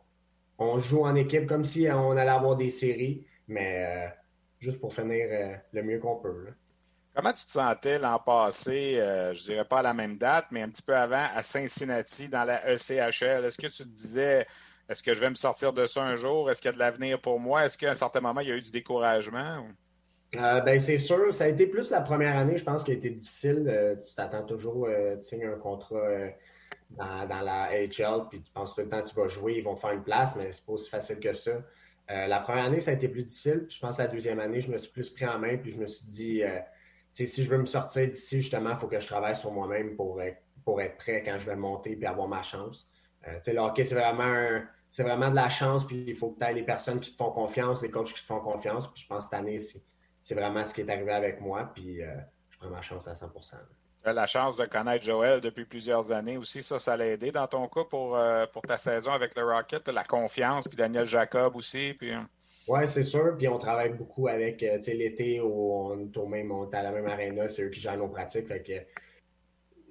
on 0.59 0.77
joue 0.79 1.05
en 1.05 1.15
équipe 1.15 1.47
comme 1.47 1.63
si 1.63 1.87
euh, 1.87 1.95
on 1.95 2.15
allait 2.15 2.29
avoir 2.29 2.55
des 2.55 2.69
séries, 2.69 3.25
mais 3.47 3.85
euh, 3.85 4.07
juste 4.59 4.79
pour 4.79 4.93
finir 4.93 5.27
euh, 5.31 5.55
le 5.71 5.83
mieux 5.83 5.99
qu'on 5.99 6.17
peut. 6.17 6.47
Comment 7.15 7.33
tu 7.33 7.45
te 7.45 7.51
sentais 7.51 7.97
l'an 7.97 8.19
passé, 8.19 8.95
je 8.95 9.33
je 9.33 9.43
dirais 9.43 9.65
pas 9.65 9.79
à 9.79 9.81
la 9.81 9.93
même 9.93 10.17
date, 10.17 10.45
mais 10.51 10.61
un 10.61 10.69
petit 10.69 10.83
peu 10.83 10.95
avant, 10.95 11.25
à 11.33 11.41
Cincinnati, 11.41 12.29
dans 12.29 12.43
la 12.43 12.71
ECHL? 12.71 13.45
Est-ce 13.45 13.57
que 13.57 13.67
tu 13.67 13.83
te 13.83 13.89
disais, 13.89 14.45
est-ce 14.87 15.01
que 15.01 15.13
je 15.13 15.19
vais 15.19 15.29
me 15.29 15.35
sortir 15.35 15.73
de 15.73 15.85
ça 15.87 16.03
un 16.03 16.15
jour? 16.15 16.49
Est-ce 16.49 16.61
qu'il 16.61 16.69
y 16.69 16.73
a 16.73 16.73
de 16.73 16.79
l'avenir 16.79 17.19
pour 17.19 17.39
moi? 17.39 17.65
Est-ce 17.65 17.77
qu'à 17.77 17.91
un 17.91 17.95
certain 17.95 18.21
moment, 18.21 18.41
il 18.41 18.49
y 18.49 18.51
a 18.51 18.55
eu 18.55 18.61
du 18.61 18.71
découragement? 18.71 19.65
ben, 20.31 20.79
c'est 20.79 20.99
sûr. 20.99 21.33
Ça 21.33 21.45
a 21.45 21.47
été 21.47 21.65
plus 21.67 21.89
la 21.89 22.01
première 22.01 22.37
année, 22.37 22.57
je 22.57 22.63
pense, 22.63 22.83
qui 22.83 22.91
a 22.91 22.93
été 22.93 23.09
difficile. 23.09 23.99
tu 24.05 24.15
t'attends 24.15 24.43
toujours, 24.43 24.87
tu 25.19 25.25
signes 25.25 25.47
un 25.47 25.57
contrat 25.57 25.99
dans, 26.89 27.41
la 27.41 27.69
HL, 27.71 28.27
puis 28.29 28.41
tu 28.41 28.51
penses 28.51 28.75
tout 28.75 28.81
le 28.81 28.89
temps 28.89 29.01
tu 29.01 29.15
vas 29.15 29.27
jouer, 29.27 29.57
ils 29.57 29.63
vont 29.63 29.75
te 29.75 29.79
faire 29.79 29.91
une 29.91 30.03
place, 30.03 30.35
mais 30.35 30.51
c'est 30.51 30.65
pas 30.65 30.73
aussi 30.73 30.89
facile 30.89 31.19
que 31.19 31.33
ça. 31.33 31.51
Euh, 32.11 32.27
la 32.27 32.39
première 32.39 32.65
année, 32.65 32.79
ça 32.79 32.91
a 32.91 32.93
été 32.95 33.07
plus 33.07 33.23
difficile. 33.23 33.67
Je 33.69 33.79
pense 33.79 33.97
que 33.97 34.01
la 34.01 34.07
deuxième 34.07 34.39
année, 34.39 34.61
je 34.61 34.71
me 34.71 34.77
suis 34.77 34.91
plus 34.91 35.09
pris 35.09 35.27
en 35.27 35.37
main, 35.37 35.57
puis 35.57 35.71
je 35.71 35.77
me 35.77 35.85
suis 35.85 36.07
dit, 36.07 36.43
euh, 36.43 36.59
si 37.13 37.43
je 37.43 37.49
veux 37.49 37.57
me 37.57 37.67
sortir 37.67 38.07
d'ici, 38.07 38.41
justement, 38.41 38.71
il 38.71 38.77
faut 38.77 38.87
que 38.87 38.99
je 38.99 39.05
travaille 39.05 39.35
sur 39.35 39.51
moi-même 39.51 39.95
pour, 39.95 40.21
être 40.21 40.97
prêt 40.97 41.23
quand 41.23 41.39
je 41.39 41.47
vais 41.47 41.55
monter 41.55 41.95
puis 41.95 42.05
avoir 42.05 42.27
ma 42.27 42.43
chance. 42.43 42.87
Euh, 43.27 43.39
c'est 43.41 43.53
vraiment, 43.93 44.61
vraiment 44.97 45.29
de 45.31 45.35
la 45.35 45.49
chance, 45.49 45.85
puis 45.85 46.05
il 46.07 46.15
faut 46.15 46.31
que 46.31 46.39
tu 46.39 46.45
aies 46.45 46.53
les 46.53 46.63
personnes 46.63 46.99
qui 46.99 47.11
te 47.11 47.17
font 47.17 47.31
confiance, 47.31 47.81
les 47.81 47.89
coachs 47.89 48.13
qui 48.13 48.21
te 48.21 48.25
font 48.25 48.39
confiance. 48.39 48.87
Puis 48.91 49.01
je 49.03 49.07
pense 49.07 49.25
que 49.25 49.35
cette 49.35 49.39
année, 49.39 49.59
c'est 49.59 50.35
vraiment 50.35 50.63
ce 50.63 50.73
qui 50.73 50.81
est 50.81 50.89
arrivé 50.89 51.11
avec 51.11 51.41
moi, 51.41 51.71
puis 51.73 52.01
je 52.49 52.57
prends 52.57 52.69
ma 52.69 52.81
chance 52.81 53.07
à 53.07 53.15
100 53.15 53.31
tu 54.03 54.09
as 54.09 54.13
la 54.13 54.27
chance 54.27 54.55
de 54.55 54.65
connaître 54.65 55.03
Joël 55.03 55.41
depuis 55.41 55.65
plusieurs 55.65 56.11
années 56.11 56.37
aussi. 56.37 56.63
Ça, 56.63 56.79
ça 56.79 56.95
l'a 56.95 57.07
aidé 57.07 57.31
dans 57.31 57.47
ton 57.47 57.67
cas 57.67 57.83
pour, 57.83 58.15
euh, 58.15 58.45
pour 58.45 58.61
ta 58.61 58.77
saison 58.77 59.11
avec 59.11 59.35
le 59.35 59.43
Rocket. 59.43 59.87
La 59.89 60.03
confiance, 60.03 60.67
puis 60.67 60.77
Daniel 60.77 61.05
Jacob 61.05 61.55
aussi. 61.55 61.93
Puis... 61.97 62.11
Hein. 62.11 62.27
Oui, 62.67 62.87
c'est 62.87 63.03
sûr. 63.03 63.35
Puis 63.37 63.47
on 63.47 63.57
travaille 63.57 63.93
beaucoup 63.93 64.27
avec 64.27 64.61
euh, 64.63 64.77
l'été 64.87 65.41
où 65.41 65.73
on 65.73 65.99
est, 65.99 66.27
même, 66.27 66.51
on 66.51 66.69
est 66.69 66.75
à 66.75 66.83
la 66.83 66.91
même 66.91 67.07
aréna, 67.07 67.47
c'est 67.47 67.63
eux 67.63 67.69
qui 67.69 67.81
gèrent 67.81 67.97
nos 67.97 68.07
pratiques. 68.07 68.47
Fait 68.47 68.61
que 68.61 68.73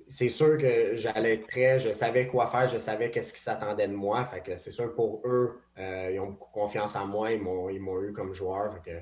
c'est 0.07 0.29
sûr 0.31 0.57
que 0.57 0.97
j'allais 0.97 1.35
être 1.35 1.47
prêt, 1.47 1.79
je 1.79 1.93
savais 1.93 2.27
quoi 2.27 2.47
faire, 2.47 2.67
je 2.67 2.79
savais 2.79 3.11
qu'est-ce 3.11 3.33
qui 3.33 3.41
s'attendait 3.41 3.89
de 3.89 3.93
moi. 3.93 4.25
Fait 4.27 4.41
que 4.41 4.57
c'est 4.57 4.71
sûr 4.71 4.95
pour 4.95 5.21
eux, 5.27 5.61
euh, 5.79 6.11
ils 6.13 6.19
ont 6.21 6.31
beaucoup 6.31 6.51
confiance 6.53 6.97
en 6.97 7.07
moi, 7.07 7.33
ils 7.33 7.41
m'ont, 7.43 7.69
eu 8.01 8.13
comme 8.13 8.33
joueur. 8.33 8.73
Fait 8.73 8.91
que 8.91 8.97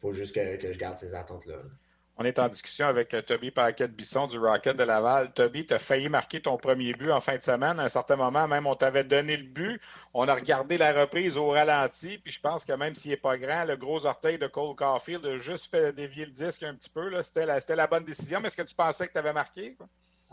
faut 0.00 0.10
juste 0.10 0.34
que, 0.34 0.72
je 0.72 0.78
garde 0.78 0.96
ces 0.96 1.14
attentes-là. 1.14 1.56
là 1.56 1.62
on 2.20 2.24
est 2.24 2.40
en 2.40 2.48
discussion 2.48 2.88
avec 2.88 3.14
euh, 3.14 3.22
Toby 3.22 3.52
Paquette-Bisson 3.52 4.26
du 4.26 4.40
Rocket 4.40 4.76
de 4.76 4.82
Laval. 4.82 5.32
Toby, 5.32 5.64
tu 5.64 5.74
as 5.74 5.78
failli 5.78 6.08
marquer 6.08 6.40
ton 6.40 6.56
premier 6.56 6.92
but 6.92 7.12
en 7.12 7.20
fin 7.20 7.36
de 7.36 7.42
semaine. 7.42 7.78
À 7.78 7.84
un 7.84 7.88
certain 7.88 8.16
moment, 8.16 8.48
même, 8.48 8.66
on 8.66 8.74
t'avait 8.74 9.04
donné 9.04 9.36
le 9.36 9.44
but. 9.44 9.80
On 10.12 10.26
a 10.26 10.34
regardé 10.34 10.78
la 10.78 10.92
reprise 10.92 11.36
au 11.36 11.50
ralenti. 11.50 12.18
Puis 12.18 12.32
je 12.32 12.40
pense 12.40 12.64
que 12.64 12.72
même 12.72 12.96
s'il 12.96 13.12
n'est 13.12 13.16
pas 13.16 13.38
grand, 13.38 13.64
le 13.64 13.76
gros 13.76 14.04
orteil 14.04 14.36
de 14.36 14.48
Cole 14.48 14.74
Caulfield 14.74 15.24
a 15.26 15.38
juste 15.38 15.70
fait 15.70 15.92
dévier 15.92 16.26
le 16.26 16.32
disque 16.32 16.64
un 16.64 16.74
petit 16.74 16.90
peu. 16.90 17.10
C'était 17.22 17.46
la, 17.46 17.86
bonne 17.86 18.04
décision. 18.04 18.40
Mais 18.40 18.48
est-ce 18.48 18.56
que 18.56 18.62
tu 18.62 18.74
pensais 18.74 19.06
que 19.06 19.12
tu 19.12 19.18
avais 19.18 19.32
marqué? 19.32 19.76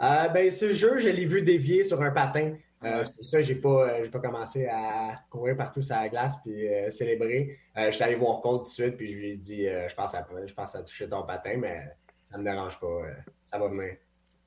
Euh, 0.01 0.27
ben, 0.29 0.49
ce 0.49 0.73
jeu, 0.73 0.97
je 0.97 1.09
l'ai 1.09 1.25
vu 1.25 1.43
dévier 1.43 1.83
sur 1.83 2.01
un 2.01 2.09
patin. 2.09 2.55
Euh, 2.83 3.03
c'est 3.03 3.15
pour 3.15 3.25
ça 3.25 3.38
que 3.38 3.43
je 3.43 3.53
n'ai 3.53 3.59
pas, 3.59 3.89
euh, 3.89 4.09
pas, 4.09 4.19
commencé 4.19 4.67
à 4.67 5.21
courir 5.29 5.55
partout 5.55 5.81
sur 5.81 5.95
la 5.95 6.09
glace 6.09 6.38
puis 6.43 6.67
célébrer. 6.89 7.57
je 7.75 7.91
suis 7.91 8.03
allé 8.03 8.15
voir 8.15 8.41
Cole 8.41 8.59
tout 8.59 8.63
de 8.63 8.69
suite 8.69 8.97
puis 8.97 9.07
je 9.07 9.17
lui 9.17 9.31
ai 9.31 9.38
dit 9.38 9.65
je 9.65 9.95
pense 9.95 10.13
à 10.13 10.27
je 10.45 10.53
pense 10.53 10.75
à 10.75 10.83
toucher 10.83 11.07
ton 11.09 11.23
patin, 11.23 11.57
mais 11.57 11.83
ça 12.23 12.38
ne 12.38 12.43
me 12.43 12.49
dérange 12.49 12.79
pas. 12.79 13.01
ça 13.43 13.57
va 13.57 13.67
venir. 13.67 13.95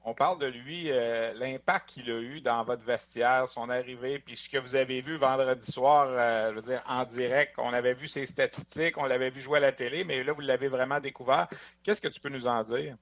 On 0.04 0.14
parle 0.14 0.38
de 0.38 0.46
lui, 0.46 0.90
l'impact 1.34 1.90
qu'il 1.90 2.10
a 2.10 2.20
eu 2.20 2.40
dans 2.40 2.62
votre 2.64 2.84
vestiaire, 2.84 3.46
son 3.48 3.68
arrivée, 3.68 4.18
puis 4.18 4.36
ce 4.36 4.48
que 4.48 4.58
vous 4.58 4.76
avez 4.76 5.00
vu 5.00 5.16
vendredi 5.16 5.70
soir, 5.70 6.06
je 6.50 6.54
veux 6.54 6.62
dire, 6.62 6.82
en 6.86 7.04
direct. 7.04 7.54
On 7.58 7.72
avait 7.72 7.94
vu 7.94 8.06
ses 8.06 8.24
statistiques, 8.24 8.96
on 8.98 9.04
l'avait 9.04 9.30
vu 9.30 9.40
jouer 9.40 9.58
à 9.58 9.62
la 9.62 9.72
télé, 9.72 10.04
mais 10.04 10.22
là, 10.22 10.32
vous 10.32 10.40
l'avez 10.40 10.68
vraiment 10.68 11.00
découvert. 11.00 11.48
Qu'est-ce 11.82 12.00
que 12.00 12.08
tu 12.08 12.20
peux 12.20 12.30
nous 12.30 12.46
en 12.46 12.62
dire? 12.62 12.96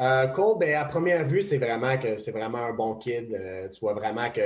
Euh, 0.00 0.26
Cole, 0.28 0.58
ben, 0.58 0.74
à 0.74 0.84
première 0.84 1.24
vue, 1.24 1.42
c'est 1.42 1.58
vraiment 1.58 1.98
que 1.98 2.16
c'est 2.16 2.30
vraiment 2.30 2.58
un 2.58 2.72
bon 2.72 2.94
kid. 2.94 3.34
Euh, 3.34 3.68
tu 3.68 3.80
vois 3.80 3.92
vraiment 3.94 4.30
qu'il 4.30 4.42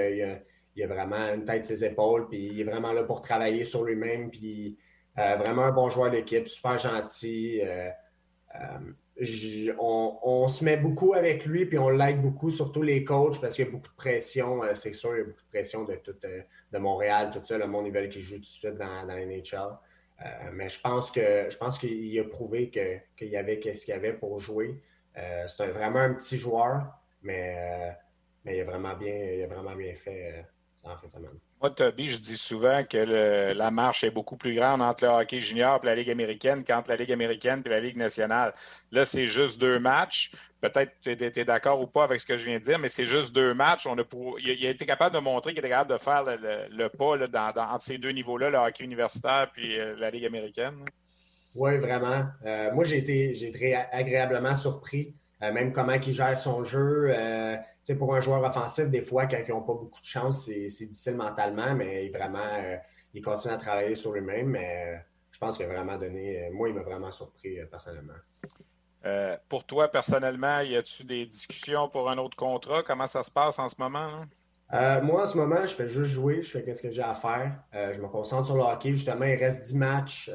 a, 0.77 0.85
a 0.85 0.87
vraiment 0.87 1.35
une 1.35 1.45
tête 1.45 1.65
ses 1.65 1.85
épaules, 1.85 2.29
puis 2.29 2.49
il 2.53 2.61
est 2.61 2.65
vraiment 2.65 2.93
là 2.93 3.05
pour 3.05 3.21
travailler 3.21 3.65
sur 3.65 3.85
lui-même, 3.85 4.31
puis 4.31 4.77
euh, 5.19 5.37
vraiment 5.37 5.63
un 5.63 5.73
bon 5.73 5.89
joueur 5.89 6.11
d'équipe, 6.11 6.49
super 6.49 6.79
gentil. 6.79 7.63
On, 9.79 10.49
se 10.49 10.65
met 10.65 10.77
beaucoup 10.77 11.15
avec 11.15 11.47
lui, 11.47 11.65
puis 11.67 11.79
on 11.79 11.91
l'aide 11.91 12.21
beaucoup, 12.21 12.51
surtout 12.51 12.83
les 12.83 13.05
coachs, 13.05 13.41
parce 13.41 13.55
qu'il 13.55 13.65
y 13.65 13.69
a 13.69 13.71
beaucoup 13.71 13.89
de 13.89 13.97
pression, 13.97 14.63
c'est 14.75 14.93
sûr, 14.93 15.15
il 15.15 15.19
y 15.19 15.21
a 15.21 15.25
beaucoup 15.25 15.43
de 15.43 15.49
pression 15.49 15.85
de, 15.85 16.01
de 16.73 16.79
Montréal, 16.79 17.31
tout 17.33 17.41
ça, 17.45 17.57
le 17.57 17.67
monde, 17.67 17.87
ils 17.87 18.09
qu'il 18.09 18.23
joue 18.23 18.35
tout 18.35 18.41
de 18.41 18.47
suite 18.47 18.77
dans, 18.77 19.07
dans 19.07 19.15
NHL. 19.15 19.79
mais 20.53 20.69
je 20.69 20.81
pense 20.81 21.13
que 21.13 21.47
je 21.49 21.57
pense 21.57 21.79
qu'il 21.79 22.19
a 22.19 22.25
prouvé 22.25 22.69
qu'il 22.71 23.29
y 23.29 23.37
avait 23.37 23.61
ce 23.63 23.85
qu'il 23.85 23.95
y 23.95 23.97
avait 23.97 24.13
pour 24.13 24.41
jouer. 24.41 24.83
Euh, 25.19 25.47
c'est 25.47 25.69
vraiment 25.69 26.01
un 26.01 26.15
petit 26.15 26.37
joueur, 26.37 26.85
mais, 27.23 27.57
euh, 27.57 27.91
mais 28.45 28.59
il, 28.59 28.61
a 28.61 28.65
vraiment 28.65 28.95
bien, 28.95 29.15
il 29.15 29.43
a 29.43 29.47
vraiment 29.47 29.75
bien 29.75 29.95
fait 29.95 30.45
euh, 30.85 30.91
en 30.91 30.97
fin 30.97 31.07
de 31.07 31.13
semaine. 31.13 31.31
Moi, 31.59 31.71
Toby, 31.71 32.11
je 32.11 32.19
dis 32.19 32.37
souvent 32.37 32.85
que 32.85 32.99
la 33.55 33.71
marche 33.71 34.05
est 34.05 34.11
beaucoup 34.11 34.37
plus 34.37 34.55
grande 34.55 34.83
entre 34.83 35.05
le 35.05 35.11
hockey 35.11 35.41
junior 35.41 35.81
et 35.83 35.87
la 35.87 35.95
Ligue 35.95 36.11
américaine 36.11 36.63
qu'entre 36.63 36.91
la 36.91 36.97
Ligue 36.97 37.13
américaine 37.13 37.63
et 37.65 37.69
la 37.71 37.81
Ligue 37.81 37.97
nationale. 37.97 38.53
Là, 38.93 39.07
c'est 39.07 39.27
juste 39.27 39.59
deux 39.59 39.79
matchs. 39.79 40.33
Peut-être 40.61 40.93
que 41.03 41.15
tu 41.15 41.41
es, 41.41 41.45
d'accord 41.47 41.81
ou 41.81 41.87
pas 41.87 42.05
avec 42.05 42.21
ce 42.21 42.27
que 42.27 42.37
je 42.37 42.45
viens 42.45 42.59
de 42.59 42.63
dire, 42.63 42.79
mais 42.79 42.89
c'est 42.89 43.07
juste 43.07 43.35
deux 43.35 43.55
matchs. 43.55 43.87
On 43.87 43.97
a 43.97 44.05
pour... 44.05 44.39
il, 44.39 44.67
a, 44.67 44.71
été 44.71 44.85
capable 44.85 45.15
de 45.15 45.21
montrer 45.21 45.53
qu'il 45.53 45.61
était 45.61 45.71
capable 45.71 45.93
de 45.93 45.97
faire 45.97 46.25
le, 46.25 46.89
pas 46.89 47.53
dans, 47.53 47.63
entre 47.71 47.83
ces 47.83 47.97
deux 47.97 48.11
niveaux-là, 48.11 48.51
le 48.51 48.59
hockey 48.59 48.85
universitaire 48.85 49.51
et 49.57 49.79
la 49.97 50.11
Ligue 50.11 50.27
américaine. 50.27 50.85
Oui, 51.57 51.79
vraiment. 51.79 52.27
Euh, 52.45 52.71
moi, 52.73 52.85
j'ai 52.85 52.99
été, 52.99 53.35
j'ai 53.35 53.49
été 53.49 53.75
agréablement 53.75 54.55
surpris, 54.55 55.15
euh, 55.43 55.53
même 55.53 55.73
comment 55.73 55.95
il 55.95 56.13
gère 56.13 56.39
son 56.39 56.63
jeu. 56.63 57.09
Euh, 57.09 57.57
pour 57.99 58.15
un 58.15 58.21
joueur 58.21 58.43
offensif, 58.43 58.91
des 58.91 59.01
fois, 59.01 59.27
quand 59.27 59.39
ils 59.47 59.51
n'ont 59.51 59.63
pas 59.63 59.73
beaucoup 59.73 60.01
de 60.01 60.07
chance, 60.07 60.45
c'est, 60.45 60.67
difficile 60.67 61.15
mentalement, 61.15 61.75
mais 61.75 62.09
vraiment, 62.11 62.61
il 63.15 63.23
continue 63.23 63.55
à 63.55 63.57
travailler 63.57 63.95
sur 63.95 64.13
lui-même. 64.13 64.49
Mais 64.49 65.01
je 65.31 65.39
pense 65.39 65.57
qu'il 65.57 65.65
a 65.67 65.69
vraiment 65.69 65.97
donné. 65.97 66.51
moi, 66.53 66.69
il 66.69 66.75
m'a 66.75 66.83
vraiment 66.83 67.11
surpris 67.11 67.59
personnellement. 67.71 68.15
pour 69.49 69.65
toi, 69.65 69.89
personnellement, 69.89 70.61
y 70.61 70.77
a-tu 70.77 71.05
des 71.05 71.27
discussions 71.27 71.89
pour 71.89 72.11
un 72.11 72.19
autre 72.19 72.37
contrat? 72.37 72.83
Comment 72.83 73.07
ça 73.07 73.23
se 73.23 73.31
passe 73.31 73.59
en 73.59 73.69
ce 73.69 73.77
moment? 73.79 74.25
moi, 75.03 75.23
en 75.23 75.27
ce 75.27 75.37
moment, 75.39 75.65
je 75.65 75.75
fais 75.75 75.89
juste 75.89 76.11
jouer. 76.11 76.43
Je 76.43 76.59
fais 76.59 76.75
ce 76.75 76.83
que 76.83 76.91
j'ai 76.91 77.03
à 77.03 77.15
faire. 77.15 77.57
je 77.73 78.01
me 78.01 78.09
concentre 78.09 78.47
sur 78.47 78.57
le 78.57 78.63
hockey. 78.63 78.93
Justement, 78.93 79.27
il 79.27 79.37
reste 79.37 79.69
10 79.69 79.77
matchs 79.77 80.31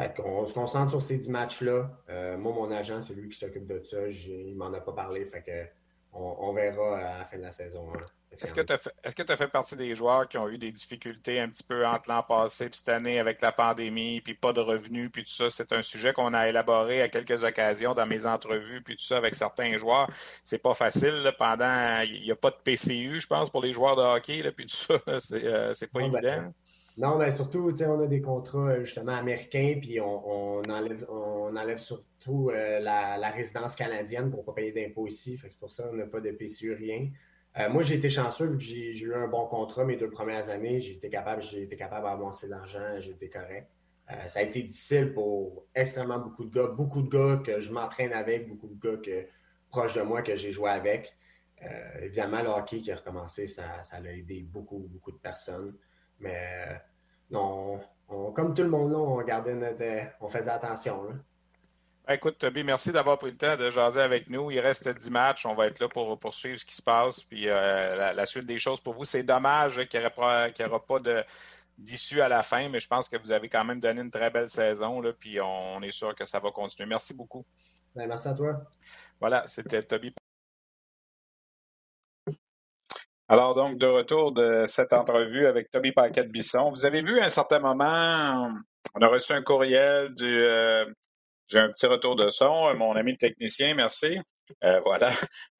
Fait 0.00 0.14
qu'on 0.16 0.46
se 0.46 0.54
concentre 0.54 0.90
sur 0.90 1.02
ces 1.02 1.18
10 1.18 1.28
matchs-là. 1.28 1.90
Euh, 2.08 2.38
moi, 2.38 2.52
mon 2.52 2.70
agent, 2.70 3.02
c'est 3.02 3.12
lui 3.12 3.28
qui 3.28 3.38
s'occupe 3.38 3.66
de 3.66 3.82
ça. 3.84 3.98
Il 4.08 4.56
m'en 4.56 4.72
a 4.72 4.80
pas 4.80 4.92
parlé. 4.92 5.26
Fait 5.26 5.42
que 5.42 5.66
on, 6.12 6.52
verra 6.54 6.96
à 6.96 7.18
la 7.18 7.24
fin 7.26 7.36
de 7.36 7.42
la 7.42 7.50
saison. 7.50 7.86
Hein. 7.94 8.00
Est-ce 8.32 8.54
que 8.54 8.62
tu 8.62 8.72
as, 8.72 8.78
fait, 8.78 9.36
fait 9.36 9.48
partie 9.48 9.76
des 9.76 9.94
joueurs 9.94 10.26
qui 10.26 10.38
ont 10.38 10.48
eu 10.48 10.56
des 10.56 10.72
difficultés 10.72 11.38
un 11.38 11.48
petit 11.48 11.62
peu 11.62 11.86
entre 11.86 12.08
l'an 12.08 12.22
passé 12.22 12.64
et 12.64 12.68
cette 12.72 12.88
année 12.88 13.18
avec 13.18 13.42
la 13.42 13.52
pandémie, 13.52 14.20
puis 14.20 14.34
pas 14.34 14.52
de 14.52 14.60
revenus, 14.60 15.10
puis 15.12 15.24
tout 15.24 15.32
ça? 15.32 15.50
C'est 15.50 15.72
un 15.72 15.82
sujet 15.82 16.12
qu'on 16.12 16.32
a 16.32 16.48
élaboré 16.48 17.02
à 17.02 17.08
quelques 17.08 17.44
occasions 17.44 17.92
dans 17.92 18.06
mes 18.06 18.26
entrevues, 18.26 18.82
puis 18.82 18.96
tout 18.96 19.04
ça 19.04 19.18
avec 19.18 19.34
certains 19.34 19.76
joueurs. 19.78 20.08
C'est 20.44 20.58
pas 20.58 20.74
facile. 20.74 21.30
pendant, 21.38 22.00
il 22.02 22.22
n'y 22.22 22.30
a 22.30 22.36
pas 22.36 22.50
de 22.50 22.58
PCU, 22.64 23.20
je 23.20 23.26
pense, 23.26 23.50
pour 23.50 23.62
les 23.62 23.72
joueurs 23.72 23.96
de 23.96 24.02
hockey, 24.02 24.42
là, 24.42 24.50
puis 24.50 24.66
tout 24.66 24.76
ça. 24.76 24.94
Euh, 25.32 25.74
c'est 25.74 25.88
pas 25.88 26.00
ben, 26.00 26.14
évident. 26.14 26.52
Non, 26.98 27.18
mais 27.18 27.30
surtout, 27.30 27.72
on 27.86 28.00
a 28.00 28.06
des 28.06 28.20
contrats 28.20 28.70
euh, 28.70 28.84
justement 28.84 29.14
américains, 29.14 29.78
puis 29.80 30.00
on, 30.00 30.62
enlève, 30.64 31.06
on 31.08 31.52
surtout 31.76 32.50
euh, 32.50 32.80
la, 32.80 33.30
résidence 33.30 33.76
canadienne 33.76 34.30
pour 34.30 34.40
ne 34.40 34.44
pas 34.44 34.52
payer 34.52 34.72
d'impôts 34.72 35.06
ici. 35.06 35.38
C'est 35.40 35.56
pour 35.58 35.70
ça 35.70 35.84
qu'on 35.84 35.96
n'a 35.96 36.06
pas 36.06 36.20
de 36.20 36.30
PCU, 36.32 36.74
rien. 36.74 37.08
Euh, 37.58 37.68
moi, 37.68 37.82
j'ai 37.82 37.94
été 37.94 38.08
chanceux 38.08 38.46
vu 38.46 38.58
que 38.58 38.62
j'ai 38.62 38.98
eu 38.98 39.14
un 39.14 39.28
bon 39.28 39.46
contrat 39.46 39.84
mes 39.84 39.96
deux 39.96 40.10
premières 40.10 40.48
années. 40.50 40.80
J'ai 40.80 40.94
été 40.94 41.08
capable, 41.08 41.42
j'ai 41.42 41.62
été 41.62 41.76
capable 41.76 42.06
d'avancer 42.06 42.48
l'argent, 42.48 42.96
été 42.98 43.28
correct. 43.28 43.68
Ça 44.26 44.40
a 44.40 44.42
été 44.42 44.64
difficile 44.64 45.12
pour 45.12 45.66
extrêmement 45.72 46.18
beaucoup 46.18 46.44
de 46.44 46.52
gars, 46.52 46.66
beaucoup 46.66 47.00
de 47.00 47.08
gars 47.08 47.40
que 47.46 47.60
je 47.60 47.70
m'entraîne 47.70 48.12
avec, 48.12 48.48
beaucoup 48.48 48.66
de 48.66 48.74
gars 48.74 48.96
que, 48.96 49.26
proches 49.70 49.94
de 49.94 50.02
moi 50.02 50.22
que 50.22 50.34
j'ai 50.34 50.50
joué 50.50 50.68
avec. 50.68 51.16
Évidemment, 52.02 52.42
le 52.42 52.48
hockey 52.48 52.80
qui 52.80 52.90
a 52.90 52.96
recommencé, 52.96 53.46
ça, 53.46 53.84
ça 53.84 53.98
a 53.98 54.10
aidé 54.10 54.42
beaucoup, 54.42 54.80
beaucoup 54.90 55.12
de 55.12 55.18
personnes. 55.18 55.74
Mais 56.20 56.80
non, 57.30 57.80
comme 58.34 58.54
tout 58.54 58.62
le 58.62 58.68
monde, 58.68 58.92
on 58.94 59.20
gardait 59.22 59.54
notre, 59.54 60.12
on 60.20 60.28
faisait 60.28 60.50
attention. 60.50 61.08
Ben, 62.06 62.14
écoute, 62.14 62.38
Toby, 62.38 62.64
merci 62.64 62.92
d'avoir 62.92 63.18
pris 63.18 63.30
le 63.30 63.36
temps 63.36 63.56
de 63.56 63.70
jaser 63.70 64.00
avec 64.00 64.28
nous. 64.28 64.50
Il 64.50 64.58
reste 64.58 64.88
10 64.88 65.10
matchs. 65.10 65.46
On 65.46 65.54
va 65.54 65.66
être 65.66 65.78
là 65.78 65.88
pour 65.88 66.18
poursuivre 66.18 66.58
ce 66.58 66.64
qui 66.64 66.74
se 66.74 66.82
passe. 66.82 67.22
Puis 67.22 67.48
euh, 67.48 68.12
la, 68.12 68.26
suite 68.26 68.46
des 68.46 68.58
choses 68.58 68.80
pour 68.80 68.94
vous, 68.94 69.04
c'est 69.04 69.22
dommage 69.22 69.86
qu'il 69.86 70.00
n'y 70.00 70.64
aura 70.64 70.84
pas 70.84 70.98
d'issue 71.78 72.20
à 72.20 72.28
la 72.28 72.42
fin, 72.42 72.68
mais 72.68 72.80
je 72.80 72.88
pense 72.88 73.08
que 73.08 73.16
vous 73.16 73.30
avez 73.32 73.48
quand 73.48 73.64
même 73.64 73.80
donné 73.80 74.00
une 74.00 74.10
très 74.10 74.30
belle 74.30 74.48
saison. 74.48 75.00
Là, 75.00 75.12
puis 75.12 75.40
on 75.40 75.80
est 75.82 75.92
sûr 75.92 76.14
que 76.14 76.26
ça 76.26 76.40
va 76.40 76.50
continuer. 76.50 76.88
Merci 76.88 77.14
beaucoup. 77.14 77.44
Ben, 77.94 78.08
merci 78.08 78.28
à 78.28 78.34
toi. 78.34 78.60
Voilà, 79.20 79.46
c'était 79.46 79.82
Toby. 79.82 80.14
Alors, 83.32 83.54
donc, 83.54 83.78
de 83.78 83.86
retour 83.86 84.32
de 84.32 84.64
cette 84.66 84.92
entrevue 84.92 85.46
avec 85.46 85.70
Toby 85.70 85.92
Paquette-Bisson. 85.92 86.70
Vous 86.70 86.84
avez 86.84 87.00
vu 87.00 87.20
à 87.20 87.26
un 87.26 87.28
certain 87.28 87.60
moment, 87.60 88.50
on 88.96 89.00
a 89.00 89.06
reçu 89.06 89.32
un 89.32 89.40
courriel 89.40 90.12
du, 90.14 90.26
euh, 90.26 90.84
j'ai 91.46 91.60
un 91.60 91.68
petit 91.68 91.86
retour 91.86 92.16
de 92.16 92.28
son. 92.30 92.66
Euh, 92.66 92.74
mon 92.74 92.96
ami 92.96 93.12
le 93.12 93.18
technicien, 93.18 93.76
merci. 93.76 94.18
Euh, 94.64 94.80
voilà. 94.84 95.12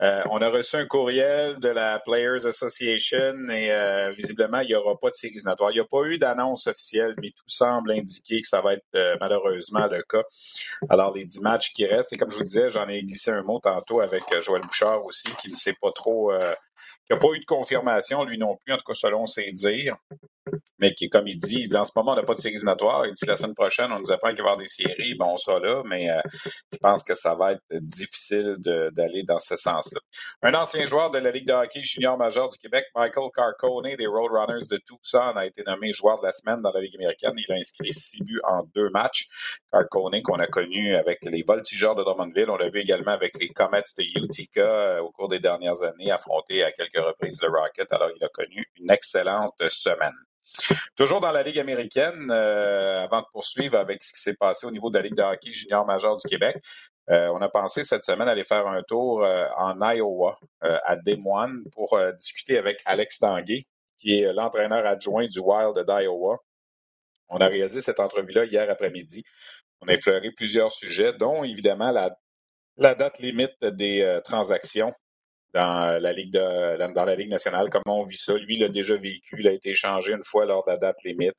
Euh, 0.03 0.23
on 0.31 0.39
a 0.39 0.49
reçu 0.49 0.77
un 0.77 0.87
courriel 0.87 1.59
de 1.61 1.69
la 1.69 1.99
Players 1.99 2.47
Association 2.47 3.51
et 3.51 3.71
visiblement, 4.17 4.61
il 4.61 4.69
n'y 4.69 4.75
aura 4.75 4.99
pas 4.99 5.11
de 5.11 5.15
séries 5.15 5.35
Il 5.37 5.73
n'y 5.75 5.79
a 5.79 5.85
pas 5.85 6.03
eu 6.05 6.17
d'annonce 6.17 6.67
officielle, 6.69 7.15
mais 7.21 7.29
tout 7.29 7.45
semble 7.47 7.93
indiquer 7.93 8.41
que 8.41 8.47
ça 8.47 8.63
va 8.63 8.73
être 8.73 9.19
malheureusement 9.21 9.87
le 9.87 10.03
cas. 10.03 10.23
Alors, 10.89 11.15
les 11.15 11.27
dix 11.27 11.43
matchs 11.43 11.73
qui 11.75 11.85
restent, 11.85 12.15
et 12.15 12.17
comme 12.17 12.31
je 12.31 12.37
vous 12.37 12.45
disais, 12.45 12.71
j'en 12.71 12.89
ai 12.89 13.03
glissé 13.03 13.31
un 13.31 13.43
mot 13.43 13.61
tantôt 13.61 14.01
avec 14.01 14.23
Joël 14.41 14.63
Bouchard 14.63 15.05
aussi, 15.05 15.29
qui 15.37 15.51
ne 15.51 15.57
sait 15.57 15.75
pas 15.79 15.93
trop, 15.93 16.33
qui 17.07 17.13
n'a 17.13 17.19
pas 17.19 17.29
eu 17.35 17.41
de 17.41 17.45
confirmation, 17.45 18.25
lui 18.25 18.39
non 18.39 18.57
plus, 18.57 18.73
en 18.73 18.79
tout 18.79 18.87
cas 18.87 18.95
selon 18.95 19.27
ses 19.27 19.53
dires 19.53 19.97
mais 20.79 20.93
qui, 20.93 21.09
comme 21.09 21.27
il 21.27 21.39
dit, 21.39 21.61
il 21.61 21.69
dit 21.69 21.77
en 21.77 21.85
ce 21.85 21.93
moment, 21.97 22.13
on 22.13 22.17
n'a 22.17 22.23
pas 22.23 22.35
de 22.35 22.39
séries 22.39 22.55
éliminatoires. 22.55 23.07
Il 23.07 23.13
dit 23.13 23.27
la 23.27 23.37
semaine 23.37 23.55
prochaine, 23.55 23.93
on 23.93 24.01
nous 24.01 24.13
apprend 24.13 24.29
qu'il 24.29 24.39
va 24.39 24.51
y 24.51 24.53
avoir 24.53 24.57
des 24.57 24.67
séries, 24.67 25.15
bon, 25.15 25.33
on 25.33 25.37
sera 25.37 25.61
là, 25.61 25.83
mais 25.87 26.11
euh, 26.11 26.21
je 26.73 26.79
pense 26.79 27.03
que 27.03 27.15
ça 27.15 27.35
va 27.35 27.53
être 27.53 27.63
difficile 27.73 28.57
d'aller 28.59 29.23
dans 29.23 29.39
ce 29.39 29.57
sens-là. 29.57 30.01
Un 30.43 30.55
ancien 30.55 30.87
joueur 30.87 31.11
de 31.11 31.19
la 31.19 31.31
Ligue 31.31 31.47
de 31.47 31.53
hockey 31.53 31.83
junior 31.83 32.17
majeur 32.17 32.49
du 32.49 32.59
Québec, 32.59 32.85
Michael 32.95 33.31
Carcone 33.35 33.97
des 33.97 34.07
Roadrunners 34.07 34.67
de 34.71 34.79
Tucson, 34.79 35.33
a 35.37 35.47
été 35.47 35.63
nommé 35.67 35.93
joueur 35.93 36.21
de 36.21 36.27
la 36.27 36.33
semaine 36.33 36.61
dans 36.63 36.73
la 36.73 36.81
Ligue 36.81 36.97
américaine. 36.97 37.33
Il 37.37 37.53
a 37.53 37.57
inscrit 37.57 37.93
six 37.93 38.23
buts 38.23 38.41
en 38.45 38.63
deux 38.75 38.91
matchs. 38.91 39.27
Carcone, 39.73 40.23
qu'on 40.23 40.39
a 40.39 40.47
connu 40.47 40.95
avec 40.95 41.19
les 41.25 41.43
Voltigeurs 41.43 41.95
de 41.95 42.03
Drummondville, 42.03 42.51
on 42.51 42.57
l'a 42.57 42.69
vu 42.69 42.81
également 42.81 43.13
avec 43.13 43.39
les 43.39 43.49
Comets 43.49 43.83
de 43.99 44.25
Utica 44.25 44.61
euh, 44.61 45.01
au 45.01 45.11
cours 45.11 45.29
des 45.29 45.41
dernières 45.41 45.83
années, 45.83 46.11
affronté 46.11 46.65
à 46.65 46.73
quelques 46.73 46.99
reprises 46.99 47.41
le 47.43 47.49
Rocket. 47.49 47.93
Alors, 47.93 48.11
il 48.15 48.25
a 48.25 48.29
connu 48.29 48.67
une 48.77 48.91
excellente 48.91 49.55
semaine. 49.69 50.11
Toujours 50.97 51.21
dans 51.21 51.31
la 51.31 51.43
Ligue 51.43 51.59
américaine, 51.59 52.31
euh, 52.31 53.01
avant 53.05 53.21
de 53.21 53.27
poursuivre 53.33 53.79
avec 53.79 54.03
ce 54.03 54.13
qui 54.13 54.21
s'est 54.21 54.35
passé 54.35 54.67
au 54.67 54.71
niveau 54.71 54.91
de 54.91 54.97
la 54.97 55.03
Ligue 55.03 55.15
de 55.15 55.23
hockey 55.23 55.53
junior 55.53 55.87
majeur 55.87 56.17
du 56.17 56.29
Québec, 56.29 56.57
euh, 57.11 57.29
on 57.29 57.41
a 57.41 57.49
pensé 57.49 57.85
cette 57.85 58.05
semaine 58.05 58.29
aller 58.29 58.45
faire 58.45 58.67
un 58.67 58.83
tour 58.83 59.25
euh, 59.25 59.47
en 59.57 59.81
Iowa, 59.81 60.39
à 60.61 60.97
Des 60.97 61.17
Moines, 61.17 61.65
pour 61.73 61.99
discuter 62.17 62.59
avec 62.59 62.81
Alex 62.85 63.19
Tanguay, 63.19 63.65
qui 63.97 64.21
est 64.21 64.33
l'entraîneur 64.33 64.87
adjoint 64.87 65.27
du 65.27 65.39
Wild 65.41 65.79
d'Iowa. 65.87 66.39
On 67.29 67.39
a 67.39 67.47
réalisé 67.47 67.81
cette 67.81 68.01
entrevue-là 68.01 68.45
hier 68.45 68.69
après-midi. 68.69 69.25
On 69.81 69.89
a 69.89 69.95
effleuré 69.95 70.31
plusieurs 70.33 70.73
sujets, 70.73 71.13
dont 71.15 71.45
évidemment 71.45 71.93
la 72.77 72.95
date 72.95 73.19
limite 73.21 73.65
des 73.65 74.21
transactions 74.25 74.93
dans 75.53 76.01
la 76.01 76.13
Ligue 76.13 76.33
de, 76.33 76.93
dans 76.95 77.05
la 77.05 77.15
Ligue 77.15 77.31
nationale. 77.31 77.69
Comment 77.71 78.01
on 78.01 78.05
vit 78.05 78.17
ça? 78.17 78.35
Lui, 78.35 78.57
il 78.57 78.61
l'a 78.61 78.69
déjà 78.69 78.95
vécu. 78.95 79.37
Il 79.39 79.49
a 79.49 79.53
été 79.53 79.71
échangé 79.71 80.13
une 80.13 80.25
fois 80.25 80.45
lors 80.45 80.65
de 80.65 80.71
la 80.71 80.77
date 80.77 81.03
limite. 81.05 81.35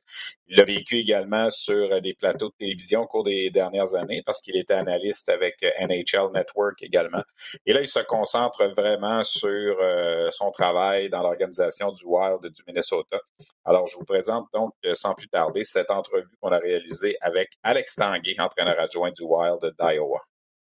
Il 0.47 0.57
l'a 0.57 0.65
vécu 0.65 0.97
également 0.99 1.49
sur 1.49 1.91
euh, 1.91 1.99
des 2.01 2.13
plateaux 2.13 2.49
de 2.49 2.55
télévision 2.59 3.01
au 3.01 3.07
cours 3.07 3.23
des 3.23 3.49
dernières 3.49 3.95
années 3.95 4.21
parce 4.25 4.41
qu'il 4.41 4.57
était 4.57 4.73
analyste 4.73 5.29
avec 5.29 5.63
euh, 5.63 5.69
NHL 5.79 6.31
Network 6.33 6.81
également. 6.83 7.23
Et 7.65 7.73
là, 7.73 7.81
il 7.81 7.87
se 7.87 7.99
concentre 7.99 8.65
vraiment 8.75 9.23
sur 9.23 9.77
euh, 9.79 10.29
son 10.31 10.51
travail 10.51 11.09
dans 11.09 11.21
l'organisation 11.21 11.91
du 11.91 12.03
Wild 12.05 12.41
du 12.41 12.63
Minnesota. 12.67 13.17
Alors, 13.65 13.87
je 13.87 13.95
vous 13.95 14.05
présente 14.05 14.47
donc 14.53 14.73
sans 14.93 15.13
plus 15.13 15.29
tarder 15.29 15.63
cette 15.63 15.91
entrevue 15.91 16.27
qu'on 16.41 16.51
a 16.51 16.59
réalisée 16.59 17.15
avec 17.21 17.51
Alex 17.63 17.95
Tanguay, 17.95 18.39
entraîneur 18.39 18.79
adjoint 18.79 19.11
du 19.11 19.23
Wild 19.23 19.73
d'Iowa. 19.79 20.21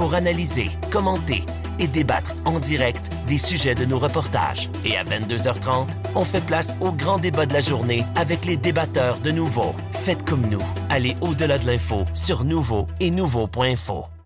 pour 0.00 0.14
analyser, 0.14 0.70
commenter 0.90 1.44
et 1.78 1.86
débattre 1.86 2.34
en 2.46 2.58
direct 2.58 3.10
des 3.28 3.36
sujets 3.36 3.74
de 3.74 3.84
nos 3.84 3.98
reportages. 3.98 4.70
Et 4.82 4.96
à 4.96 5.04
22h30, 5.04 5.88
on 6.14 6.24
fait 6.24 6.40
place 6.40 6.74
au 6.80 6.90
grand 6.90 7.18
débat 7.18 7.44
de 7.44 7.52
la 7.52 7.60
journée 7.60 8.06
avec 8.16 8.46
les 8.46 8.56
débatteurs 8.56 9.18
de 9.18 9.30
Nouveau. 9.30 9.74
Faites 9.92 10.24
comme 10.24 10.46
nous. 10.46 10.62
Allez 10.88 11.16
au-delà 11.20 11.58
de 11.58 11.66
l'info 11.66 12.06
sur 12.14 12.44
Nouveau 12.44 12.86
et 12.98 13.10
Nouveau.info. 13.10 14.19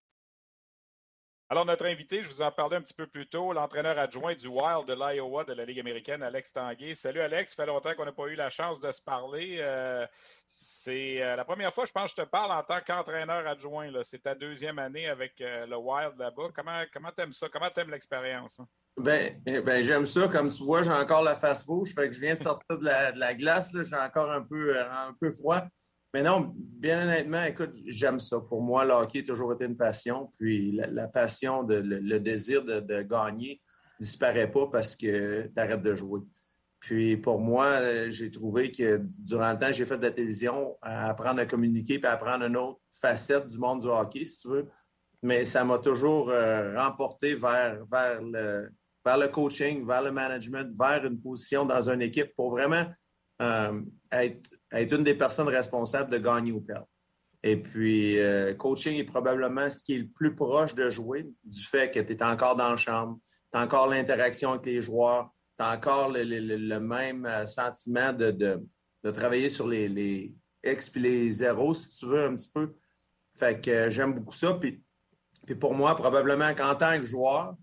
Alors, 1.51 1.67
notre 1.67 1.85
invité, 1.85 2.23
je 2.23 2.29
vous 2.29 2.41
en 2.41 2.51
parlais 2.51 2.77
un 2.77 2.81
petit 2.81 2.95
peu 2.95 3.07
plus 3.07 3.27
tôt, 3.27 3.53
l'entraîneur 3.53 3.99
adjoint 3.99 4.35
du 4.35 4.49
Wild 4.49 4.87
de 4.87 4.95
l'Iowa 4.95 5.45
de 5.45 5.53
la 5.53 5.67
Ligue 5.67 5.79
américaine, 5.79 6.23
Alex 6.23 6.55
Tanguay. 6.55 6.95
Salut 6.95 7.21
Alex, 7.21 7.55
ça 7.55 7.63
fait 7.63 7.67
longtemps 7.67 7.95
qu'on 7.95 8.07
n'a 8.07 8.13
pas 8.13 8.29
eu 8.29 8.35
la 8.35 8.49
chance 8.49 8.81
de 8.81 8.91
se 8.91 9.03
parler. 9.03 9.59
Euh, 9.61 10.07
c'est 10.49 11.23
euh, 11.23 11.37
la 11.37 11.45
première 11.45 11.71
fois, 11.73 11.85
je 11.85 11.93
pense, 11.93 12.15
que 12.15 12.23
je 12.23 12.25
te 12.25 12.31
parle 12.31 12.51
en 12.51 12.63
tant 12.63 12.81
qu'entraîneur 12.81 13.47
adjoint. 13.47 13.91
C'est 14.05 14.23
ta 14.23 14.35
deuxième 14.35 14.79
année 14.79 15.07
avec 15.07 15.39
euh, 15.43 15.67
le 15.67 15.77
Wild 15.77 16.15
là-bas. 16.19 16.49
Comment 16.57 16.83
comment 16.91 17.11
t'aimes 17.15 17.33
ça? 17.33 17.47
Comment 17.53 17.69
t'aimes 17.69 17.91
l'expérience? 17.91 18.59
Hein? 18.59 18.67
Ben, 18.97 19.39
eh 19.45 19.61
ben 19.61 19.83
j'aime 19.83 20.07
ça. 20.07 20.27
Comme 20.29 20.49
tu 20.49 20.63
vois, 20.63 20.83
j'ai 20.83 20.93
encore 20.93 21.23
la 21.23 21.37
face 21.37 21.65
rouge. 21.65 21.93
Fait 21.95 22.09
que 22.09 22.15
je 22.15 22.21
viens 22.21 22.37
de 22.37 22.43
sortir 22.43 22.79
de 22.79 22.85
la, 22.85 23.13
de 23.13 23.19
la 23.19 23.35
glace. 23.35 23.71
J'ai 23.83 23.97
encore 23.97 24.31
un 24.31 24.43
peu, 24.43 24.81
un 24.81 25.13
peu 25.21 25.31
froid. 25.31 25.61
Mais 26.15 26.23
non, 26.23 26.55
bien 26.57 27.03
honnêtement, 27.03 27.43
écoute, 27.43 27.75
j'aime 27.87 28.21
ça. 28.21 28.39
Pour 28.39 28.63
moi, 28.63 28.85
le 28.85 28.93
hockey 28.93 29.19
a 29.19 29.23
toujours 29.25 29.53
été 29.53 29.65
une 29.65 29.77
passion. 29.77 30.31
Puis 30.39 30.71
la, 30.71 31.09
passion, 31.09 31.65
de, 31.65 31.75
le, 31.75 32.21
désir 32.21 32.65
de, 32.65 32.79
de 32.79 33.03
gagner 33.03 33.61
ne 33.99 34.07
disparaît 34.07 34.49
pas 34.49 34.69
parce 34.69 34.95
que 34.95 35.49
tu 35.49 35.61
arrêtes 35.61 35.83
de 35.83 35.93
jouer. 35.97 36.21
Puis 36.79 37.17
pour 37.17 37.41
moi, 37.41 38.09
j'ai 38.11 38.31
trouvé 38.31 38.71
que 38.71 39.01
durant 39.19 39.51
le 39.51 39.59
temps, 39.59 39.73
j'ai 39.73 39.85
fait 39.85 39.99
de 39.99 40.05
la 40.05 40.13
télévision, 40.13 40.79
apprendre 40.83 41.41
à 41.41 41.47
communiquer 41.47 41.99
puis 41.99 42.07
à 42.07 42.13
apprendre 42.13 42.45
une 42.45 42.57
autre 42.57 42.79
facette 42.93 43.49
du 43.49 43.59
monde 43.59 43.81
du 43.81 43.89
hockey, 43.89 44.23
si 44.23 44.39
tu 44.39 44.49
veux. 44.49 44.69
Mais 45.21 45.45
ça 45.45 45.65
m'a 45.65 45.79
toujours 45.79 46.31
euh, 46.31 46.79
remporté 46.79 47.35
vers, 47.35 47.85
vers, 47.87 48.23
le, 48.23 48.71
vers 49.05 49.19
le 49.19 49.27
coaching, 49.27 49.85
vers 49.85 50.03
le 50.03 50.13
management, 50.13 50.73
vers 50.79 51.05
une 51.05 51.21
position 51.21 51.65
dans 51.65 51.91
une 51.91 52.03
équipe 52.03 52.37
pour 52.37 52.53
vraiment 52.53 52.85
euh, 53.43 53.83
être 54.13 54.49
être 54.75 54.93
une 54.93 55.05
des 55.05 55.15
personnes 55.15 55.49
responsables 55.49 56.11
de 56.11 56.19
gagner 56.19 56.53
ou 56.53 56.61
perdre. 56.61 56.87
Et 57.43 57.57
puis, 57.57 58.19
euh, 58.21 58.55
coaching 58.55 58.97
est 58.97 59.05
probablement 59.05 59.69
ce 59.69 59.83
qui 59.83 59.97
est 59.97 59.99
le 59.99 60.09
plus 60.09 60.35
proche 60.35 60.75
de 60.75 60.89
jouer, 60.89 61.27
du 61.45 61.63
fait 61.63 61.91
que 61.91 62.01
tu 62.01 62.13
es 62.15 62.23
encore 62.23 62.57
dans 62.57 62.71
la 62.71 62.77
chambre, 62.77 63.19
tu 63.53 63.59
as 63.59 63.63
encore 63.63 63.89
l'interaction 63.89 64.53
avec 64.53 64.65
les 64.65 64.81
joueurs, 64.81 65.31
tu 65.59 65.65
as 65.65 65.73
encore 65.73 66.11
le, 66.11 66.79
même 66.79 67.27
euh, 67.27 67.45
sentiment 67.45 68.15
de, 68.15 68.31
de, 68.31 69.11
travailler 69.11 69.51
sur 69.51 69.69
les, 69.69 70.35
X 70.65 70.89
puis 70.89 71.03
les 71.03 71.31
zéros, 71.31 71.75
si 71.75 71.99
tu 71.99 72.07
veux, 72.07 72.25
un 72.25 72.35
petit 72.35 72.51
peu. 72.51 72.75
Fait 73.37 73.61
que 73.61 73.71
euh, 73.71 73.91
j'aime 73.91 74.15
beaucoup 74.15 74.35
ça. 74.35 74.55
Puis, 74.55 74.83
puis 75.45 75.55
pour 75.55 75.75
moi, 75.75 75.95
probablement 75.95 76.55
qu'en 76.55 76.75
tant 76.75 76.99
que 76.99 77.05
joueur, 77.05 77.57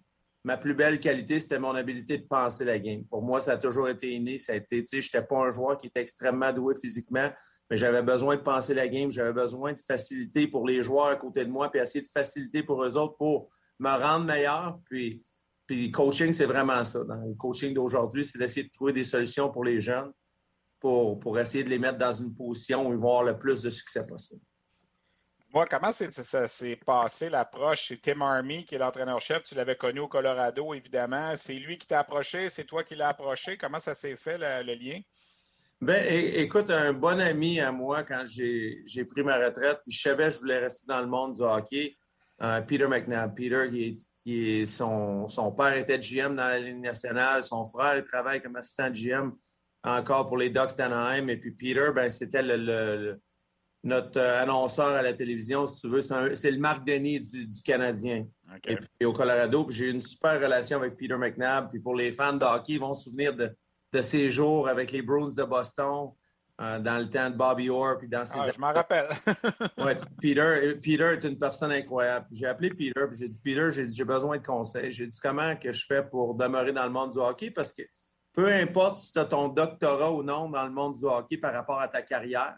ma 0.44 0.58
plus 0.58 0.74
belle 0.74 1.00
qualité, 1.00 1.40
c'était 1.40 1.60
mon 1.60 1.76
habilité 1.76 2.18
de 2.18 2.28
penser 2.28 2.66
la 2.66 2.80
game. 2.80 3.04
Pour 3.06 3.22
moi, 3.22 3.40
ça 3.40 3.54
a 3.54 3.58
toujours 3.58 3.90
été 3.90 4.12
inné. 4.12 4.38
Ça 4.38 4.54
a 4.54 4.56
été, 4.56 4.84
tu 4.84 5.02
sais, 5.02 5.22
pas 5.22 5.38
un 5.38 5.52
joueur 5.52 5.78
qui 5.78 5.88
était 5.88 6.02
extrêmement 6.02 6.52
doué 6.52 6.76
physiquement, 6.76 7.30
mais 7.70 7.78
j'avais 7.78 8.02
besoin 8.02 8.36
de 8.36 8.42
penser 8.42 8.74
la 8.74 8.88
game. 8.88 9.12
J'avais 9.12 9.34
besoin 9.34 9.74
de 9.74 9.80
facilité 9.80 10.48
pour 10.48 10.68
les 10.68 10.82
joueurs 10.84 11.08
à 11.08 11.16
côté 11.16 11.46
de 11.46 11.50
moi, 11.50 11.70
puis 11.70 11.80
essayer 11.80 12.02
de 12.02 12.10
faciliter 12.12 12.64
pour 12.64 12.84
eux 12.84 12.98
autres 12.98 13.18
pour 13.18 13.50
me 13.80 13.90
rendre 13.90 14.26
meilleur. 14.26 14.80
Puis, 14.86 15.24
puis 15.68 15.92
coaching, 15.92 16.34
c'est 16.34 16.46
vraiment 16.46 16.84
ça. 16.84 17.00
Le 17.00 17.36
coaching 17.36 17.74
d'aujourd'hui, 17.74 18.26
c'est 18.26 18.40
d'essayer 18.40 18.66
de 18.66 18.72
trouver 18.72 18.94
des 18.94 19.04
solutions 19.04 19.52
pour 19.52 19.64
les 19.64 19.80
jeunes 19.80 20.12
pour, 20.82 21.20
pour 21.20 21.40
essayer 21.40 21.64
de 21.64 21.70
les 21.70 21.80
mettre 21.80 22.00
dans 22.00 22.12
une 22.12 22.34
position 22.34 22.90
où 22.90 22.92
ils 22.92 23.00
vont 23.00 23.22
le 23.22 23.38
plus 23.38 23.62
de 23.62 23.70
succès 23.70 24.06
possible. 24.06 24.42
Moi, 25.54 25.66
comment 25.66 25.92
ça 25.92 26.48
s'est 26.48 26.76
passé 26.78 27.30
l'approche? 27.30 27.88
C'est 27.90 28.00
Tim 28.00 28.22
Army 28.22 28.64
qui 28.64 28.76
est 28.76 28.78
l'entraîneur-chef. 28.78 29.44
Tu 29.44 29.54
l'avais 29.54 29.76
connu 29.76 30.00
au 30.00 30.08
Colorado, 30.08 30.74
évidemment. 30.74 31.36
C'est 31.36 31.56
lui 31.56 31.78
qui 31.78 31.88
t'a 31.88 32.00
approché, 32.00 32.48
c'est 32.48 32.64
toi 32.64 32.84
qui 32.84 32.96
l'as 32.96 33.10
approché. 33.10 33.58
Comment 33.58 33.80
ça 33.80 33.94
s'est 33.94 34.16
fait, 34.16 34.38
le, 34.38 34.74
lien? 34.74 35.02
Ben, 35.82 36.06
écoute, 36.08 36.70
un 36.70 36.94
bon 36.94 37.20
ami 37.20 37.60
à 37.60 37.72
moi 37.74 38.04
quand 38.04 38.24
j'ai 38.26 39.06
pris 39.06 39.24
ma 39.24 39.38
retraite, 39.46 39.80
puis 39.84 39.92
je 39.92 40.02
savais 40.02 40.26
que 40.26 40.36
je 40.36 40.40
voulais 40.40 40.60
rester 40.60 40.86
dans 40.88 41.02
le 41.02 41.08
monde 41.08 41.34
du 41.34 41.42
hockey, 41.42 41.98
euh, 42.42 42.62
Peter 42.62 42.88
McNabb. 42.88 43.36
Peter, 43.36 43.70
qui 44.24 44.62
est, 44.62 44.66
son, 44.66 45.28
son, 45.28 45.52
père 45.52 45.76
était 45.76 46.00
GM 46.00 46.36
dans 46.36 46.48
la 46.48 46.60
Ligue 46.60 46.80
nationale, 46.80 47.44
son 47.44 47.66
frère 47.66 47.98
il 47.98 48.06
travaille 48.06 48.42
comme 48.42 48.56
assistant 48.56 48.90
GM 48.90 49.32
encore 49.84 50.28
pour 50.28 50.38
les 50.38 50.50
Ducks 50.50 50.78
d'Anaheim. 50.78 51.28
Et 51.28 51.36
puis 51.36 51.52
Peter, 51.52 51.90
ben, 51.94 52.10
c'était 52.10 52.44
le 52.44 53.20
notre 53.84 54.20
euh, 54.20 54.44
annonceur 54.44 54.88
à 54.88 55.02
la 55.02 55.14
télévision, 55.14 55.66
si 55.66 55.82
tu 55.82 55.88
veux. 55.88 56.02
C'est 56.36 56.52
le 56.52 56.60
Marc 56.60 56.86
Denis 56.86 57.20
du, 57.20 57.62
Canadien. 57.64 58.26
Et 58.68 58.76
puis 58.76 59.06
au 59.06 59.14
Colorado, 59.14 59.68
j'ai 59.70 59.86
eu 59.86 59.92
une 59.92 60.02
super 60.02 60.40
relation 60.42 60.78
avec 60.78 60.98
Peter 60.98 61.18
McNabb. 61.18 61.70
Puis 61.70 61.80
pour 61.80 61.96
les 61.96 62.12
fans 62.12 62.34
de 62.34 62.46
hockey, 62.46 62.74
ils 62.74 62.80
vont 62.80 62.94
se 62.94 63.06
souvenir 63.06 63.34
de, 63.36 63.50
de 63.94 64.02
ses 64.02 64.30
jours 64.30 64.68
avec 64.68 64.92
les 64.92 65.02
Bruins 65.02 65.34
de 65.36 65.44
Boston 65.44 66.12
euh, 66.62 66.80
dans 66.80 67.00
le 67.00 67.10
temps 67.10 67.30
de 67.30 67.36
Bobby 67.36 67.70
Orr. 67.70 67.98
Puis 67.98 68.08
dans 68.08 68.26
ses 68.26 68.38
ah, 68.40 68.52
je 68.54 68.60
m'en 68.60 68.74
rappelle. 68.74 69.08
ouais, 69.78 69.98
Peter, 70.22 70.76
Peter 70.82 71.14
est 71.14 71.24
une 71.24 71.40
personne 71.40 71.72
incroyable. 71.72 72.28
J'ai 72.32 72.46
appelé 72.46 72.70
Peter, 72.70 73.08
puis 73.10 73.18
j'ai 73.18 73.30
dit 73.30 73.40
Peter, 73.44 73.70
j'ai 73.72 73.86
dit 73.88 73.96
j'ai 73.96 74.06
besoin 74.06 74.38
de 74.38 74.46
conseils. 74.46 74.92
J'ai 74.92 75.08
dit 75.08 75.20
comment 75.20 75.56
que 75.56 75.72
je 75.72 75.86
fais 75.86 76.04
pour 76.04 76.36
demeurer 76.36 76.72
dans 76.72 76.86
le 76.86 76.92
monde 76.92 77.14
du 77.14 77.18
hockey? 77.18 77.50
Parce 77.50 77.72
que 77.72 77.82
peu 78.34 78.48
importe 78.48 78.98
si 78.98 79.12
tu 79.12 79.20
as 79.20 79.26
ton 79.26 79.48
doctorat 79.48 80.12
ou 80.12 80.22
non 80.22 80.50
dans 80.50 80.66
le 80.66 80.72
monde 80.72 80.96
du 80.96 81.06
hockey 81.06 81.38
par 81.38 81.54
rapport 81.54 81.80
à 81.80 81.88
ta 81.88 82.02
carrière, 82.02 82.56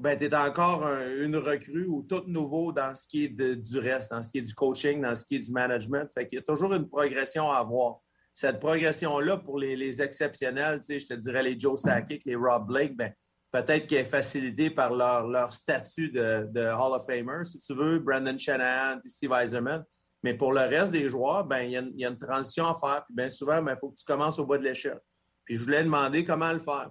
ben, 0.00 0.16
tu 0.16 0.24
es 0.24 0.34
encore 0.34 0.86
une 1.20 1.36
recrue 1.36 1.86
ou 1.86 2.02
tout 2.02 2.22
nouveau 2.26 2.72
dans 2.72 2.94
ce 2.94 3.06
qui 3.06 3.24
est 3.24 3.28
du 3.28 3.78
reste, 3.78 4.10
dans 4.10 4.22
ce 4.22 4.32
qui 4.32 4.38
est 4.38 4.42
du 4.42 4.54
coaching, 4.54 5.02
dans 5.02 5.14
ce 5.14 5.24
qui 5.24 5.36
est 5.36 5.40
du 5.40 5.52
management. 5.52 6.10
Fait 6.12 6.26
qu'il 6.26 6.38
y 6.38 6.40
a 6.40 6.44
toujours 6.44 6.72
une 6.72 6.88
progression 6.88 7.50
à 7.50 7.58
avoir. 7.58 7.98
Cette 8.32 8.60
progression-là, 8.60 9.36
pour 9.38 9.58
les, 9.58 10.00
exceptionnels, 10.00 10.80
je 10.88 11.04
te 11.04 11.14
dirais 11.14 11.42
les 11.42 11.58
Joe 11.58 11.78
Sakic, 11.78 12.24
les 12.24 12.36
Rob 12.36 12.66
Blake, 12.66 12.96
ben, 12.96 13.12
peut-être 13.52 13.86
qu'elle 13.86 13.98
est 13.98 14.04
facilitée 14.04 14.70
par 14.70 14.94
leur, 14.94 15.52
statut 15.52 16.10
de, 16.10 16.46
Hall 16.54 16.94
of 16.94 17.04
Famer, 17.04 17.44
si 17.44 17.58
tu 17.58 17.74
veux, 17.74 17.98
Brandon 17.98 18.38
Shanahan 18.38 19.00
Steve 19.04 19.32
Eiserman. 19.32 19.84
Mais 20.22 20.34
pour 20.34 20.52
le 20.52 20.60
reste 20.60 20.92
des 20.92 21.08
joueurs, 21.08 21.44
ben, 21.44 21.60
il, 21.60 21.72
y 21.72 22.04
a, 22.04 22.08
une 22.08 22.18
transition 22.18 22.66
à 22.66 22.74
faire. 22.74 23.30
Souvent, 23.30 23.58
il 23.58 23.64
ben, 23.64 23.76
faut 23.76 23.90
que 23.90 23.96
tu 23.96 24.04
commences 24.04 24.38
au 24.38 24.46
bas 24.46 24.58
de 24.58 24.64
l'échelle. 24.64 25.00
Je 25.48 25.58
voulais 25.62 25.82
demander 25.82 26.24
comment 26.24 26.52
le 26.52 26.58
faire. 26.58 26.90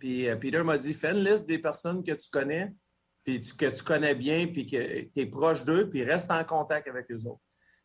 Puis 0.00 0.28
euh, 0.28 0.34
Peter 0.34 0.64
m'a 0.64 0.78
dit 0.78 0.94
fais 0.94 1.12
une 1.12 1.22
liste 1.22 1.46
des 1.46 1.58
personnes 1.58 2.02
que 2.02 2.12
tu 2.12 2.28
connais, 2.30 2.72
puis 3.22 3.40
que 3.40 3.66
tu 3.66 3.84
connais 3.84 4.16
bien, 4.16 4.48
puis 4.48 4.66
que 4.66 5.02
tu 5.02 5.10
es 5.14 5.26
proche 5.26 5.62
d'eux, 5.62 5.88
puis 5.88 6.02
reste 6.02 6.30
en 6.32 6.42
contact 6.42 6.88
avec 6.88 7.08
eux 7.12 7.26
autres. 7.26 7.42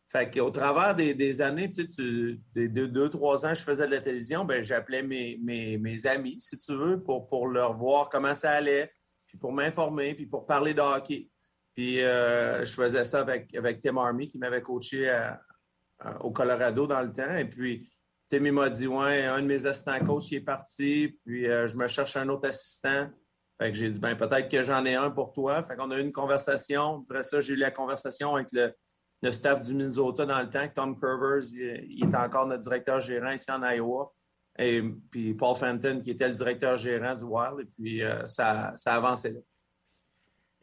Fait 0.08 0.30
qu'au 0.30 0.50
travers 0.50 0.94
des, 0.94 1.40
années, 1.40 1.68
tu 1.68 1.90
sais, 1.90 2.38
des 2.54 2.68
deux, 2.68 3.10
trois 3.10 3.44
ans, 3.44 3.54
je 3.54 3.62
faisais 3.62 3.86
de 3.86 3.90
la 3.90 4.00
télévision, 4.00 4.44
ben 4.44 4.62
j'appelais 4.62 5.02
mes, 5.02 5.36
mes, 5.42 6.06
amis, 6.06 6.36
si 6.40 6.56
tu 6.58 6.74
veux, 6.74 7.02
pour, 7.02 7.26
pour 7.26 7.48
leur 7.48 7.76
voir 7.76 8.08
comment 8.08 8.34
ça 8.34 8.52
allait, 8.52 8.92
puis 9.26 9.36
pour 9.36 9.52
m'informer, 9.52 10.14
puis 10.14 10.26
pour 10.26 10.46
parler 10.46 10.74
de 10.74 10.80
hockey. 10.80 11.28
Puis 11.74 12.00
euh, 12.02 12.64
je 12.64 12.72
faisais 12.72 13.04
ça 13.04 13.20
avec, 13.20 13.52
avec 13.54 13.80
Tim 13.80 13.96
Army, 13.96 14.28
qui 14.28 14.38
m'avait 14.38 14.62
coaché 14.62 15.12
au 16.20 16.30
Colorado 16.30 16.86
dans 16.86 17.02
le 17.02 17.12
temps. 17.12 17.36
Et 17.36 17.44
puis, 17.44 17.90
Timmy 18.28 18.50
m'a 18.50 18.68
dit 18.68 18.86
Ouais, 18.86 19.24
un 19.24 19.40
de 19.40 19.46
mes 19.46 19.66
assistants 19.66 19.98
coach 20.04 20.32
est 20.32 20.40
parti, 20.40 21.18
puis 21.24 21.48
euh, 21.48 21.66
je 21.66 21.76
me 21.76 21.86
cherche 21.88 22.16
un 22.16 22.28
autre 22.28 22.48
assistant. 22.48 23.08
Fait 23.58 23.70
que 23.70 23.76
j'ai 23.76 23.90
dit 23.90 23.98
ben 23.98 24.14
peut-être 24.16 24.50
que 24.50 24.62
j'en 24.62 24.84
ai 24.84 24.94
un 24.94 25.10
pour 25.10 25.32
toi. 25.32 25.62
Fait 25.62 25.76
qu'on 25.76 25.90
a 25.90 25.98
eu 25.98 26.02
une 26.02 26.12
conversation. 26.12 27.04
Après 27.08 27.22
ça, 27.22 27.40
j'ai 27.40 27.54
eu 27.54 27.56
la 27.56 27.70
conversation 27.70 28.34
avec 28.34 28.48
le, 28.52 29.30
staff 29.30 29.62
du 29.62 29.74
Minnesota 29.74 30.26
dans 30.26 30.40
le 30.40 30.50
temps. 30.50 30.68
Tom 30.74 30.98
Curvers, 30.98 31.44
il, 31.54 32.04
est 32.04 32.14
encore 32.14 32.46
notre 32.46 32.62
directeur 32.62 33.00
gérant 33.00 33.30
ici 33.30 33.50
en 33.50 33.62
Iowa. 33.62 34.12
Et 34.58 34.82
puis 35.10 35.34
Paul 35.34 35.54
Fenton, 35.54 36.00
qui 36.02 36.10
était 36.10 36.28
le 36.28 36.34
directeur 36.34 36.76
gérant 36.76 37.14
du 37.14 37.24
Wild. 37.24 37.60
Et 37.60 37.64
puis 37.64 38.02
euh, 38.02 38.26
ça, 38.26 38.74
ça 38.76 38.92
a 38.92 38.96
avancé 38.96 39.32
là. 39.32 39.40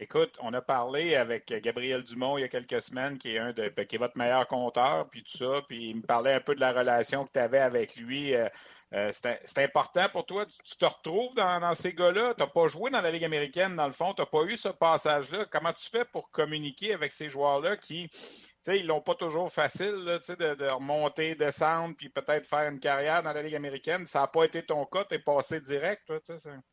Écoute, 0.04 0.36
on 0.42 0.52
a 0.54 0.62
parlé 0.62 1.16
avec 1.16 1.48
Gabriel 1.64 2.04
Dumont 2.04 2.38
il 2.38 2.42
y 2.42 2.44
a 2.44 2.50
quelques 2.50 2.82
semaines, 2.82 3.18
qui 3.18 3.36
est 3.36 3.40
un 3.40 3.54
de 3.54 3.70
qui 3.70 3.96
est 3.96 3.98
votre 3.98 4.18
meilleur 4.18 4.46
compteur, 4.50 5.08
puis 5.08 5.24
tout 5.24 5.38
ça, 5.38 5.62
puis 5.66 5.92
il 5.92 5.96
me 5.96 6.02
parlait 6.02 6.34
un 6.34 6.42
peu 6.42 6.56
de 6.56 6.60
la 6.60 6.74
relation 6.74 7.24
que 7.26 7.32
tu 7.32 7.40
avais 7.40 7.60
avec 7.60 7.96
lui. 7.96 8.36
Euh, 8.36 8.50
euh, 8.92 9.12
c'est 9.14 9.64
important 9.64 10.10
pour 10.12 10.26
toi? 10.26 10.46
Tu 10.46 10.76
te 10.78 10.84
retrouves 10.84 11.34
dans, 11.36 11.74
ces 11.74 11.94
gars-là? 11.94 12.34
Tu 12.34 12.42
n'as 12.44 12.50
pas 12.50 12.68
joué 12.68 12.92
dans 12.92 13.00
la 13.00 13.12
Ligue 13.12 13.24
américaine, 13.24 13.78
dans 13.78 13.88
le 13.88 13.94
fond? 13.94 14.14
Tu 14.14 14.22
n'as 14.22 14.26
pas 14.26 14.44
eu 14.44 14.58
ce 14.58 14.68
passage-là? 14.68 15.46
Comment 15.50 15.72
tu 15.72 15.90
fais 15.90 16.04
pour 16.04 16.30
communiquer 16.32 16.94
avec 16.94 17.14
ces 17.14 17.30
joueurs-là 17.30 17.78
qui, 17.78 18.12
sais, 18.64 18.80
ils 18.80 18.88
l'ont 18.88 19.02
pas 19.02 19.16
toujours 19.16 19.52
facile 19.52 19.92
de, 19.92 20.56
de, 20.56 20.66
remonter, 20.72 21.36
descendre, 21.36 21.96
puis 21.98 22.10
peut-être 22.10 22.48
faire 22.48 22.72
une 22.72 22.80
carrière 22.80 23.22
dans 23.22 23.34
la 23.34 23.42
Ligue 23.42 23.56
américaine. 23.56 24.06
Ça 24.06 24.22
n'a 24.22 24.28
pas 24.28 24.46
été 24.46 24.64
ton 24.64 24.86
cas, 24.86 25.06
tu 25.06 25.16
es 25.16 25.20
passé 25.20 25.60
direct. 25.60 26.12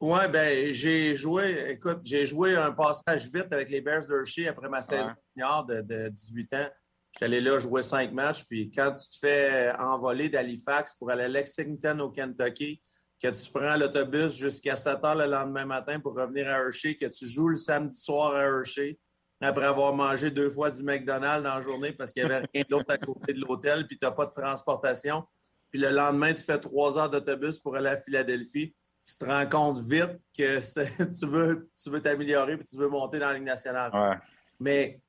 Oui, 0.00 0.20
ben 0.32 0.72
j'ai 0.72 1.14
joué, 1.16 1.70
écoute, 1.70 2.00
j'ai 2.04 2.26
joué 2.26 2.56
un 2.56 2.72
passage 2.72 3.26
vite 3.32 3.52
avec 3.52 3.70
les 3.70 3.80
Bears 3.80 4.06
d'Hershey 4.06 4.48
après 4.48 4.68
ma 4.68 4.82
saison 4.82 5.12
de, 5.36 5.80
de 5.80 6.08
18 6.08 6.54
ans. 6.54 6.68
J'étais 7.12 7.24
allé 7.24 7.40
là 7.40 7.58
jouer 7.58 7.82
cinq 7.82 8.12
matchs, 8.12 8.44
puis 8.44 8.70
quand 8.70 8.92
tu 8.92 9.08
te 9.10 9.18
fais 9.18 9.72
envoler 9.78 10.28
d'Halifax 10.28 10.94
pour 10.94 11.10
aller 11.10 11.24
à 11.24 11.28
Lexington 11.28 11.98
au 11.98 12.10
Kentucky, 12.10 12.80
que 13.20 13.28
tu 13.28 13.50
prends 13.52 13.76
l'autobus 13.76 14.36
jusqu'à 14.36 14.76
7 14.76 15.04
heures 15.04 15.14
le 15.14 15.26
lendemain 15.26 15.66
matin 15.66 16.00
pour 16.00 16.14
revenir 16.14 16.48
à 16.48 16.58
Hershey, 16.58 16.96
que 16.96 17.06
tu 17.06 17.26
joues 17.26 17.48
le 17.48 17.56
samedi 17.56 17.98
soir 17.98 18.34
à 18.34 18.42
Hershey, 18.42 18.98
après 19.40 19.64
avoir 19.64 19.94
mangé 19.94 20.30
deux 20.30 20.50
fois 20.50 20.70
du 20.70 20.82
McDonald's 20.82 21.44
dans 21.44 21.54
la 21.54 21.60
journée 21.60 21.92
parce 21.92 22.12
qu'il 22.12 22.24
n'y 22.24 22.30
avait 22.30 22.46
rien 22.52 22.64
d'autre 22.68 22.92
à 22.92 22.98
côté 22.98 23.32
de 23.32 23.40
l'hôtel, 23.40 23.86
puis 23.86 23.98
tu 23.98 24.04
n'as 24.04 24.10
pas 24.10 24.26
de 24.26 24.32
transportation. 24.32 25.24
Puis 25.70 25.80
le 25.80 25.90
lendemain, 25.90 26.34
tu 26.34 26.42
fais 26.42 26.58
trois 26.58 26.98
heures 26.98 27.08
d'autobus 27.08 27.58
pour 27.60 27.76
aller 27.76 27.88
à 27.88 27.96
Philadelphie. 27.96 28.74
Tu 29.04 29.16
te 29.16 29.24
rends 29.24 29.46
compte 29.46 29.78
vite 29.78 30.18
que 30.36 30.60
tu 31.18 31.26
veux 31.26 31.70
tu 31.82 31.90
veux 31.90 32.02
t'améliorer 32.02 32.56
puis 32.56 32.66
tu 32.66 32.76
veux 32.76 32.88
monter 32.88 33.18
dans 33.18 33.28
la 33.28 33.34
Ligue 33.34 33.44
nationale. 33.44 34.20
Mais, 34.58 35.00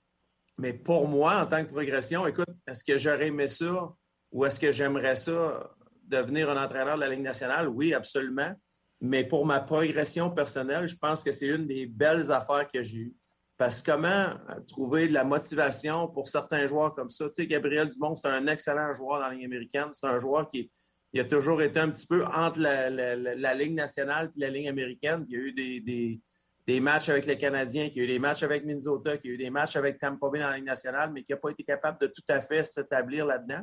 mais 0.58 0.74
pour 0.74 1.08
moi, 1.10 1.42
en 1.42 1.46
tant 1.46 1.64
que 1.66 1.70
progression, 1.70 2.26
écoute, 2.26 2.48
est-ce 2.68 2.84
que 2.84 2.98
j'aurais 2.98 3.28
aimé 3.28 3.48
ça 3.48 3.92
ou 4.32 4.46
est-ce 4.46 4.60
que 4.60 4.72
j'aimerais 4.72 5.18
ça 5.18 5.70
devenir 6.04 6.50
un 6.50 6.64
entraîneur 6.64 6.96
de 6.96 7.02
la 7.02 7.10
Ligue 7.10 7.22
nationale? 7.22 7.68
Oui, 7.68 7.94
absolument. 7.94 8.54
Mais 9.02 9.26
pour 9.26 9.46
ma 9.46 9.60
progression 9.60 10.30
personnelle, 10.30 10.88
je 10.88 10.96
pense 10.96 11.24
que 11.24 11.32
c'est 11.32 11.48
une 11.48 11.66
des 11.68 11.86
belles 11.86 12.32
affaires 12.32 12.68
que 12.68 12.82
j'ai 12.84 13.00
eues. 13.00 13.16
Parce 13.62 13.84
que 13.84 13.92
comment 13.92 14.08
euh, 14.10 14.60
trouver 14.68 15.08
de 15.08 15.14
la 15.14 15.24
motivation 15.24 16.08
pour 16.08 16.28
certains 16.28 16.66
joueurs 16.66 16.96
comme 16.96 17.12
ça? 17.12 17.28
Tu 17.28 17.36
sais, 17.36 17.46
Gabriel 17.46 17.88
Dumont, 17.90 18.16
c'est 18.16 18.28
un 18.28 18.48
excellent 18.48 18.92
joueur 18.92 19.20
dans 19.20 19.28
la 19.28 19.36
Ligue 19.36 19.46
américaine. 19.46 19.90
C'est 19.92 20.08
un 20.08 20.18
joueur 20.18 20.50
qui 20.50 20.72
a 21.16 21.24
toujours 21.26 21.62
été 21.62 21.80
un 21.80 21.92
petit 21.92 22.08
peu 22.08 22.26
entre 22.26 22.60
la, 22.60 22.90
la, 22.90 23.54
Ligue 23.54 23.76
nationale 23.76 24.32
et 24.36 24.40
la 24.40 24.50
Ligue 24.50 24.68
américaine. 24.68 25.28
Il 25.30 25.36
y 25.36 25.38
a 25.38 25.46
eu 25.46 26.22
des, 26.66 26.80
matchs 26.80 27.10
avec 27.10 27.28
les 27.28 27.38
Canadiens, 27.38 27.84
il 27.84 27.96
y 27.96 28.02
a 28.02 28.04
eu 28.06 28.08
des 28.08 28.18
matchs 28.18 28.42
avec 28.42 28.66
Minnesota, 28.66 29.14
il 29.24 29.28
y 29.28 29.30
a 29.30 29.34
eu 29.36 29.38
des 29.38 29.52
matchs 29.52 29.76
avec 29.76 30.00
Tampa 30.00 30.32
Bay 30.32 30.40
dans 30.40 30.50
la 30.50 30.56
Ligue 30.56 30.66
nationale, 30.66 31.12
mais 31.14 31.22
qui 31.22 31.32
n'a 31.32 31.38
pas 31.38 31.52
été 31.52 31.64
capable 31.64 32.00
de 32.02 32.08
tout 32.08 32.24
à 32.30 32.42
fait 32.42 32.64
s'établir 32.64 33.28
là-dedans. 33.28 33.62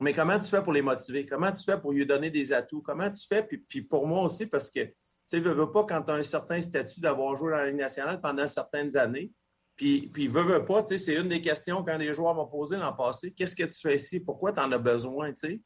Mais 0.00 0.14
comment 0.14 0.38
tu 0.38 0.46
fais 0.46 0.62
pour 0.62 0.72
les 0.72 0.80
motiver? 0.80 1.26
Comment 1.26 1.52
tu 1.52 1.62
fais 1.64 1.78
pour 1.78 1.92
lui 1.92 2.06
donner 2.06 2.30
des 2.30 2.50
atouts? 2.50 2.80
Comment 2.80 3.10
tu 3.10 3.26
fais? 3.26 3.42
Puis, 3.42 3.58
puis 3.58 3.82
pour 3.82 4.06
moi 4.06 4.22
aussi, 4.22 4.46
parce 4.46 4.70
que 4.70 4.88
tu 5.28 5.36
sais, 5.36 5.40
veux, 5.40 5.70
pas 5.70 5.84
quand 5.84 6.02
tu 6.02 6.10
as 6.10 6.14
un 6.14 6.22
certain 6.22 6.60
statut 6.60 7.00
d'avoir 7.00 7.36
joué 7.36 7.52
dans 7.52 7.58
la 7.58 7.66
Ligue 7.66 7.76
nationale 7.76 8.20
pendant 8.20 8.46
certaines 8.46 8.96
années. 8.96 9.32
Puis, 9.76 10.08
puis 10.12 10.28
veux, 10.28 10.42
veux 10.42 10.64
pas, 10.64 10.82
tu 10.82 10.96
sais, 10.96 10.98
c'est 10.98 11.20
une 11.20 11.28
des 11.28 11.40
questions 11.40 11.82
quand 11.82 11.96
les 11.96 12.12
joueurs 12.14 12.34
m'ont 12.34 12.46
posé 12.46 12.76
l'an 12.76 12.92
passé. 12.92 13.32
Qu'est-ce 13.32 13.56
que 13.56 13.64
tu 13.64 13.80
fais 13.80 13.96
ici? 13.96 14.20
Pourquoi 14.20 14.52
tu 14.52 14.60
en 14.60 14.70
as 14.70 14.78
besoin, 14.78 15.32
tu 15.32 15.40
sais? 15.40 15.60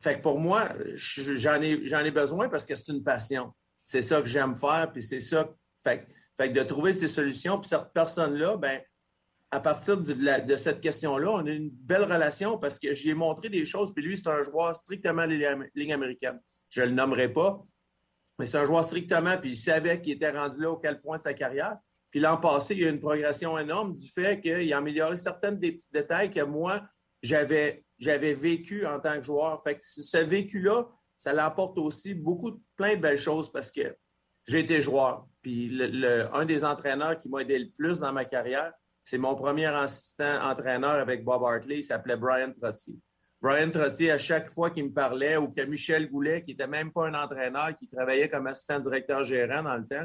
Fait 0.00 0.16
que 0.16 0.22
pour 0.22 0.38
moi, 0.38 0.68
j'en 0.94 1.60
ai, 1.60 2.06
ai 2.06 2.10
besoin 2.10 2.48
parce 2.48 2.64
que 2.64 2.74
c'est 2.74 2.92
une 2.92 3.02
passion. 3.02 3.52
C'est 3.84 4.02
ça 4.02 4.20
que 4.20 4.28
j'aime 4.28 4.54
faire, 4.54 4.90
puis 4.92 5.02
c'est 5.02 5.20
ça. 5.20 5.50
Fait, 5.82 6.06
que 6.36 6.48
de 6.48 6.62
trouver 6.62 6.92
ces 6.92 7.08
solutions, 7.08 7.58
puis 7.58 7.68
cette 7.68 7.92
personne-là, 7.92 8.56
ben 8.56 8.80
à 9.50 9.58
partir 9.58 9.98
de, 9.98 10.56
cette 10.56 10.80
question-là, 10.80 11.30
on 11.30 11.46
a 11.46 11.50
une 11.50 11.70
belle 11.70 12.04
relation 12.04 12.56
parce 12.56 12.78
que 12.78 12.92
j'y 12.92 13.10
ai 13.10 13.14
montré 13.14 13.48
des 13.48 13.64
choses, 13.64 13.92
puis 13.92 14.04
lui, 14.04 14.16
c'est 14.16 14.28
un 14.28 14.42
joueur 14.42 14.76
strictement 14.76 15.24
Ligue 15.26 15.92
américaine. 15.92 16.40
Je 16.68 16.82
le 16.82 16.92
nommerai 16.92 17.32
pas, 17.32 17.60
Mais 18.40 18.46
c'est 18.46 18.56
un 18.56 18.64
joueur 18.64 18.82
strictement, 18.82 19.36
puis 19.36 19.50
il 19.50 19.56
savait 19.56 20.00
qu'il 20.00 20.14
était 20.14 20.30
rendu 20.30 20.62
là 20.62 20.70
au 20.70 20.78
quel 20.78 20.98
point 21.02 21.18
de 21.18 21.22
sa 21.22 21.34
carrière. 21.34 21.76
Puis 22.10 22.20
l'an 22.20 22.38
passé, 22.38 22.72
il 22.74 22.80
y 22.80 22.84
a 22.86 22.88
eu 22.88 22.90
une 22.90 22.98
progression 22.98 23.58
énorme 23.58 23.94
du 23.94 24.08
fait 24.08 24.40
qu'il 24.40 24.72
a 24.72 24.78
amélioré 24.78 25.14
certains 25.16 25.52
des 25.52 25.72
petits 25.72 25.92
détails 25.92 26.30
que 26.30 26.40
moi, 26.40 26.80
j'avais, 27.22 27.84
vécu 28.00 28.86
en 28.86 28.98
tant 28.98 29.18
que 29.18 29.24
joueur. 29.24 29.62
Fait 29.62 29.74
que 29.74 29.80
ce 29.82 30.16
vécu-là, 30.16 30.88
ça 31.18 31.34
l'apporte 31.34 31.76
aussi 31.76 32.14
beaucoup, 32.14 32.62
plein 32.76 32.96
de 32.96 33.02
belles 33.02 33.18
choses 33.18 33.52
parce 33.52 33.70
que 33.70 33.94
j'ai 34.46 34.60
été 34.60 34.80
joueur. 34.80 35.26
Puis 35.42 35.78
un 36.32 36.46
des 36.46 36.64
entraîneurs 36.64 37.18
qui 37.18 37.28
m'a 37.28 37.42
aidé 37.42 37.58
le 37.58 37.68
plus 37.68 38.00
dans 38.00 38.14
ma 38.14 38.24
carrière, 38.24 38.72
c'est 39.04 39.18
mon 39.18 39.34
premier 39.34 39.66
assistant 39.66 40.48
entraîneur 40.50 40.94
avec 40.94 41.26
Bob 41.26 41.44
Hartley, 41.44 41.80
il 41.80 41.82
s'appelait 41.82 42.16
Brian 42.16 42.52
Trottier. 42.52 42.96
Brian 43.40 43.70
Trottier, 43.70 44.10
à 44.10 44.18
chaque 44.18 44.50
fois 44.50 44.70
qu'il 44.70 44.84
me 44.84 44.92
parlait, 44.92 45.36
ou 45.36 45.50
que 45.50 45.62
Michel 45.62 46.10
Goulet, 46.10 46.42
qui 46.42 46.50
n'était 46.50 46.66
même 46.66 46.92
pas 46.92 47.06
un 47.06 47.14
entraîneur, 47.14 47.76
qui 47.78 47.88
travaillait 47.88 48.28
comme 48.28 48.46
assistant 48.46 48.78
directeur 48.78 49.24
gérant 49.24 49.62
dans 49.62 49.76
le 49.76 49.86
temps, 49.86 50.04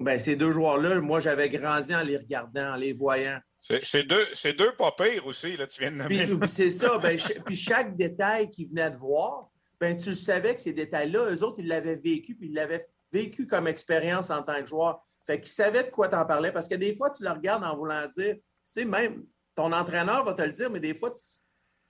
ben, 0.00 0.18
ces 0.18 0.34
deux 0.34 0.50
joueurs-là, 0.50 1.00
moi, 1.00 1.20
j'avais 1.20 1.48
grandi 1.48 1.94
en 1.94 2.02
les 2.02 2.16
regardant, 2.16 2.72
en 2.72 2.76
les 2.76 2.92
voyant. 2.92 3.38
C'est 3.60 4.02
deux, 4.02 4.26
deux 4.58 4.74
pas 4.74 4.92
pires 4.92 5.24
aussi, 5.26 5.56
là, 5.56 5.68
tu 5.68 5.80
viens 5.80 5.92
de 5.92 5.96
nommer. 5.96 6.28
c'est 6.46 6.70
ça. 6.70 6.98
Ben, 7.02 7.16
puis 7.46 7.56
chaque 7.56 7.96
détail 7.96 8.50
qu'ils 8.50 8.68
venaient 8.68 8.90
de 8.90 8.96
voir, 8.96 9.48
ben, 9.78 9.96
tu 9.96 10.14
savais 10.14 10.54
que 10.54 10.60
ces 10.60 10.72
détails-là, 10.72 11.30
eux 11.32 11.44
autres, 11.44 11.60
ils 11.60 11.68
l'avaient 11.68 11.94
vécu, 11.94 12.34
puis 12.34 12.48
ils 12.48 12.54
l'avaient 12.54 12.82
vécu 13.12 13.46
comme 13.46 13.68
expérience 13.68 14.30
en 14.30 14.42
tant 14.42 14.60
que 14.60 14.66
joueur. 14.66 15.00
Fait 15.24 15.40
qu'ils 15.40 15.52
savaient 15.52 15.84
de 15.84 15.90
quoi 15.90 16.08
t'en 16.08 16.24
parlais, 16.24 16.50
parce 16.50 16.66
que 16.66 16.74
des 16.74 16.96
fois, 16.96 17.10
tu 17.10 17.22
le 17.22 17.30
regardes 17.30 17.62
en 17.62 17.76
voulant 17.76 18.08
dire, 18.16 18.34
tu 18.34 18.42
sais, 18.66 18.84
même 18.84 19.24
ton 19.54 19.72
entraîneur 19.72 20.24
va 20.24 20.34
te 20.34 20.42
le 20.42 20.50
dire, 20.50 20.68
mais 20.70 20.80
des 20.80 20.94
fois, 20.94 21.10
tu 21.10 21.22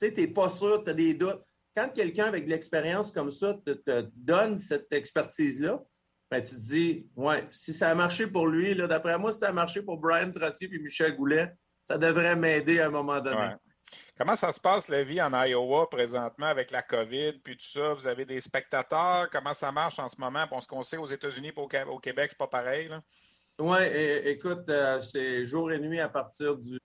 sais, 0.07 0.15
n'es 0.17 0.29
pas 0.29 0.49
sûr, 0.49 0.83
tu 0.85 0.91
as 0.91 0.95
des 0.95 1.15
doutes. 1.15 1.43
Quand 1.77 1.89
quelqu'un 1.89 2.27
avec 2.27 2.45
de 2.45 2.51
l'expérience 2.51 3.11
comme 3.11 3.31
ça 3.31 3.55
te, 3.65 4.07
donne 4.15 4.59
cette 4.59 4.93
expertise-là, 4.93 5.83
ben, 6.31 6.41
tu 6.43 6.55
te 6.55 6.61
dis, 6.61 7.07
ouais, 7.17 7.47
si 7.51 7.73
ça 7.73 7.91
a 7.91 7.95
marché 7.95 8.27
pour 8.27 8.47
lui, 8.47 8.75
d'après 8.75 9.19
moi, 9.19 9.33
si 9.33 9.39
ça 9.39 9.49
a 9.49 9.53
marché 9.53 9.83
pour 9.83 9.99
Brian 9.99 10.31
Trottier 10.31 10.69
et 10.73 10.79
Michel 10.79 11.17
Goulet, 11.17 11.53
ça 11.87 11.99
devrait 11.99 12.37
m'aider 12.37 12.81
à 12.81 12.87
un 12.87 12.91
moment 12.91 13.21
donné. 13.21 13.51
Comment 14.17 14.37
ça 14.37 14.53
se 14.53 14.61
passe 14.61 14.89
la 14.89 15.03
vie 15.03 15.21
en 15.21 15.33
Iowa 15.33 15.89
présentement 15.91 16.47
avec 16.47 16.71
la 16.71 16.83
COVID 16.83 17.41
puis 17.43 17.57
tout 17.57 17.67
ça? 17.67 17.95
Vous 17.95 18.07
avez 18.07 18.25
des 18.25 18.41
spectateurs? 18.41 19.29
Comment 19.31 19.55
ça 19.55 19.73
marche 19.73 19.99
en 19.99 20.09
ce 20.09 20.21
moment? 20.21 20.47
Bon, 20.51 20.61
ce 20.61 20.69
qu'on 20.69 20.83
sait 20.83 20.97
aux 20.97 21.07
États-Unis 21.07 21.53
et 21.57 21.83
au 21.89 21.99
Québec, 21.99 22.29
c'est 22.31 22.39
pas 22.39 22.47
pareil. 22.47 22.91
Oui, 23.59 23.79
écoute, 24.25 24.69
euh, 24.69 25.01
c'est 25.01 25.45
jour 25.45 25.73
et 25.73 25.79
nuit 25.79 26.01
à 26.01 26.09
partir 26.09 26.57
du. 26.57 26.79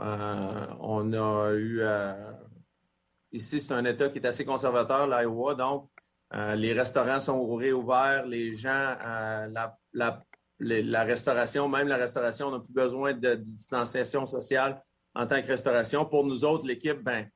Euh, 0.00 0.66
on 0.80 1.12
a 1.12 1.52
eu. 1.52 1.80
Euh, 1.80 2.32
ici, 3.32 3.60
c'est 3.60 3.72
un 3.72 3.84
État 3.84 4.08
qui 4.08 4.18
est 4.18 4.26
assez 4.26 4.44
conservateur, 4.44 5.06
l'Iowa, 5.06 5.54
donc 5.54 5.90
les 6.56 6.74
restaurants 6.74 7.20
sont 7.20 7.54
réouverts, 7.54 8.26
les 8.26 8.54
gens, 8.54 8.96
la, 9.94 11.04
restauration, 11.04 11.68
même 11.68 11.88
la 11.88 11.96
restauration, 11.96 12.48
on 12.48 12.50
n'a 12.50 12.60
plus 12.60 12.74
besoin 12.74 13.14
de, 13.14 13.34
distanciation 13.34 14.26
sociale 14.26 14.82
en 15.14 15.26
tant 15.26 15.40
que 15.40 15.46
restauration. 15.46 16.04
Pour 16.04 16.26
nous 16.26 16.44
autres, 16.44 16.66
l'équipe, 16.66 17.02
ben, 17.02 17.26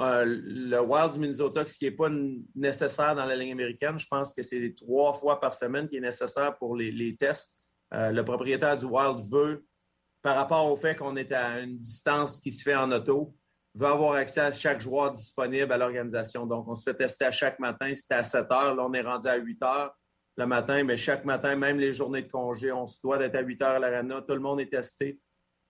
euh, 0.00 0.24
le 0.26 0.80
Wild 0.80 1.12
du 1.12 1.18
Minnesota, 1.20 1.66
ce 1.66 1.78
qui 1.78 1.84
n'est 1.84 1.92
pas 1.92 2.08
nécessaire 2.54 3.14
dans 3.14 3.24
la 3.24 3.36
ligne 3.36 3.52
américaine, 3.52 3.98
je 3.98 4.06
pense 4.08 4.34
que 4.34 4.42
c'est 4.42 4.74
trois 4.74 5.12
fois 5.12 5.38
par 5.38 5.54
semaine 5.54 5.88
qui 5.88 5.96
est 5.96 6.00
nécessaire 6.00 6.56
pour 6.58 6.76
les, 6.76 7.16
tests. 7.16 7.52
Euh, 7.94 8.10
le 8.10 8.24
propriétaire 8.24 8.76
du 8.76 8.86
Wild 8.86 9.20
veut, 9.30 9.64
par 10.22 10.36
rapport 10.36 10.70
au 10.70 10.76
fait 10.76 10.94
qu'on 10.94 11.16
est 11.16 11.32
à 11.32 11.60
une 11.60 11.76
distance 11.76 12.40
qui 12.40 12.52
se 12.52 12.62
fait 12.62 12.76
en 12.76 12.90
auto, 12.92 13.34
veut 13.74 13.86
avoir 13.86 14.12
accès 14.12 14.40
à 14.40 14.52
chaque 14.52 14.80
joueur 14.80 15.12
disponible 15.12 15.72
à 15.72 15.78
l'organisation. 15.78 16.46
Donc, 16.46 16.68
on 16.68 16.74
se 16.74 16.84
fait 16.84 16.94
tester 16.94 17.24
à 17.24 17.30
chaque 17.30 17.58
matin. 17.58 17.92
C'était 17.94 18.14
à 18.14 18.24
7 18.24 18.50
heures. 18.52 18.74
Là, 18.74 18.86
on 18.86 18.92
est 18.92 19.02
rendu 19.02 19.28
à 19.28 19.36
8 19.36 19.62
heures 19.64 19.96
le 20.36 20.46
matin, 20.46 20.82
mais 20.84 20.96
chaque 20.96 21.24
matin, 21.24 21.56
même 21.56 21.78
les 21.78 21.92
journées 21.92 22.22
de 22.22 22.30
congé, 22.30 22.72
on 22.72 22.86
se 22.86 22.98
doit 23.02 23.18
d'être 23.18 23.34
à 23.34 23.42
8 23.42 23.62
heures 23.62 23.76
à 23.76 23.78
l'arena. 23.78 24.22
Tout 24.22 24.34
le 24.34 24.40
monde 24.40 24.60
est 24.60 24.70
testé. 24.70 25.20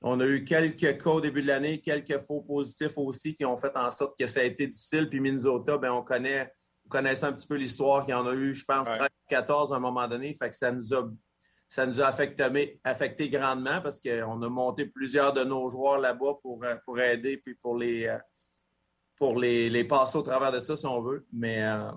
On 0.03 0.21
a 0.21 0.27
eu 0.27 0.45
quelques 0.45 1.03
cas 1.03 1.11
au 1.11 1.21
début 1.21 1.43
de 1.43 1.47
l'année, 1.47 1.81
quelques 1.81 2.19
faux 2.19 2.43
positifs 2.43 2.99
aussi 2.99 3.35
qui 3.37 3.45
ont 3.45 3.57
fait 3.57 3.77
en 3.77 3.89
sorte 3.89 4.19
que 4.19 4.27
ça 4.27 4.41
a 4.41 4.43
été 4.43 4.67
difficile. 4.67 5.09
Puis 5.09 5.21
Minnesota, 5.21 5.79
bien, 5.79 5.93
on 5.93 6.03
connaît, 6.03 6.53
on 6.85 6.89
connaissait 6.89 7.27
un 7.27 7.33
petit 7.33 7.47
peu 7.47 7.55
l'histoire 7.55 8.05
qu'il 8.05 8.13
y 8.13 8.17
en 8.17 8.27
a 8.27 8.35
eu, 8.35 8.53
je 8.53 8.65
pense, 8.65 8.89
14 9.29 9.73
à 9.73 9.77
un 9.77 9.81
moment 9.81 10.07
donné. 10.09 10.33
Fait 10.35 10.51
que 10.51 10.57
ça 10.57 10.73
nous 10.73 10.93
a, 10.93 11.09
ça 11.73 11.87
nous 11.87 12.01
a 12.01 12.07
affecté, 12.07 12.81
affecté 12.85 13.29
grandement 13.29 13.81
parce 13.81 14.01
qu'on 14.01 14.43
a 14.43 14.49
monté 14.49 14.87
plusieurs 14.87 15.33
de 15.33 15.45
nos 15.45 15.69
joueurs 15.69 15.99
là-bas 15.99 16.35
pour, 16.43 16.65
pour 16.85 17.01
aider 17.01 17.37
puis 17.39 17.55
pour 17.55 17.77
les, 17.77 18.15
pour 19.17 19.39
les, 19.39 19.71
les 19.71 19.85
passer 19.85 20.19
au 20.19 20.23
travers 20.23 20.53
de 20.53 20.61
ça, 20.61 20.77
si 20.77 20.87
on 20.87 21.01
veut. 21.01 21.27
Mais 21.33 21.63
euh, 21.63 21.91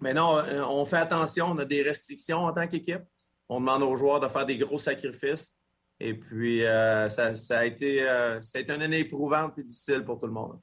mais 0.00 0.12
non, 0.12 0.36
euh, 0.38 0.62
on 0.68 0.84
fait 0.84 0.96
attention, 0.96 1.46
on 1.46 1.58
a 1.58 1.64
des 1.64 1.82
restrictions 1.82 2.38
en 2.38 2.52
tant 2.52 2.68
qu'équipe. 2.68 3.02
On 3.48 3.60
demande 3.60 3.82
aux 3.82 3.96
joueurs 3.96 4.20
de 4.20 4.28
faire 4.28 4.44
des 4.44 4.58
gros 4.58 4.78
sacrifices. 4.78 5.56
Et 5.98 6.12
puis, 6.14 6.64
euh, 6.66 7.08
ça, 7.08 7.58
a 7.58 7.64
été, 7.64 8.06
euh, 8.06 8.40
ça 8.40 8.58
a 8.58 8.60
été 8.60 8.74
une 8.74 8.82
année 8.82 9.00
éprouvante 9.00 9.58
et 9.58 9.62
difficile 9.62 10.04
pour 10.04 10.18
tout 10.18 10.26
le 10.26 10.32
monde. 10.32 10.60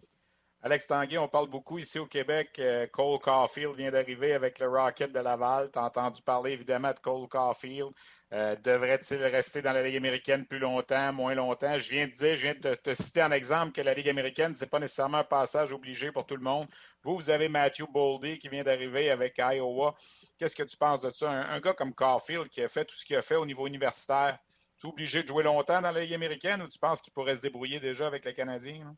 Alex 0.62 0.88
Tanguay, 0.88 1.18
on 1.18 1.28
parle 1.28 1.50
beaucoup 1.50 1.78
ici 1.78 2.00
au 2.00 2.06
Québec. 2.06 2.62
Cole 2.94 3.20
Caulfield 3.20 3.76
vient 3.76 3.92
d'arriver 3.92 4.34
avec 4.34 4.60
le 4.60 4.70
Rocket 4.70 5.12
de 5.12 5.20
Laval. 5.20 5.70
Tu 5.72 5.80
as 5.80 5.84
entendu 5.84 6.22
parler 6.22 6.52
évidemment 6.54 6.92
de 6.92 7.00
Cole 7.00 7.28
Caulfield. 7.28 7.90
Euh, 8.34 8.56
devrait-il 8.64 9.24
rester 9.26 9.62
dans 9.62 9.74
la 9.74 9.84
Ligue 9.84 9.98
américaine 9.98 10.48
plus 10.48 10.58
longtemps, 10.58 11.14
moins 11.14 11.36
longtemps? 11.36 11.78
Je 11.78 11.88
viens 11.88 12.08
de 12.08 12.14
dire, 12.14 12.36
je 12.36 12.42
viens 12.42 12.56
de 12.56 12.74
te 12.74 12.92
citer 12.96 13.22
en 13.22 13.32
exemple 13.32 13.74
que 13.74 13.82
la 13.82 13.94
Ligue 13.94 14.10
américaine, 14.10 14.56
ce 14.56 14.64
n'est 14.64 14.70
pas 14.70 14.80
nécessairement 14.80 15.20
un 15.20 15.24
passage 15.24 15.72
obligé 15.72 16.12
pour 16.12 16.26
tout 16.26 16.36
le 16.36 16.42
monde. 16.42 16.68
Vous, 17.04 17.16
vous 17.16 17.30
avez 17.30 17.48
Matthew 17.48 17.84
Boldy 17.94 18.40
qui 18.40 18.50
vient 18.50 18.64
d'arriver 18.64 19.12
avec 19.12 19.38
Iowa. 19.38 19.94
Qu'est-ce 20.40 20.56
que 20.56 20.64
tu 20.64 20.76
penses 20.78 21.02
de 21.02 21.12
ça? 21.12 21.30
Un, 21.30 21.60
gars 21.60 21.74
comme 21.74 21.94
Caulfield 21.94 22.50
qui 22.50 22.64
a 22.64 22.68
fait 22.68 22.86
tout 22.86 22.96
ce 22.96 23.06
qu'il 23.06 23.16
a 23.18 23.22
fait 23.22 23.36
au 23.36 23.46
niveau 23.46 23.68
universitaire, 23.68 24.40
tu 24.80 24.88
es 24.88 24.90
obligé 24.90 25.22
de 25.22 25.28
jouer 25.28 25.44
longtemps 25.44 25.80
dans 25.80 25.92
la 25.92 26.02
Ligue 26.02 26.16
américaine 26.16 26.64
ou 26.64 26.68
tu 26.68 26.80
penses 26.80 27.02
qu'il 27.02 27.14
pourrait 27.14 27.36
se 27.36 27.42
débrouiller 27.44 27.80
déjà 27.80 28.08
avec 28.08 28.26
les 28.26 28.34
Canadiens? 28.34 28.96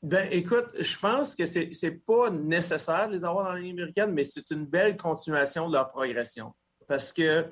Ben, 0.00 0.28
écoute, 0.30 0.70
je 0.78 0.96
pense 0.96 1.34
que 1.34 1.44
ce 1.44 1.86
n'est 1.86 1.92
pas 1.92 2.30
nécessaire 2.30 3.08
de 3.08 3.16
les 3.16 3.24
avoir 3.24 3.46
dans 3.46 3.54
la 3.54 3.58
Ligue 3.58 3.72
américaine, 3.72 4.12
mais 4.12 4.22
c'est 4.22 4.48
une 4.52 4.64
belle 4.64 4.96
continuation 4.96 5.66
de 5.68 5.72
leur 5.72 5.90
progression. 5.90 6.54
Parce 6.86 7.12
que 7.12 7.48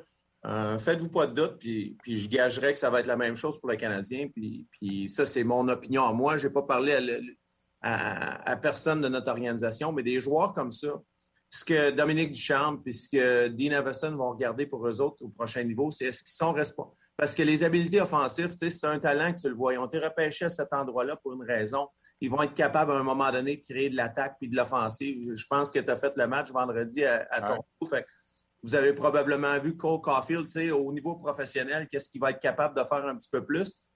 euh, 0.46 0.78
faites-vous 0.78 1.08
pas 1.08 1.26
de 1.26 1.32
doute, 1.32 1.58
puis, 1.58 1.96
je 2.06 2.28
gagerais 2.28 2.74
que 2.74 2.78
ça 2.78 2.90
va 2.90 3.00
être 3.00 3.06
la 3.06 3.16
même 3.16 3.36
chose 3.36 3.58
pour 3.58 3.70
les 3.70 3.78
Canadiens. 3.78 4.28
Puis, 4.28 4.66
puis 4.70 5.08
ça, 5.08 5.24
c'est 5.24 5.44
mon 5.44 5.66
opinion 5.68 6.04
à 6.04 6.12
moi. 6.12 6.36
Je 6.36 6.46
n'ai 6.46 6.52
pas 6.52 6.62
parlé 6.62 6.94
à, 7.80 8.56
personne 8.56 9.00
de 9.00 9.08
notre 9.08 9.30
organisation, 9.30 9.92
mais 9.92 10.02
des 10.02 10.20
joueurs 10.20 10.52
comme 10.52 10.70
ça, 10.70 11.00
ce 11.48 11.64
que 11.64 11.90
Dominique 11.92 12.32
Duchamp 12.32 12.82
et 12.84 12.92
ce 12.92 13.08
que 13.08 13.48
Dean 13.48 13.72
Everson 13.72 14.16
vont 14.16 14.30
regarder 14.30 14.66
pour 14.66 14.86
eux 14.86 15.00
autres 15.00 15.24
au 15.24 15.28
prochain 15.28 15.62
niveau, 15.62 15.90
c'est 15.90 16.06
est-ce 16.06 16.22
qu'ils 16.22 16.32
sont 16.32 16.52
responsables. 16.52 16.96
Parce 17.16 17.32
que 17.32 17.44
les 17.44 17.62
habiletés 17.62 18.00
offensives, 18.00 18.56
c'est 18.58 18.86
un 18.86 18.98
talent 18.98 19.32
que 19.32 19.40
tu 19.40 19.48
le 19.48 19.54
vois. 19.54 19.74
Ils 19.74 19.78
ont 19.78 19.86
été 19.86 20.00
repêchés 20.00 20.46
à 20.46 20.48
cet 20.48 20.72
endroit-là 20.72 21.16
pour 21.16 21.32
une 21.34 21.44
raison. 21.44 21.86
Ils 22.20 22.28
vont 22.28 22.42
être 22.42 22.54
capables 22.54 22.90
à 22.90 22.96
un 22.96 23.04
moment 23.04 23.30
donné 23.30 23.56
de 23.56 23.62
créer 23.62 23.88
de 23.88 23.94
l'attaque 23.94 24.34
puis 24.40 24.48
de 24.48 24.56
l'offensive. 24.56 25.32
Je 25.32 25.46
pense 25.48 25.70
que 25.70 25.78
tu 25.78 25.88
as 25.88 25.94
fait 25.94 26.12
le 26.16 26.26
match 26.26 26.50
vendredi 26.50 27.04
à, 27.04 27.24
à 27.30 27.40
Toronto. 27.40 27.64
Vous 28.64 28.74
avez 28.74 28.94
probablement 28.94 29.60
vu 29.60 29.76
Cole 29.76 30.00
Caulfield, 30.00 30.48
au 30.72 30.90
niveau 30.90 31.16
professionnel, 31.16 31.86
qu'est-ce 31.86 32.08
qu'il 32.08 32.18
va 32.22 32.30
être 32.30 32.40
capable 32.40 32.74
de 32.74 32.82
faire 32.82 33.04
un 33.04 33.14
petit 33.14 33.28
peu 33.30 33.44
plus. 33.44 33.86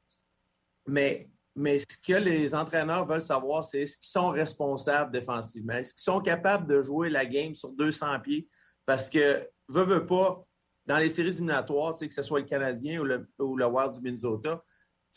Mais, 0.87 1.31
mais 1.57 1.79
ce 1.79 1.97
que 2.07 2.19
les 2.19 2.55
entraîneurs 2.55 3.07
veulent 3.07 3.23
savoir, 3.23 3.65
c'est 3.65 3.81
est-ce 3.81 3.97
qu'ils 3.97 4.11
sont 4.11 4.29
responsables 4.29 5.11
défensivement? 5.11 5.73
Est-ce 5.73 5.95
qu'ils 5.95 6.03
sont 6.03 6.21
capables 6.21 6.67
de 6.67 6.83
jouer 6.83 7.09
la 7.09 7.25
game 7.25 7.55
sur 7.55 7.71
200 7.71 8.21
pieds? 8.21 8.47
Parce 8.85 9.09
que, 9.09 9.49
veut, 9.71 9.85
veut 9.85 10.05
pas, 10.05 10.45
dans 10.85 10.99
les 10.99 11.09
séries 11.09 11.31
éliminatoires, 11.31 11.97
que 11.97 12.13
ce 12.13 12.21
soit 12.21 12.41
le 12.41 12.47
Canadien 12.47 13.01
ou 13.01 13.05
le, 13.05 13.27
ou 13.39 13.57
le 13.57 13.65
Wild 13.65 13.95
du 13.95 14.01
Minnesota, 14.03 14.63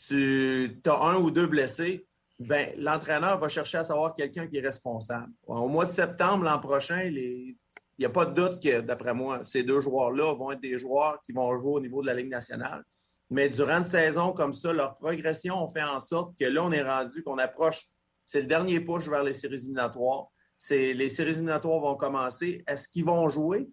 tu 0.08 0.80
as 0.86 1.02
un 1.10 1.16
ou 1.16 1.30
deux 1.30 1.46
blessés, 1.46 2.08
ben, 2.46 2.72
l'entraîneur 2.76 3.38
va 3.38 3.48
chercher 3.48 3.78
à 3.78 3.84
savoir 3.84 4.14
quelqu'un 4.14 4.46
qui 4.46 4.56
est 4.58 4.66
responsable. 4.66 5.32
Au 5.46 5.68
mois 5.68 5.84
de 5.84 5.90
septembre 5.90 6.44
l'an 6.44 6.58
prochain, 6.58 7.02
il 7.04 7.56
n'y 7.98 8.04
a 8.04 8.10
pas 8.10 8.24
de 8.26 8.34
doute 8.34 8.62
que, 8.62 8.80
d'après 8.80 9.14
moi, 9.14 9.42
ces 9.42 9.62
deux 9.62 9.80
joueurs-là 9.80 10.34
vont 10.34 10.52
être 10.52 10.60
des 10.60 10.78
joueurs 10.78 11.20
qui 11.24 11.32
vont 11.32 11.56
jouer 11.58 11.72
au 11.72 11.80
niveau 11.80 12.00
de 12.02 12.06
la 12.06 12.14
Ligue 12.14 12.30
nationale. 12.30 12.82
Mais 13.30 13.48
durant 13.48 13.78
une 13.78 13.84
saison 13.84 14.32
comme 14.32 14.52
ça, 14.52 14.72
leur 14.72 14.96
progression 14.98 15.66
fait 15.68 15.82
en 15.82 16.00
sorte 16.00 16.38
que 16.38 16.44
là, 16.44 16.64
on 16.64 16.72
est 16.72 16.82
rendu, 16.82 17.22
qu'on 17.22 17.38
approche, 17.38 17.86
c'est 18.26 18.42
le 18.42 18.46
dernier 18.46 18.80
push 18.80 19.08
vers 19.08 19.22
les 19.22 19.32
séries 19.32 19.54
éliminatoires. 19.54 20.26
les 20.70 21.08
séries 21.08 21.30
éliminatoires 21.30 21.80
vont 21.80 21.96
commencer. 21.96 22.62
Est-ce 22.66 22.88
qu'ils 22.88 23.04
vont 23.04 23.28
jouer? 23.28 23.68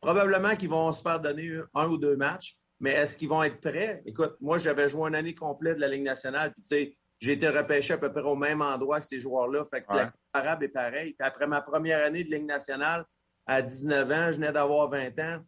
Probablement 0.00 0.56
qu'ils 0.56 0.68
vont 0.68 0.92
se 0.92 1.02
faire 1.02 1.20
donner 1.20 1.60
un 1.74 1.88
ou 1.88 1.98
deux 1.98 2.16
matchs, 2.16 2.56
mais 2.78 2.92
est-ce 2.92 3.18
qu'ils 3.18 3.28
vont 3.28 3.42
être 3.42 3.60
prêts? 3.60 4.02
Écoute, 4.06 4.36
moi, 4.40 4.58
j'avais 4.58 4.88
joué 4.88 5.08
une 5.08 5.14
année 5.14 5.34
complète 5.34 5.76
de 5.76 5.80
la 5.80 5.88
Ligue 5.88 6.04
nationale, 6.04 6.52
puis 6.52 6.62
tu 6.62 6.68
sais, 6.68 6.96
j'ai 7.20 7.32
été 7.32 7.48
repêché 7.48 7.92
à 7.92 7.98
peu 7.98 8.10
près 8.10 8.22
au 8.22 8.34
même 8.34 8.62
endroit 8.62 8.98
que 8.98 9.06
ces 9.06 9.20
joueurs-là. 9.20 9.64
Fait 9.64 9.82
que 9.82 9.92
la 9.92 10.12
comparable 10.32 10.64
est 10.64 10.68
pareil. 10.68 11.14
après 11.18 11.46
ma 11.46 11.60
première 11.60 12.04
année 12.04 12.24
de 12.24 12.30
Ligue 12.30 12.46
nationale, 12.46 13.04
à 13.46 13.62
19 13.62 14.10
ans, 14.10 14.26
je 14.32 14.36
venais 14.36 14.52
d'avoir 14.52 14.88
20 14.88 15.18
ans, 15.20 15.44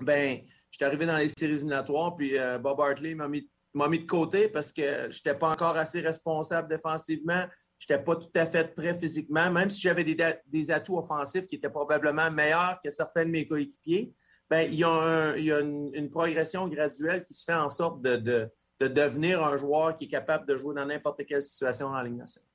ben, 0.00 0.40
j'étais 0.70 0.84
arrivé 0.84 1.06
dans 1.06 1.16
les 1.16 1.28
séries 1.28 1.52
éliminatoires, 1.52 2.16
puis 2.16 2.36
euh, 2.38 2.58
Bob 2.58 2.80
Hartley 2.80 3.14
m'a 3.14 3.28
mis, 3.28 3.48
mis, 3.74 3.98
de 4.00 4.06
côté 4.06 4.48
parce 4.48 4.72
que 4.72 5.10
je 5.10 5.18
n'étais 5.18 5.34
pas 5.34 5.50
encore 5.50 5.76
assez 5.76 6.00
responsable 6.00 6.68
défensivement. 6.68 7.44
Je 7.78 7.86
n'étais 7.88 8.02
pas 8.02 8.16
tout 8.16 8.30
à 8.34 8.46
fait 8.46 8.74
prêt 8.74 8.94
physiquement, 8.94 9.50
même 9.50 9.68
si 9.68 9.82
j'avais 9.82 10.02
des, 10.02 10.16
des, 10.46 10.70
atouts 10.70 10.98
offensifs 10.98 11.46
qui 11.46 11.56
étaient 11.56 11.70
probablement 11.70 12.30
meilleurs 12.30 12.80
que 12.82 12.90
certains 12.90 13.26
de 13.26 13.30
mes 13.30 13.46
coéquipiers. 13.46 14.14
ben, 14.48 14.62
il 14.62 14.78
y 14.78 14.84
a, 14.84 15.36
il 15.36 15.44
y 15.44 15.52
a 15.52 15.60
une, 15.60 16.10
progression 16.10 16.66
graduelle 16.68 17.22
qui 17.24 17.34
se 17.34 17.44
fait 17.44 17.54
en 17.54 17.68
sorte 17.68 18.00
de, 18.00 18.16
de, 18.16 18.50
de, 18.80 18.88
devenir 18.88 19.44
un 19.44 19.56
joueur 19.56 19.96
qui 19.96 20.04
est 20.04 20.08
capable 20.08 20.46
de 20.46 20.56
jouer 20.56 20.74
dans 20.74 20.86
n'importe 20.86 21.24
quelle 21.26 21.42
situation 21.42 21.88
en 21.88 22.00
Ligue 22.02 22.16
nationale. 22.16 22.45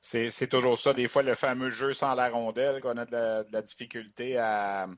C'est 0.00 0.48
toujours 0.48 0.78
ça. 0.78 0.92
Des 0.92 1.08
fois, 1.08 1.22
le 1.22 1.34
fameux 1.34 1.70
jeu 1.70 1.92
sans 1.92 2.14
la 2.14 2.28
rondelle 2.28 2.80
qu'on 2.80 2.96
a 2.96 3.04
de 3.04 3.44
la, 3.50 3.62
difficulté 3.62 4.36
à, 4.38 4.88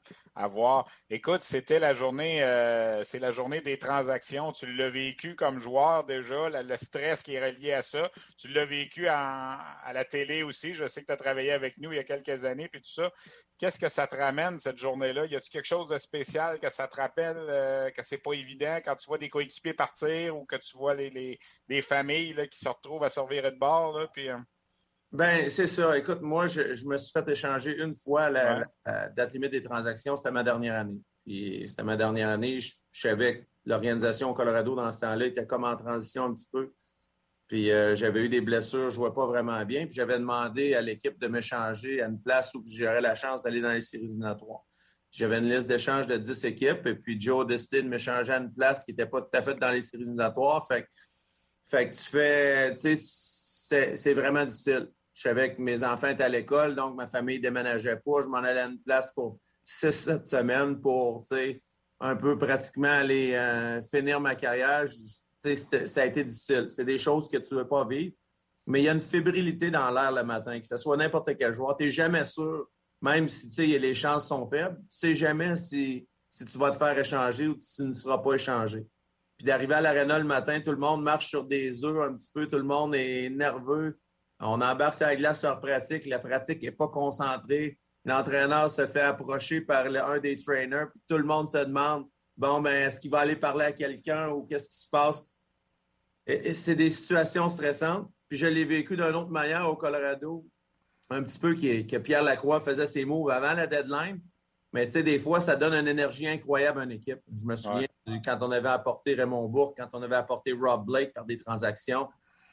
voir. 0.49 0.89
Écoute, 1.11 1.43
c'était 1.43 1.79
la 1.79 1.93
journée, 1.93 2.43
euh, 2.43 3.05
c'est 3.05 3.19
la 3.19 3.31
journée 3.31 3.61
des 3.61 3.79
transactions. 3.79 4.53
Tu 4.53 4.73
l'as 4.73 4.89
vécu 4.89 5.37
comme 5.37 5.59
joueur 5.59 6.05
déjà, 6.05 6.49
le, 6.49 6.77
stress 6.77 7.23
qui 7.23 7.35
est 7.35 7.45
relié 7.45 7.73
à 7.73 7.83
ça. 7.83 8.11
Tu 8.39 8.49
l'as 8.49 8.65
vécu 8.65 9.07
à 9.09 9.93
la 9.93 10.05
télé 10.05 10.43
aussi. 10.43 10.73
Je 10.73 10.89
sais 10.89 11.03
que 11.03 11.07
tu 11.07 11.13
as 11.13 11.17
travaillé 11.17 11.53
avec 11.53 11.77
nous 11.79 11.93
il 11.93 11.97
y 11.97 11.99
a 11.99 12.05
quelques 12.05 12.45
années, 12.45 12.69
puis 12.69 12.81
tout 12.81 12.91
ça. 12.91 13.11
Qu'est-ce 13.61 13.79
que 13.79 13.91
ça 13.91 14.07
te 14.07 14.17
ramène 14.17 14.59
cette 14.59 14.79
journée-là? 14.79 15.27
Y 15.27 15.37
a-t-il 15.37 15.51
quelque 15.51 15.67
chose 15.67 15.91
de 15.91 15.99
spécial 15.99 16.59
que 16.59 16.71
ça 16.71 16.89
te 16.89 16.97
rappelle 16.97 17.37
euh, 17.37 17.91
que 17.91 18.03
c'est 18.03 18.17
pas 18.17 18.33
évident 18.33 18.79
quand 18.83 18.97
tu 18.97 19.07
vois 19.07 19.19
des 19.19 19.29
coéquipiers 19.29 19.75
partir 19.75 20.35
ou 20.39 20.47
que 20.47 20.57
tu 20.57 20.79
vois 20.79 20.95
les, 20.95 21.39
des 21.69 21.83
familles 21.83 22.49
qui 22.51 22.59
se 22.59 22.71
retrouvent 22.71 23.05
à 23.05 23.11
servir 23.11 23.43
de 23.43 23.59
bord? 23.59 24.01
Puis, 24.15 24.31
euh, 24.31 24.39
ben, 25.13 25.51
c'est 25.51 25.67
ça. 25.67 25.99
Écoute, 25.99 26.21
moi, 26.23 26.47
je, 26.47 26.87
me 26.87 26.97
suis 26.97 27.11
fait 27.11 27.29
échanger 27.29 27.77
une 27.83 27.95
fois 27.95 28.31
la, 28.31 28.65
date 29.17 29.33
limite 29.33 29.51
des 29.51 29.63
transactions. 29.63 30.17
C'était 30.17 30.31
ma 30.31 30.45
dernière 30.45 30.77
année. 30.77 31.01
Puis 31.27 31.65
c'était 31.69 31.83
ma 31.83 31.97
dernière 31.97 32.29
année. 32.29 32.61
Je, 32.61 32.75
savais 32.91 33.41
que 33.41 33.47
l'organisation 33.65 34.31
au 34.31 34.35
Colorado 34.35 34.77
dans 34.77 34.91
ce 34.93 35.01
temps-là 35.01 35.27
était 35.27 35.47
comme 35.47 35.65
en 35.65 35.75
transition 35.75 36.25
un 36.25 36.35
petit 36.35 36.49
peu. 36.51 36.73
Puis 37.49 37.73
euh, 37.73 37.97
j'avais 37.97 38.25
eu 38.25 38.29
des 38.29 38.41
blessures, 38.41 38.83
je 38.83 38.87
ne 38.87 38.91
jouais 38.91 39.13
pas 39.13 39.27
vraiment 39.27 39.65
bien. 39.65 39.87
Puis 39.87 39.97
j'avais 39.97 40.17
demandé 40.17 40.75
à 40.75 40.81
l'équipe 40.81 41.19
de 41.19 41.27
m'échanger 41.27 42.01
à 42.01 42.07
une 42.07 42.23
place 42.23 42.55
où 42.55 42.63
j'aurais 42.65 43.01
la 43.01 43.17
chance 43.17 43.43
d'aller 43.43 43.61
dans 43.61 43.73
les 43.73 43.81
séries 43.81 44.05
éliminatoires. 44.05 44.63
J'avais 45.11 45.39
une 45.39 45.49
liste 45.49 45.67
d'échange 45.67 46.07
de 46.07 46.17
10 46.17 46.45
équipes. 46.45 46.87
Et 46.87 46.95
puis 46.95 47.21
Joe 47.21 47.45
décidé 47.45 47.83
de 47.83 47.89
m'échanger 47.89 48.33
à 48.33 48.39
une 48.39 48.53
place 48.53 48.85
qui 48.85 48.93
n'était 48.93 49.07
pas 49.07 49.23
tout 49.23 49.37
à 49.37 49.43
fait 49.43 49.57
dans 49.57 49.73
les 49.73 49.83
séries 49.83 50.05
éliminatoires. 50.05 50.65
Fait, 50.69 50.87
fait 51.69 51.91
que 51.91 51.97
tu 51.97 52.03
fais, 52.05 52.75
tu 52.77 52.97
sais, 52.97 53.97
c'est 53.97 54.15
vraiment 54.15 54.45
difficile. 54.45 54.89
Je 55.21 55.29
savais 55.29 55.55
que 55.55 55.61
mes 55.61 55.85
enfants 55.85 56.09
étaient 56.09 56.25
à 56.25 56.31
l'école, 56.31 56.75
donc 56.75 56.97
ma 56.97 57.07
famille 57.07 57.37
ne 57.37 57.43
déménageait 57.43 58.01
pas. 58.03 58.23
Je 58.23 58.29
m'en 58.29 58.39
allais 58.39 58.63
à 58.63 58.69
une 58.69 58.81
place 58.81 59.13
pour 59.13 59.39
six, 59.63 59.91
sept 59.93 60.27
semaines 60.27 60.81
pour 60.81 61.27
un 62.01 62.17
peu 62.17 62.39
pratiquement 62.39 62.89
aller 62.89 63.35
euh, 63.35 63.83
finir 63.83 64.19
ma 64.19 64.35
carrière. 64.35 64.87
ça 64.89 66.01
a 66.01 66.07
été 66.07 66.25
difficile. 66.25 66.69
C'est 66.71 66.87
des 66.87 66.97
choses 66.97 67.29
que 67.29 67.37
tu 67.37 67.53
ne 67.53 67.59
veux 67.59 67.69
pas 67.69 67.87
vivre. 67.87 68.15
Mais 68.67 68.81
il 68.81 68.85
y 68.85 68.89
a 68.89 68.95
une 68.95 69.01
fébrilité 69.01 69.71
dans 69.71 69.91
l'air 69.91 70.11
le 70.11 70.23
matin, 70.23 70.59
que 70.59 70.67
ce 70.67 70.79
soit 70.79 70.97
n'importe 70.97 71.37
quel 71.37 71.53
joueur. 71.53 71.77
Tu 71.77 71.85
n'es 71.85 71.91
jamais 71.91 72.25
sûr, 72.25 72.71
même 73.03 73.29
si 73.29 73.79
les 73.79 73.93
chances 73.93 74.27
sont 74.27 74.47
faibles, 74.47 74.77
tu 74.77 74.85
ne 74.85 75.13
sais 75.13 75.15
jamais 75.15 75.55
si, 75.55 76.09
si 76.31 76.47
tu 76.47 76.57
vas 76.57 76.71
te 76.71 76.77
faire 76.77 76.99
échanger 76.99 77.47
ou 77.47 77.59
si 77.61 77.77
tu 77.77 77.83
ne 77.83 77.93
seras 77.93 78.17
pas 78.17 78.37
échangé. 78.37 78.87
Puis 79.37 79.45
d'arriver 79.45 79.75
à 79.75 79.83
l'aréna 79.83 80.19
le 80.19 80.25
matin, 80.25 80.61
tout 80.61 80.73
le 80.73 80.79
monde 80.79 81.03
marche 81.03 81.29
sur 81.29 81.45
des 81.45 81.85
œufs 81.85 82.09
un 82.09 82.15
petit 82.15 82.31
peu, 82.33 82.49
tout 82.49 82.57
le 82.57 82.63
monde 82.63 82.95
est 82.95 83.29
nerveux. 83.29 83.99
On 84.41 84.61
embarque 84.61 84.95
sur 84.95 85.07
la 85.07 85.17
glace 85.17 85.41
sur 85.41 85.61
pratique. 85.61 86.07
La 86.07 86.19
pratique 86.19 86.63
n'est 86.63 86.71
pas 86.71 86.89
concentrée. 86.89 87.79
L'entraîneur 88.05 88.71
se 88.71 88.87
fait 88.87 89.03
approcher 89.03 89.61
par 89.61 89.87
un 89.87 90.19
des 90.19 90.37
trainers. 90.37 90.87
Puis 90.93 91.03
tout 91.07 91.19
le 91.19 91.25
monde 91.25 91.49
se 91.49 91.59
demande 91.59 92.07
bon, 92.41 92.61
ben, 92.61 92.89
est-ce 92.89 92.99
qu'il 92.99 93.11
va 93.11 93.21
aller 93.21 93.37
parler 93.37 93.67
à 93.67 93.73
quelqu'un 93.73 94.31
ou 94.31 94.45
qu'est-ce 94.45 94.69
qui 94.69 94.79
se 94.79 94.89
passe? 94.89 95.29
Et, 96.27 96.55
c'est 96.55 96.75
des 96.75 96.91
situations 96.91 97.49
stressantes. 97.51 98.11
Puis 98.29 98.39
je 98.39 98.47
l'ai 98.47 98.65
vécu 98.65 98.97
d'une 98.97 99.15
autre 99.15 99.31
manière 99.31 99.69
au 99.69 99.77
Colorado, 99.77 100.47
un 101.11 101.23
petit 101.23 101.39
peu 101.39 101.55
que 101.55 101.99
Pierre 101.99 102.23
Lacroix 102.23 102.61
faisait 102.61 102.87
ses 102.87 103.05
moves 103.05 103.31
avant 103.31 103.55
la 103.55 103.67
deadline. 103.67 104.21
Mais 104.73 104.87
tu 104.87 104.93
sais, 104.93 105.03
des 105.03 105.19
fois, 105.19 105.41
ça 105.41 105.57
donne 105.57 105.75
une 105.75 105.89
énergie 105.89 106.29
incroyable 106.29 106.81
à 106.81 106.85
une 106.85 106.93
équipe. 106.93 107.19
Je 107.37 107.45
me 107.45 107.57
souviens 107.57 107.89
quand 108.25 108.39
on 108.41 108.51
avait 108.53 108.69
apporté 108.69 109.15
Raymond 109.15 109.49
Bourque, 109.49 109.77
quand 109.79 109.89
on 109.93 110.03
avait 110.03 110.17
apporté 110.17 110.53
Rob 110.53 110.87
Blake 110.87 111.13
par 111.13 111.25
des 111.25 111.37
transactions. 111.37 112.09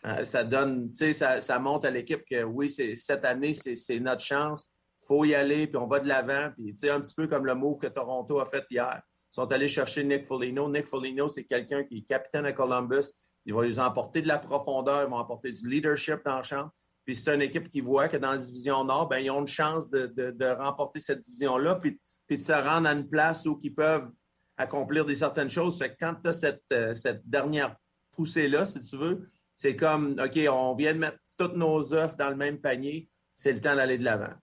Euh, 0.08 0.24
ça 0.24 0.44
donne, 0.44 0.94
ça, 0.94 1.42
ça, 1.42 1.60
montre 1.60 1.88
à 1.88 1.92
l'équipe 1.92 2.24
que 2.24 2.44
oui, 2.44 2.70
cette 2.70 3.26
année, 3.26 3.54
c'est 3.54 4.00
notre 4.00 4.24
chance. 4.24 4.72
Faut 5.06 5.26
y 5.26 5.36
aller, 5.36 5.68
puis 5.68 5.78
on 5.78 5.88
va 5.88 6.00
de 6.00 6.08
l'avant. 6.08 6.50
Puis, 6.56 6.90
un 6.90 7.02
petit 7.02 7.14
peu 7.14 7.28
comme 7.28 7.46
le 7.46 7.56
move 7.56 7.78
que 7.80 7.88
Toronto 7.88 8.40
a 8.40 8.46
fait 8.46 8.66
hier. 8.70 9.02
Ils 9.20 9.36
sont 9.36 9.52
allés 9.52 9.68
chercher 9.68 10.04
Nick 10.04 10.26
Foligno. 10.26 10.70
Nick 10.70 10.88
Foligno, 10.88 11.28
c'est 11.28 11.44
quelqu'un 11.44 11.84
qui 11.84 12.00
est 12.00 12.02
capitaine 12.08 12.46
à 12.46 12.54
Columbus. 12.54 13.12
Il 13.46 13.54
va 13.54 13.66
lui 13.66 13.80
emporter 13.80 14.22
de 14.22 14.28
la 14.28 14.40
profondeur, 14.40 15.04
ils 15.04 15.10
vont 15.10 15.18
apporter 15.18 15.52
du 15.52 15.70
leadership 15.70 16.20
dans 16.26 16.38
le 16.38 16.44
champ. 16.44 16.70
Puis 17.06 17.16
c'est 17.16 17.34
une 17.34 17.42
équipe 17.42 17.70
qui 17.70 17.82
voit 17.82 18.08
que 18.08 18.18
dans 18.18 18.32
la 18.32 18.38
division 18.38 18.84
Nord, 18.84 19.08
ben, 19.08 19.20
ils 19.20 19.32
ont 19.32 19.42
une 19.42 19.48
chance 19.48 19.90
de, 19.90 20.08
de, 20.08 20.46
remporter 20.60 21.00
cette 21.00 21.20
division-là, 21.20 21.76
puis, 21.76 22.00
puis, 22.26 22.38
de 22.38 22.44
se 22.44 22.52
rendre 22.52 22.88
à 22.88 22.92
une 22.92 23.08
place 23.08 23.46
où 23.46 23.58
ils 23.62 23.74
peuvent 23.74 24.10
accomplir 24.58 25.06
des 25.06 25.16
certaines 25.16 25.50
choses. 25.50 25.78
Fait 25.78 25.92
que 25.92 25.96
quand 26.00 26.16
tu 26.22 26.28
as 26.28 26.34
cette, 26.34 26.64
euh, 26.74 26.94
cette 26.94 27.22
dernière 27.30 27.78
poussée-là, 28.12 28.66
si 28.66 28.82
tu 28.82 28.98
veux, 28.98 29.26
c'est 29.58 29.76
comme, 29.76 30.16
OK, 30.24 30.40
on 30.50 30.76
vient 30.76 30.94
de 30.94 31.00
mettre 31.00 31.18
toutes 31.38 31.56
nos 31.56 31.94
offres 31.94 32.16
dans 32.16 32.30
le 32.30 32.36
même 32.36 32.60
panier, 32.60 33.10
c'est 33.34 33.52
le 33.52 33.60
temps 33.60 33.76
d'aller 33.76 33.98
de 33.98 34.04
l'avant. 34.06 34.34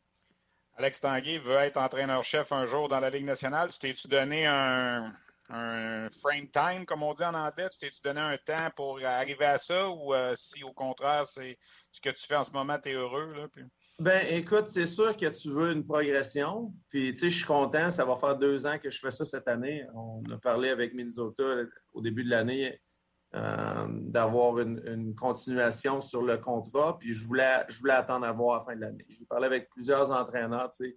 Alex 0.76 1.00
Tanguay 1.00 1.38
veut 1.38 1.54
être 1.54 1.76
entraîneur-chef 1.76 2.50
un 2.50 2.66
jour 2.66 2.88
dans 2.88 2.98
la 2.98 3.10
Ligue 3.10 3.24
nationale. 3.24 3.70
Tu 3.70 3.78
t'es-tu 3.78 4.08
donné 4.08 4.44
un, 4.46 5.12
frame 5.48 6.48
time, 6.52 6.84
comme 6.84 7.04
on 7.04 7.14
dit 7.14 7.22
en 7.22 7.34
anglais? 7.34 7.68
Tu 7.70 7.78
t'es-tu 7.78 8.00
donné 8.02 8.20
un 8.20 8.36
temps 8.38 8.70
pour 8.74 8.98
arriver 9.04 9.44
à 9.44 9.58
ça 9.58 9.88
ou 9.88 10.12
euh, 10.12 10.32
si 10.36 10.64
au 10.64 10.72
contraire, 10.72 11.26
c'est 11.26 11.58
ce 11.92 12.00
que 12.00 12.10
tu 12.10 12.26
fais 12.26 12.34
en 12.34 12.42
ce 12.42 12.50
moment, 12.50 12.76
tu 12.82 12.88
es 12.88 12.94
heureux? 12.94 13.32
Là, 13.34 13.46
Ben, 14.00 14.26
écoute, 14.30 14.68
c'est 14.68 14.86
sûr 14.86 15.16
que 15.16 15.26
tu 15.26 15.50
veux 15.50 15.70
une 15.70 15.86
progression. 15.86 16.74
Puis, 16.88 17.12
tu 17.12 17.20
sais, 17.20 17.30
je 17.30 17.36
suis 17.36 17.46
content. 17.46 17.90
Ça 17.92 18.04
va 18.04 18.16
faire 18.16 18.36
deux 18.36 18.66
ans 18.66 18.78
que 18.80 18.90
je 18.90 18.98
fais 18.98 19.12
ça 19.12 19.24
cette 19.24 19.46
année. 19.46 19.86
On 19.94 20.24
a 20.32 20.38
parlé 20.38 20.70
avec 20.70 20.92
Minnesota 20.92 21.44
au 21.92 22.00
début 22.00 22.24
de 22.24 22.30
l'année. 22.30 22.80
Euh, 23.36 23.86
d'avoir 23.88 24.60
une, 24.60 25.12
continuation 25.16 26.00
sur 26.00 26.22
le 26.22 26.36
contrat. 26.36 26.96
Puis 27.00 27.12
je 27.12 27.24
voulais, 27.24 27.64
je 27.68 27.80
voulais 27.80 27.94
attendre 27.94 28.24
à 28.26 28.32
voir 28.32 28.54
à 28.54 28.58
la 28.58 28.64
fin 28.64 28.76
de 28.76 28.80
l'année. 28.82 29.04
J'ai 29.08 29.24
parlé 29.24 29.46
avec 29.46 29.68
plusieurs 29.70 30.12
entraîneurs. 30.12 30.70
Tu 30.70 30.84
sais. 30.84 30.96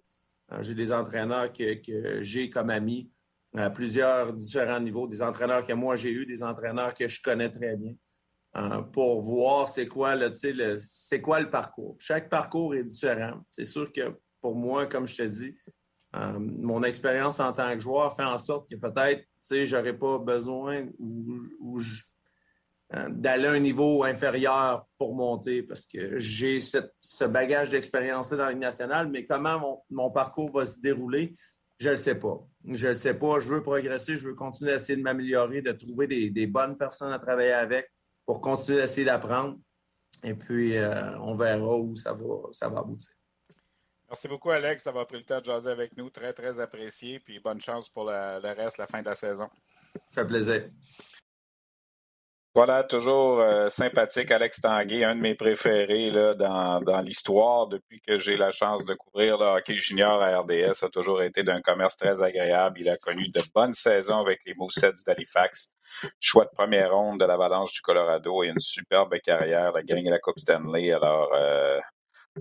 Euh, 0.52 0.62
j'ai 0.62 0.76
des 0.76 0.92
entraîneurs 0.92 1.52
que, 1.52 2.22
j'ai 2.22 2.48
comme 2.48 2.70
amis 2.70 3.10
à 3.56 3.70
plusieurs 3.70 4.32
différents 4.32 4.78
niveaux, 4.78 5.08
des 5.08 5.20
entraîneurs 5.20 5.66
que 5.66 5.72
moi 5.72 5.96
j'ai 5.96 6.12
eu, 6.12 6.26
des 6.26 6.44
entraîneurs 6.44 6.94
que 6.94 7.08
je 7.08 7.20
connais 7.20 7.50
très 7.50 7.76
bien. 7.76 7.94
Euh, 8.56 8.82
pour 8.82 9.20
voir 9.22 9.66
c'est 9.66 9.88
quoi, 9.88 10.14
le, 10.14 10.30
le, 10.44 10.78
c'est 10.78 11.20
quoi 11.20 11.40
le 11.40 11.50
parcours. 11.50 11.96
Chaque 11.98 12.28
parcours 12.28 12.72
est 12.76 12.84
différent. 12.84 13.40
C'est 13.50 13.64
sûr 13.64 13.92
que 13.92 14.16
pour 14.40 14.54
moi, 14.54 14.86
comme 14.86 15.08
je 15.08 15.16
te 15.16 15.22
dis, 15.22 15.56
mon 16.14 16.84
expérience 16.84 17.40
en 17.40 17.52
tant 17.52 17.74
que 17.74 17.80
joueur 17.80 18.14
fait 18.14 18.24
en 18.24 18.38
sorte 18.38 18.70
que 18.70 18.76
peut-être 18.76 19.24
je 19.50 19.76
n'aurais 19.76 19.98
pas 19.98 20.18
besoin 20.18 20.86
ou, 20.98 21.42
ou 21.60 21.78
je, 21.78 22.02
euh, 22.94 23.06
d'aller 23.10 23.46
à 23.46 23.52
un 23.52 23.58
niveau 23.58 24.02
inférieur 24.02 24.86
pour 24.96 25.14
monter 25.14 25.62
parce 25.62 25.84
que 25.84 26.18
j'ai 26.18 26.58
ce 26.58 27.24
bagage 27.26 27.68
d'expérience-là 27.68 28.36
dans 28.38 28.44
la 28.46 28.52
Ligue 28.52 28.62
nationale, 28.62 29.10
mais 29.10 29.26
comment 29.26 29.82
mon, 29.90 30.10
parcours 30.10 30.50
va 30.52 30.64
se 30.64 30.80
dérouler, 30.80 31.34
je 31.78 31.88
ne 31.88 31.92
le 31.92 31.98
sais 31.98 32.14
pas. 32.14 32.40
Je 32.64 32.86
ne 32.86 32.92
le 32.92 32.94
sais 32.94 33.12
pas. 33.12 33.40
Je 33.40 33.52
veux 33.52 33.62
progresser, 33.62 34.16
je 34.16 34.28
veux 34.28 34.34
continuer 34.34 34.72
à 34.72 34.76
essayer 34.76 34.96
de 34.96 35.02
m'améliorer, 35.02 35.60
de 35.60 35.72
trouver 35.72 36.06
des, 36.06 36.46
bonnes 36.46 36.78
personnes 36.78 37.12
à 37.12 37.18
travailler 37.18 37.52
avec 37.52 37.92
pour 38.24 38.40
continuer 38.40 38.80
à 38.80 38.84
essayer 38.84 39.04
d'apprendre. 39.04 39.58
Et 40.24 40.34
puis, 40.34 40.78
euh, 40.78 41.18
on 41.18 41.34
verra 41.34 41.76
où 41.76 41.94
ça 41.94 42.14
va, 42.14 42.24
ça 42.52 42.70
va 42.70 42.78
aboutir. 42.78 43.10
Merci 44.08 44.28
beaucoup, 44.28 44.50
Alex, 44.50 44.84
d'avoir 44.84 45.06
pris 45.06 45.18
le 45.18 45.24
temps 45.24 45.40
de 45.40 45.44
jaser 45.44 45.70
avec 45.70 45.94
nous. 45.94 46.08
Très, 46.08 46.32
très 46.32 46.58
apprécié. 46.58 47.20
Puis 47.20 47.38
bonne 47.38 47.60
chance 47.60 47.90
pour 47.90 48.04
le 48.06 48.54
reste, 48.54 48.78
la 48.78 48.86
fin 48.86 49.02
de 49.02 49.06
la 49.06 49.14
saison. 49.14 49.50
Ça 49.92 50.22
fait 50.22 50.26
plaisir. 50.26 50.70
Voilà, 52.58 52.82
toujours 52.82 53.38
euh, 53.38 53.70
sympathique, 53.70 54.32
Alex 54.32 54.60
Tanguay, 54.60 55.04
un 55.04 55.14
de 55.14 55.20
mes 55.20 55.36
préférés 55.36 56.10
dans 56.10 57.00
l'histoire 57.04 57.68
depuis 57.68 58.00
que 58.00 58.18
j'ai 58.18 58.36
la 58.36 58.50
chance 58.50 58.84
de 58.84 58.94
couvrir 58.94 59.38
le 59.38 59.44
hockey 59.44 59.76
junior 59.76 60.20
à 60.20 60.40
RDS. 60.40 60.82
a 60.82 60.88
toujours 60.88 61.22
été 61.22 61.44
d'un 61.44 61.60
commerce 61.60 61.94
très 61.94 62.20
agréable. 62.20 62.80
Il 62.80 62.88
a 62.88 62.96
connu 62.96 63.28
de 63.28 63.42
bonnes 63.54 63.74
saisons 63.74 64.18
avec 64.18 64.40
les 64.44 64.54
Moussets 64.56 64.90
d'Halifax. 65.06 65.68
Choix 66.18 66.46
de 66.46 66.50
première 66.52 66.92
ronde 66.92 67.20
de 67.20 67.26
l'Avalanche 67.26 67.74
du 67.74 67.80
Colorado 67.80 68.42
et 68.42 68.48
une 68.48 68.58
superbe 68.58 69.14
carrière. 69.20 69.70
Il 69.76 69.78
a 69.78 69.82
gagné 69.84 70.10
la 70.10 70.18
Coupe 70.18 70.40
Stanley. 70.40 70.90
Alors, 70.92 71.30
euh, 71.34 71.78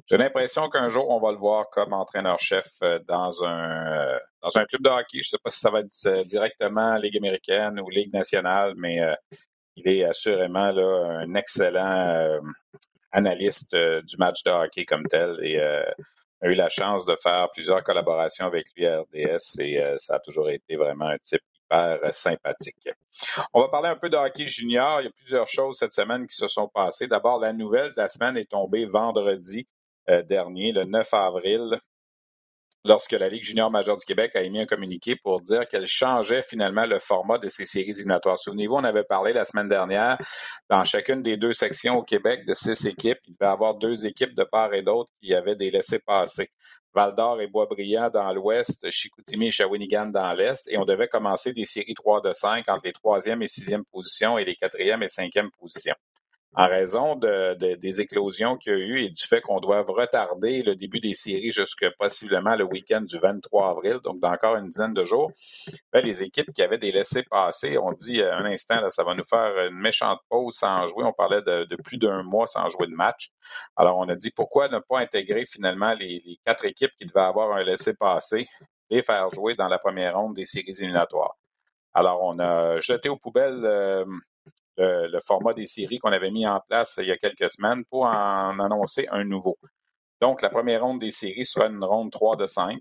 j'ai 0.07 0.17
l'impression 0.17 0.67
qu'un 0.69 0.89
jour, 0.89 1.07
on 1.11 1.19
va 1.19 1.31
le 1.31 1.37
voir 1.37 1.65
comme 1.71 1.93
entraîneur-chef 1.93 2.65
euh, 2.81 2.97
dans 3.07 3.45
un, 3.45 4.17
dans 4.41 4.57
un 4.57 4.65
club 4.65 4.81
de 4.81 4.89
hockey. 4.89 5.19
Je 5.21 5.27
ne 5.27 5.29
sais 5.29 5.37
pas 5.43 5.51
si 5.51 5.59
ça 5.59 5.69
va 5.69 5.81
être 5.81 6.25
directement 6.25 6.95
Ligue 6.97 7.17
américaine 7.17 7.79
ou 7.79 7.87
Ligue 7.91 8.11
nationale, 8.11 8.73
mais 8.77 8.99
il 9.77 9.87
est 9.87 10.03
assurément 10.03 10.71
là, 10.71 11.19
un 11.21 11.33
excellent 11.35 12.09
euh, 12.09 12.39
analyste 13.11 13.75
euh, 13.75 14.01
du 14.01 14.17
match 14.17 14.43
de 14.43 14.49
hockey 14.49 14.85
comme 14.85 15.05
tel 15.05 15.37
et 15.41 15.59
euh, 15.59 15.83
a 16.41 16.47
eu 16.49 16.55
la 16.55 16.69
chance 16.69 17.05
de 17.05 17.15
faire 17.15 17.47
plusieurs 17.51 17.83
collaborations 17.83 18.45
avec 18.45 18.67
lui 18.75 18.87
à 18.87 19.01
RDS 19.01 19.59
et 19.59 19.81
ça 19.97 20.15
a 20.15 20.19
toujours 20.19 20.49
été 20.49 20.75
vraiment 20.75 21.07
un 21.07 21.17
type 21.17 21.41
hyper 21.65 22.13
sympathique. 22.13 22.89
On 23.53 23.61
va 23.61 23.69
parler 23.69 23.89
un 23.89 23.95
peu 23.95 24.07
de 24.07 24.17
hockey 24.17 24.45
junior. 24.45 25.01
Il 25.01 25.05
y 25.05 25.07
a 25.07 25.11
plusieurs 25.11 25.47
choses 25.47 25.77
cette 25.79 25.93
semaine 25.93 26.27
qui 26.27 26.35
se 26.35 26.47
sont 26.47 26.67
passées. 26.67 27.07
D'abord, 27.07 27.39
la 27.39 27.53
nouvelle 27.53 27.89
de 27.89 27.97
la 27.97 28.07
semaine 28.07 28.37
est 28.37 28.51
tombée 28.51 28.85
vendredi 28.85 29.67
dernier, 30.07 30.73
le 30.73 30.83
9 30.83 31.11
avril. 31.11 31.79
Lorsque 32.85 33.11
la 33.11 33.29
Ligue 33.29 33.43
junior 33.43 33.69
majeure 33.69 33.97
du 33.97 34.05
Québec 34.05 34.35
a 34.35 34.41
émis 34.41 34.61
un 34.61 34.65
communiqué 34.65 35.15
pour 35.15 35.41
dire 35.41 35.67
qu'elle 35.67 35.87
changeait 35.87 36.41
finalement 36.41 36.85
le 36.85 36.99
format 36.99 37.37
de 37.37 37.47
ces 37.49 37.65
séries 37.65 37.89
éliminatoires. 37.89 38.39
Souvenez-vous, 38.39 38.75
on 38.75 38.83
avait 38.83 39.03
parlé 39.03 39.33
la 39.33 39.43
semaine 39.43 39.67
dernière 39.67 40.17
dans 40.69 40.85
chacune 40.85 41.21
des 41.21 41.37
deux 41.37 41.53
sections 41.53 41.97
au 41.97 42.03
Québec 42.03 42.45
de 42.45 42.53
six 42.53 42.85
équipes. 42.85 43.19
Il 43.27 43.33
devait 43.33 43.49
y 43.49 43.53
avoir 43.53 43.75
deux 43.75 44.05
équipes 44.05 44.35
de 44.35 44.43
part 44.43 44.73
et 44.73 44.81
d'autre 44.81 45.09
qui 45.21 45.33
avaient 45.33 45.55
des 45.55 45.71
laissés-passer. 45.71 46.49
Val 46.93 47.13
d'Or 47.13 47.41
et 47.41 47.47
Boisbriand 47.47 48.09
dans 48.09 48.31
l'ouest, 48.33 48.89
Chicoutimi 48.89 49.47
et 49.47 49.51
Shawinigan 49.51 50.07
dans 50.07 50.33
l'est, 50.33 50.67
et 50.67 50.77
on 50.77 50.85
devait 50.85 51.07
commencer 51.07 51.53
des 51.53 51.65
séries 51.65 51.93
3 51.93 52.21
de 52.21 52.33
5 52.33 52.67
entre 52.69 52.85
les 52.85 52.93
troisième 52.93 53.41
et 53.43 53.47
sixième 53.47 53.85
positions 53.85 54.37
et 54.37 54.45
les 54.45 54.55
quatrième 54.55 55.03
et 55.03 55.07
cinquième 55.07 55.51
positions 55.59 55.95
en 56.57 56.67
raison 56.67 57.15
de, 57.15 57.75
des 57.75 58.01
éclosions 58.01 58.57
qu'il 58.57 58.73
y 58.73 58.75
a 58.75 58.79
eu 58.79 59.01
et 59.03 59.09
du 59.11 59.23
fait 59.23 59.41
qu'on 59.41 59.59
doit 59.59 59.83
retarder 59.87 60.63
le 60.63 60.75
début 60.75 60.99
des 60.99 61.13
séries 61.13 61.51
jusque 61.51 61.85
possiblement 61.99 62.55
le 62.55 62.63
week-end 62.63 63.01
du 63.01 63.19
23 63.19 63.69
avril, 63.69 63.99
donc 64.03 64.19
dans 64.19 64.31
encore 64.31 64.55
une 64.55 64.67
dizaine 64.67 64.95
de 64.95 65.05
jours, 65.05 65.31
ben, 65.93 66.03
les 66.03 66.23
équipes 66.23 66.51
qui 66.51 66.63
avaient 66.63 66.79
des 66.79 66.91
laissés-passer 66.91 67.77
ont 67.77 67.93
dit 67.93 68.21
euh, 68.21 68.35
un 68.35 68.45
instant, 68.45 68.81
là, 68.81 68.89
ça 68.89 69.03
va 69.03 69.13
nous 69.13 69.23
faire 69.23 69.67
une 69.67 69.77
méchante 69.77 70.19
pause 70.29 70.55
sans 70.55 70.87
jouer. 70.87 71.03
On 71.03 71.13
parlait 71.13 71.43
de, 71.43 71.75
plus 71.83 71.99
d'un 71.99 72.23
mois 72.23 72.47
sans 72.47 72.67
jouer 72.69 72.87
de 72.87 72.95
match. 72.95 73.29
Alors, 73.75 73.99
on 73.99 74.09
a 74.09 74.15
dit 74.15 74.31
pourquoi 74.31 74.67
ne 74.67 74.79
pas 74.79 74.97
intégrer 74.99 75.45
finalement 75.45 75.93
les, 75.93 76.39
quatre 76.43 76.65
équipes 76.65 76.91
qui 76.97 77.05
devaient 77.05 77.19
avoir 77.19 77.51
un 77.55 77.63
laissé-passer 77.63 78.47
et 78.89 79.03
faire 79.03 79.29
jouer 79.29 79.53
dans 79.53 79.67
la 79.67 79.77
première 79.77 80.17
ronde 80.17 80.33
des 80.35 80.45
séries 80.45 80.73
éliminatoires? 80.79 81.37
Alors, 81.93 82.23
on 82.23 82.39
a 82.39 82.79
jeté 82.79 83.09
aux 83.09 83.17
poubelles 83.17 83.61
euh, 83.63 84.05
le, 84.77 85.19
format 85.25 85.53
des 85.53 85.65
séries 85.65 85.99
qu'on 85.99 86.11
avait 86.11 86.31
mis 86.31 86.47
en 86.47 86.59
place 86.59 86.99
il 87.01 87.07
y 87.07 87.11
a 87.11 87.17
quelques 87.17 87.49
semaines 87.49 87.83
pour 87.85 88.05
en 88.05 88.59
annoncer 88.59 89.07
un 89.11 89.23
nouveau. 89.23 89.57
Donc, 90.21 90.41
la 90.41 90.49
première 90.49 90.83
ronde 90.83 90.99
des 90.99 91.11
séries 91.11 91.45
sera 91.45 91.67
une 91.67 91.83
ronde 91.83 92.11
3 92.11 92.37
de 92.37 92.45
5. 92.45 92.79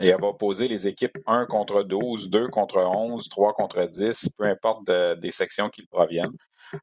Et 0.00 0.08
elle 0.08 0.20
va 0.20 0.28
opposer 0.28 0.68
les 0.68 0.86
équipes 0.86 1.18
1 1.26 1.46
contre 1.46 1.82
12, 1.82 2.30
2 2.30 2.48
contre 2.48 2.78
11, 2.78 3.28
3 3.28 3.52
contre 3.52 3.84
10, 3.84 4.30
peu 4.36 4.44
importe 4.44 4.84
des 4.86 5.30
sections 5.32 5.68
qu'ils 5.70 5.88
proviennent. 5.88 6.36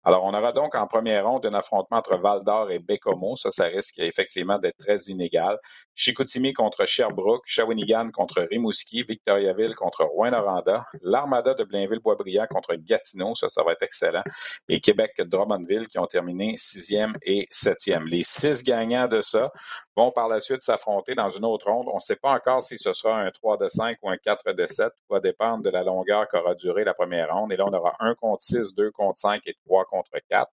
Alors, 0.04 0.24
on 0.24 0.34
aura 0.34 0.52
donc 0.52 0.76
en 0.76 0.88
première 0.88 1.26
ronde 1.26 1.46
un 1.46 1.54
affrontement 1.54 1.98
entre 1.98 2.18
Val 2.18 2.44
d'Or 2.44 2.72
et 2.72 2.80
Bécomo. 2.80 3.36
Ça, 3.36 3.52
ça 3.52 3.66
risque 3.66 4.00
effectivement 4.00 4.58
d'être 4.58 4.78
très 4.78 4.98
inégal. 5.08 5.58
Chicoutimi 5.94 6.54
contre 6.54 6.86
Sherbrooke, 6.86 7.44
Shawinigan 7.46 8.12
contre 8.12 8.42
Rimouski, 8.42 9.04
Victoriaville 9.04 9.76
contre 9.76 10.04
Rouen-Noranda, 10.04 10.86
l'Armada 11.02 11.54
de 11.54 11.64
Blainville-Boisbriand 11.64 12.48
contre 12.48 12.76
Gatineau. 12.76 13.36
Ça, 13.36 13.48
ça 13.48 13.64
va 13.64 13.74
être 13.74 13.84
excellent. 13.84 14.24
Et 14.70 14.80
Québec-Drummondville 14.80 15.88
qui 15.88 16.00
ont 16.00 16.08
terminé 16.08 16.56
sixième 16.58 17.14
et 17.22 17.48
septième. 17.50 18.06
Les 18.06 18.24
six 18.24 18.64
gagnants 18.64 19.08
de 19.08 19.22
ça 19.22 19.52
vont 19.96 20.12
par 20.12 20.28
la 20.28 20.40
suite 20.40 20.62
s'affronter 20.62 21.16
dans 21.16 21.30
une 21.30 21.46
autre 21.46 21.72
ronde. 21.72 21.88
On 21.92 21.96
ne 21.96 22.00
sait 22.00 22.16
pas 22.16 22.32
encore 22.32 22.62
si 22.62 22.78
ce 22.78 22.94
sera 22.94 23.18
un 23.18 23.32
3 23.32 23.58
de 23.58 23.68
5 23.68 23.98
ou 24.02 24.10
un 24.10 24.18
4 24.18 24.52
de 24.54 24.66
7. 24.66 24.78
Ça 24.78 24.92
va 25.10 25.20
dépendre 25.20 25.64
de 25.64 25.70
la 25.70 25.84
longueur 25.84 26.28
qu'aura 26.28 26.56
duré 26.56 26.84
la 26.84 26.94
première 26.94 27.34
ronde. 27.34 27.52
Et 27.52 27.58
là, 27.58 27.66
on 27.68 27.74
aura 27.74 27.96
1 28.00 28.16
contre 28.16 28.44
6, 28.44 28.76
2 28.76 28.92
contre 28.92 29.20
5 29.20 29.42
et 29.46 29.56
3 29.66 29.75
contre 29.84 30.12
4. 30.30 30.50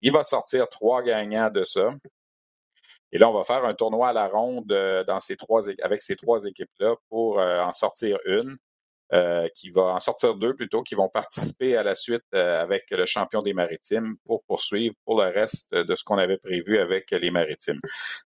Il 0.00 0.12
va 0.12 0.24
sortir 0.24 0.68
trois 0.68 1.02
gagnants 1.02 1.50
de 1.50 1.64
ça. 1.64 1.92
Et 3.12 3.18
là, 3.18 3.30
on 3.30 3.32
va 3.32 3.44
faire 3.44 3.64
un 3.64 3.74
tournoi 3.74 4.08
à 4.08 4.12
la 4.12 4.28
ronde 4.28 4.70
euh, 4.72 5.04
avec 5.82 6.02
ces 6.02 6.16
trois 6.16 6.44
équipes-là 6.44 6.96
pour 7.08 7.40
euh, 7.40 7.60
en 7.60 7.72
sortir 7.72 8.18
une. 8.26 8.56
Euh, 9.12 9.46
qui 9.54 9.70
va 9.70 9.82
en 9.94 10.00
sortir 10.00 10.34
deux 10.34 10.56
plutôt, 10.56 10.82
qui 10.82 10.96
vont 10.96 11.08
participer 11.08 11.76
à 11.76 11.84
la 11.84 11.94
suite 11.94 12.24
avec 12.32 12.86
le 12.90 13.06
champion 13.06 13.40
des 13.40 13.52
maritimes 13.52 14.16
pour 14.24 14.42
poursuivre 14.48 14.96
pour 15.04 15.22
le 15.22 15.28
reste 15.28 15.72
de 15.72 15.94
ce 15.94 16.02
qu'on 16.02 16.18
avait 16.18 16.38
prévu 16.38 16.78
avec 16.78 17.12
les 17.12 17.30
maritimes. 17.30 17.78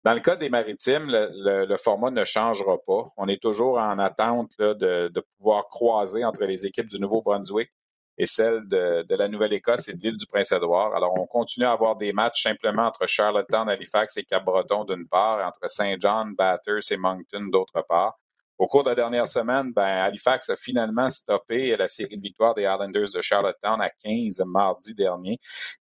Dans 0.03 0.13
le 0.13 0.19
cas 0.19 0.35
des 0.35 0.49
maritimes, 0.49 1.07
le, 1.07 1.75
format 1.77 2.11
ne 2.11 2.23
changera 2.23 2.77
pas. 2.85 3.07
On 3.17 3.27
est 3.27 3.41
toujours 3.41 3.79
en 3.79 3.97
attente 3.97 4.51
de, 4.59 5.11
pouvoir 5.39 5.67
croiser 5.67 6.23
entre 6.23 6.45
les 6.45 6.67
équipes 6.67 6.85
du 6.85 6.99
Nouveau-Brunswick 6.99 7.71
et 8.17 8.25
celles 8.25 8.67
de, 8.67 9.05
la 9.09 9.27
Nouvelle-Écosse 9.27 9.89
et 9.89 9.93
de 9.93 10.01
l'île 10.01 10.17
du 10.17 10.25
Prince-Édouard. 10.25 10.95
Alors, 10.95 11.13
on 11.19 11.27
continue 11.27 11.65
à 11.65 11.71
avoir 11.71 11.95
des 11.95 12.13
matchs 12.13 12.43
simplement 12.43 12.87
entre 12.87 13.05
Charlottetown, 13.05 13.69
Halifax 13.69 14.17
et 14.17 14.23
Cap-Breton 14.23 14.85
d'une 14.85 15.07
part, 15.07 15.45
entre 15.45 15.69
Saint 15.69 15.95
John, 15.99 16.33
Bathurst 16.35 16.91
et 16.91 16.97
Moncton 16.97 17.47
d'autre 17.51 17.83
part. 17.87 18.17
Au 18.59 18.65
cours 18.65 18.83
de 18.83 18.89
la 18.89 18.95
dernière 18.95 19.27
semaine, 19.27 19.71
ben, 19.71 19.83
Halifax 19.83 20.49
a 20.49 20.55
finalement 20.55 21.11
stoppé 21.11 21.77
la 21.77 21.87
série 21.87 22.17
de 22.17 22.23
victoires 22.23 22.55
des 22.55 22.63
Islanders 22.63 23.11
de 23.13 23.21
Charlottetown 23.21 23.79
à 23.81 23.91
15 24.03 24.41
mardi 24.47 24.95
dernier. 24.95 25.37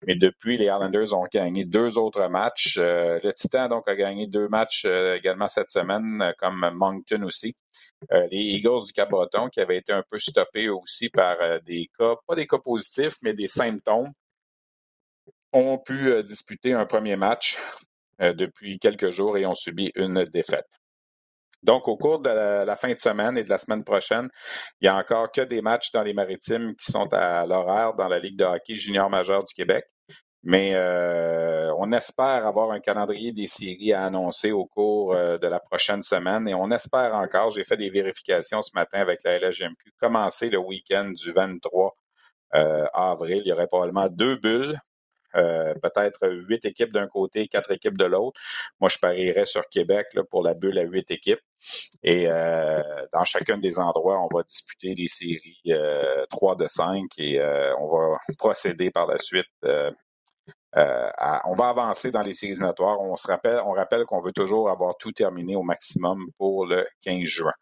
Mais 0.07 0.15
depuis, 0.15 0.59
les 0.59 0.67
Islanders 0.67 1.15
ont 1.15 1.27
gagné 1.33 1.65
deux 1.65 1.97
autres 1.97 2.29
matchs. 2.29 2.77
Euh, 2.79 3.19
le 3.25 3.33
Titan, 3.33 3.69
donc, 3.69 3.89
a 3.89 3.97
gagné 3.97 4.27
deux 4.27 4.49
matchs 4.49 4.85
euh, 4.85 5.17
également 5.17 5.49
cette 5.49 5.71
semaine, 5.71 6.21
euh, 6.21 6.33
comme 6.39 6.71
Moncton 6.75 7.23
aussi. 7.23 7.55
les 8.11 8.29
Eagles 8.31 8.85
du 8.87 8.93
Cap-Breton, 8.93 9.49
qui 9.49 9.61
avaient 9.61 9.79
été 9.79 9.93
un 9.95 10.05
peu 10.11 10.19
stoppés 10.19 10.69
aussi 10.69 11.09
par 11.09 11.37
des 11.63 11.89
cas, 11.99 12.17
pas 12.27 12.35
des 12.35 12.47
cas 12.47 12.59
positifs, 12.59 13.17
mais 13.23 13.33
des 13.33 13.47
symptômes, 13.47 14.13
ont 15.53 15.79
pu 15.79 16.23
disputer 16.25 16.75
un 16.75 16.85
premier 16.87 17.17
match 17.17 17.59
depuis 18.19 18.79
quelques 18.79 19.11
jours 19.11 19.39
et 19.39 19.47
ont 19.47 19.55
subi 19.55 19.93
une 19.95 20.25
défaite. 20.25 20.67
Donc, 21.67 21.89
au 21.89 21.97
cours 21.97 22.21
de 22.21 22.31
la, 22.31 22.77
fin 22.77 22.93
de 22.93 22.99
semaine 22.99 23.37
et 23.37 23.43
de 23.43 23.49
la 23.49 23.59
semaine 23.59 23.83
prochaine, 23.83 24.29
il 24.81 24.85
n'y 24.85 24.89
a 24.89 24.97
encore 24.97 25.33
que 25.33 25.41
des 25.41 25.63
matchs 25.63 25.91
dans 25.91 26.03
les 26.03 26.15
maritimes 26.15 26.77
qui 26.77 26.93
sont 26.93 27.13
à 27.13 27.45
l'horaire 27.45 27.95
dans 27.95 28.07
la 28.07 28.21
Ligue 28.21 28.39
de 28.39 28.45
hockey 28.45 28.77
junior 28.77 29.11
majeur 29.11 29.43
du 29.43 29.53
Québec. 29.53 29.85
Mais 30.45 30.75
euh, 30.75 31.75
on 31.79 31.91
espère 31.91 32.47
avoir 32.47 32.71
un 32.71 32.79
calendrier 32.79 33.33
des 33.33 33.49
séries 33.49 33.93
à 33.93 34.05
annoncer 34.05 34.53
au 34.53 34.65
cours 34.65 35.13
euh, 35.13 35.39
de 35.39 35.49
la 35.49 35.59
prochaine 35.59 36.03
semaine 36.03 36.47
et 36.47 36.55
on 36.55 36.71
espère 36.71 37.17
encore, 37.17 37.51
j'ai 37.51 37.65
fait 37.65 37.77
des 37.77 37.91
vérifications 37.91 38.63
ce 38.63 38.71
matin 38.73 39.01
avec 39.01 39.25
la 39.25 39.37
LHGMQ, 39.41 39.91
commencer 40.01 40.49
le 40.49 40.59
week-end 40.59 41.11
du 41.11 41.33
23 41.33 41.97
euh, 42.55 42.87
avril. 42.95 43.43
Il 43.45 43.49
y 43.49 43.53
aurait 43.53 43.67
probablement 43.67 44.07
deux 44.09 44.37
bulles 44.37 44.79
euh, 45.35 45.75
peut-être 45.83 46.29
huit 46.29 46.65
équipes 46.65 46.93
d'un 46.93 47.09
côté, 47.09 47.49
quatre 47.49 47.71
équipes 47.73 47.99
de 47.99 48.05
l'autre. 48.05 48.41
Moi, 48.81 48.89
je 48.89 48.99
parierais 48.99 49.47
sur 49.47 49.69
Québec 49.69 50.07
pour 50.31 50.43
la 50.43 50.55
bulle 50.55 50.79
à 50.79 50.83
huit 50.83 51.11
équipes. 51.11 51.41
Et 52.03 52.27
euh, 52.29 52.83
dans 53.13 53.25
chacun 53.25 53.59
des 53.59 53.79
endroits, 53.79 54.21
on 54.21 54.35
va 54.35 54.43
disputer 54.43 54.95
des 54.95 55.07
séries 55.07 55.61
euh, 55.69 56.25
3 56.31 56.57
de 56.57 56.67
5 56.67 57.05
et 57.19 57.41
euh, 57.41 57.75
on 57.79 57.89
va 57.89 58.19
procéder 58.39 58.91
par 58.91 59.07
la 59.07 59.19
suite 59.19 59.47
euh, 60.77 61.09
on 61.45 61.55
va 61.55 61.69
avancer 61.69 62.11
dans 62.11 62.21
les 62.21 62.33
séries 62.33 62.53
éliminatoires. 62.53 63.01
On 63.01 63.17
se 63.17 63.27
rappelle, 63.27 63.61
on 63.65 63.73
rappelle 63.73 64.05
qu'on 64.05 64.21
veut 64.21 64.33
toujours 64.33 64.69
avoir 64.71 64.97
tout 64.99 65.13
terminé 65.13 65.57
au 65.57 65.63
maximum 65.63 66.27
pour 66.37 66.67
le 66.67 66.87
15 67.03 67.25
juin. 67.25 67.53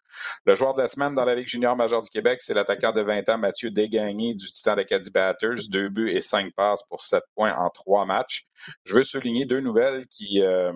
Le 0.46 0.54
joueur 0.54 0.74
de 0.74 0.80
la 0.80 0.86
semaine 0.86 1.14
dans 1.14 1.24
la 1.24 1.34
Ligue 1.34 1.48
junior 1.48 1.76
majeure 1.76 2.02
du 2.02 2.10
Québec, 2.10 2.40
c'est 2.40 2.54
l'attaquant 2.54 2.92
de 2.92 3.02
20 3.02 3.28
ans 3.28 3.38
Mathieu 3.38 3.70
Degagné 3.70 4.34
du 4.34 4.50
Titan 4.50 4.74
d'Acadie 4.74 5.10
Batters. 5.10 5.68
Deux 5.70 5.88
buts 5.88 6.10
et 6.10 6.20
cinq 6.20 6.52
passes 6.54 6.82
pour 6.88 7.02
sept 7.02 7.24
points 7.34 7.54
en 7.54 7.70
trois 7.70 8.04
matchs. 8.04 8.46
Je 8.84 8.94
veux 8.94 9.02
souligner 9.02 9.44
deux 9.44 9.60
nouvelles 9.60 10.06
qui 10.06 10.42
euh, 10.42 10.72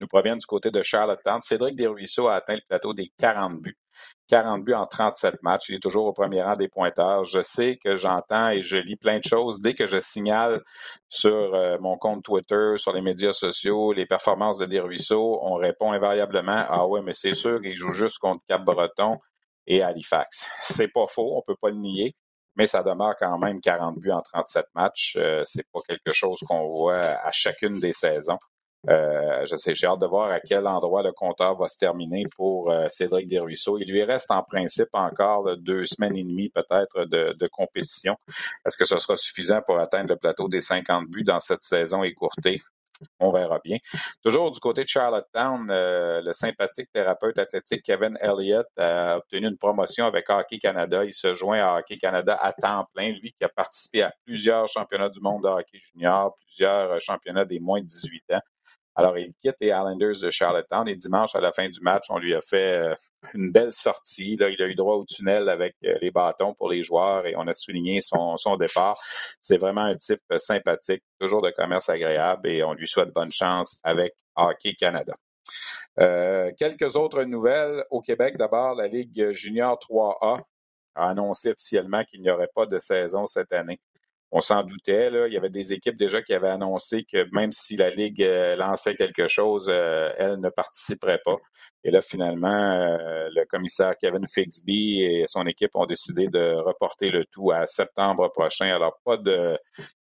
nous 0.00 0.08
proviennent 0.08 0.38
du 0.38 0.46
côté 0.46 0.70
de 0.70 0.82
Charlottetown. 0.82 1.40
Cédric 1.40 1.76
Desruisseaux 1.76 2.28
a 2.28 2.34
atteint 2.34 2.54
le 2.54 2.62
plateau 2.68 2.94
des 2.94 3.10
40 3.18 3.60
buts. 3.60 3.78
40 4.28 4.64
buts 4.64 4.74
en 4.74 4.86
37 4.86 5.42
matchs. 5.42 5.70
Il 5.70 5.76
est 5.76 5.82
toujours 5.82 6.06
au 6.06 6.12
premier 6.12 6.42
rang 6.42 6.56
des 6.56 6.68
pointeurs. 6.68 7.24
Je 7.24 7.42
sais 7.42 7.78
que 7.82 7.96
j'entends 7.96 8.50
et 8.50 8.62
je 8.62 8.76
lis 8.76 8.96
plein 8.96 9.18
de 9.18 9.24
choses. 9.24 9.60
Dès 9.60 9.74
que 9.74 9.86
je 9.86 9.98
signale 9.98 10.62
sur 11.08 11.54
euh, 11.54 11.78
mon 11.80 11.96
compte 11.96 12.24
Twitter, 12.24 12.74
sur 12.76 12.92
les 12.92 13.00
médias 13.00 13.32
sociaux, 13.32 13.92
les 13.92 14.06
performances 14.06 14.58
de 14.58 14.66
Desruisseaux, 14.66 15.40
on 15.42 15.54
répond 15.54 15.92
invariablement 15.92 16.64
Ah 16.68 16.86
ouais, 16.86 17.02
mais 17.02 17.14
c'est 17.14 17.34
sûr 17.34 17.60
qu'il 17.60 17.76
joue 17.76 17.92
juste 17.92 18.18
contre 18.18 18.42
Cap-Breton 18.48 19.18
et 19.66 19.82
Halifax. 19.82 20.48
C'est 20.60 20.88
pas 20.88 21.06
faux, 21.08 21.36
on 21.36 21.42
peut 21.42 21.56
pas 21.60 21.70
le 21.70 21.76
nier 21.76 22.14
mais 22.58 22.66
ça 22.66 22.82
demeure 22.82 23.14
quand 23.18 23.38
même 23.38 23.60
40 23.60 23.98
buts 24.00 24.10
en 24.10 24.20
37 24.20 24.66
matchs. 24.74 25.14
Euh, 25.16 25.42
c'est 25.44 25.64
pas 25.72 25.78
quelque 25.88 26.12
chose 26.12 26.40
qu'on 26.40 26.66
voit 26.68 26.96
à 26.96 27.30
chacune 27.30 27.78
des 27.78 27.92
saisons. 27.92 28.36
Euh, 28.88 29.44
je 29.44 29.56
sais, 29.56 29.74
j'ai 29.74 29.86
hâte 29.86 30.00
de 30.00 30.06
voir 30.06 30.30
à 30.30 30.40
quel 30.40 30.66
endroit 30.66 31.02
le 31.02 31.12
compteur 31.12 31.56
va 31.56 31.66
se 31.66 31.78
terminer 31.78 32.24
pour 32.36 32.70
euh, 32.70 32.88
Cédric 32.88 33.26
Desruisseaux. 33.26 33.78
Il 33.78 33.90
lui 33.90 34.04
reste 34.04 34.30
en 34.30 34.42
principe 34.42 34.88
encore 34.92 35.56
deux 35.58 35.84
semaines 35.84 36.16
et 36.16 36.22
demie 36.22 36.48
peut-être 36.48 37.04
de, 37.04 37.48
compétition. 37.50 38.16
Est-ce 38.64 38.76
que 38.76 38.84
ce 38.84 38.98
sera 38.98 39.16
suffisant 39.16 39.60
pour 39.66 39.78
atteindre 39.80 40.10
le 40.10 40.16
plateau 40.16 40.48
des 40.48 40.60
50 40.60 41.08
buts 41.08 41.24
dans 41.24 41.40
cette 41.40 41.62
saison 41.62 42.04
écourtée? 42.04 42.60
On 43.20 43.30
verra 43.30 43.60
bien. 43.62 43.78
Toujours 44.22 44.50
du 44.50 44.58
côté 44.58 44.82
de 44.82 44.88
Charlottetown, 44.88 45.68
euh, 45.70 46.20
le 46.20 46.32
sympathique 46.32 46.90
thérapeute 46.92 47.38
athlétique 47.38 47.82
Kevin 47.84 48.18
Elliott 48.20 48.66
a 48.76 49.18
obtenu 49.18 49.48
une 49.48 49.56
promotion 49.56 50.06
avec 50.06 50.28
Hockey 50.28 50.58
Canada. 50.58 51.04
Il 51.04 51.12
se 51.12 51.34
joint 51.34 51.60
à 51.60 51.78
Hockey 51.78 51.96
Canada 51.96 52.36
à 52.40 52.52
temps 52.52 52.86
plein, 52.94 53.10
lui 53.10 53.32
qui 53.32 53.44
a 53.44 53.48
participé 53.48 54.02
à 54.02 54.12
plusieurs 54.24 54.66
championnats 54.68 55.10
du 55.10 55.20
monde 55.20 55.42
de 55.44 55.48
hockey 55.48 55.78
junior, 55.78 56.34
plusieurs 56.44 57.00
championnats 57.00 57.44
des 57.44 57.60
moins 57.60 57.80
de 57.80 57.86
18 57.86 58.34
ans. 58.34 58.40
Alors, 58.98 59.16
il 59.16 59.32
quitte 59.40 59.54
les 59.60 59.68
Islanders 59.68 60.20
de 60.20 60.28
Charlottetown 60.28 60.88
et 60.88 60.96
dimanche, 60.96 61.36
à 61.36 61.40
la 61.40 61.52
fin 61.52 61.68
du 61.68 61.78
match, 61.82 62.06
on 62.08 62.18
lui 62.18 62.34
a 62.34 62.40
fait 62.40 62.78
euh, 62.78 62.94
une 63.32 63.52
belle 63.52 63.72
sortie. 63.72 64.32
Il 64.32 64.42
a 64.42 64.48
eu 64.48 64.74
droit 64.74 64.96
au 64.96 65.04
tunnel 65.04 65.48
avec 65.48 65.76
euh, 65.84 65.96
les 66.02 66.10
bâtons 66.10 66.52
pour 66.52 66.68
les 66.68 66.82
joueurs 66.82 67.24
et 67.24 67.36
on 67.36 67.46
a 67.46 67.54
souligné 67.54 68.00
son, 68.00 68.34
départ. 68.58 69.00
C'est 69.40 69.56
vraiment 69.56 69.82
un 69.82 69.94
type 69.94 70.24
sympathique, 70.36 71.04
toujours 71.20 71.42
de 71.42 71.50
commerce 71.50 71.88
agréable 71.88 72.48
et 72.48 72.64
on 72.64 72.72
lui 72.72 72.88
souhaite 72.88 73.14
bonne 73.14 73.30
chance 73.30 73.76
avec 73.84 74.14
Hockey 74.34 74.74
Canada. 74.74 75.14
Euh, 76.00 76.50
quelques 76.58 76.96
autres 76.96 77.22
nouvelles 77.22 77.84
au 77.90 78.00
Québec. 78.00 78.36
D'abord, 78.36 78.74
la 78.74 78.88
Ligue 78.88 79.30
junior 79.30 79.78
3A 79.78 80.40
a 80.96 81.08
annoncé 81.08 81.52
officiellement 81.52 82.02
qu'il 82.02 82.20
n'y 82.20 82.30
aurait 82.30 82.50
pas 82.52 82.66
de 82.66 82.80
saison 82.80 83.28
cette 83.28 83.52
année. 83.52 83.78
On 84.30 84.40
s'en 84.40 84.62
doutait. 84.62 85.10
Il 85.26 85.32
y 85.32 85.38
avait 85.38 85.48
des 85.48 85.72
équipes 85.72 85.96
déjà 85.96 86.20
qui 86.22 86.34
avaient 86.34 86.50
annoncé 86.50 87.04
que 87.04 87.26
même 87.32 87.50
si 87.50 87.76
la 87.76 87.88
Ligue 87.88 88.22
euh, 88.22 88.56
lançait 88.56 88.94
quelque 88.94 89.26
chose, 89.26 89.68
euh, 89.70 90.10
elle 90.18 90.38
ne 90.38 90.50
participerait 90.50 91.20
pas. 91.24 91.36
Et 91.82 91.90
là, 91.90 92.02
finalement, 92.02 92.48
euh, 92.48 93.28
le 93.34 93.46
commissaire 93.46 93.94
Kevin 93.98 94.26
Fixby 94.26 95.02
et 95.02 95.24
son 95.26 95.46
équipe 95.46 95.70
ont 95.74 95.86
décidé 95.86 96.28
de 96.28 96.54
reporter 96.56 97.10
le 97.10 97.24
tout 97.24 97.52
à 97.52 97.66
septembre 97.66 98.30
prochain. 98.30 98.66
Alors, 98.66 98.98
pas 99.04 99.16
de 99.16 99.58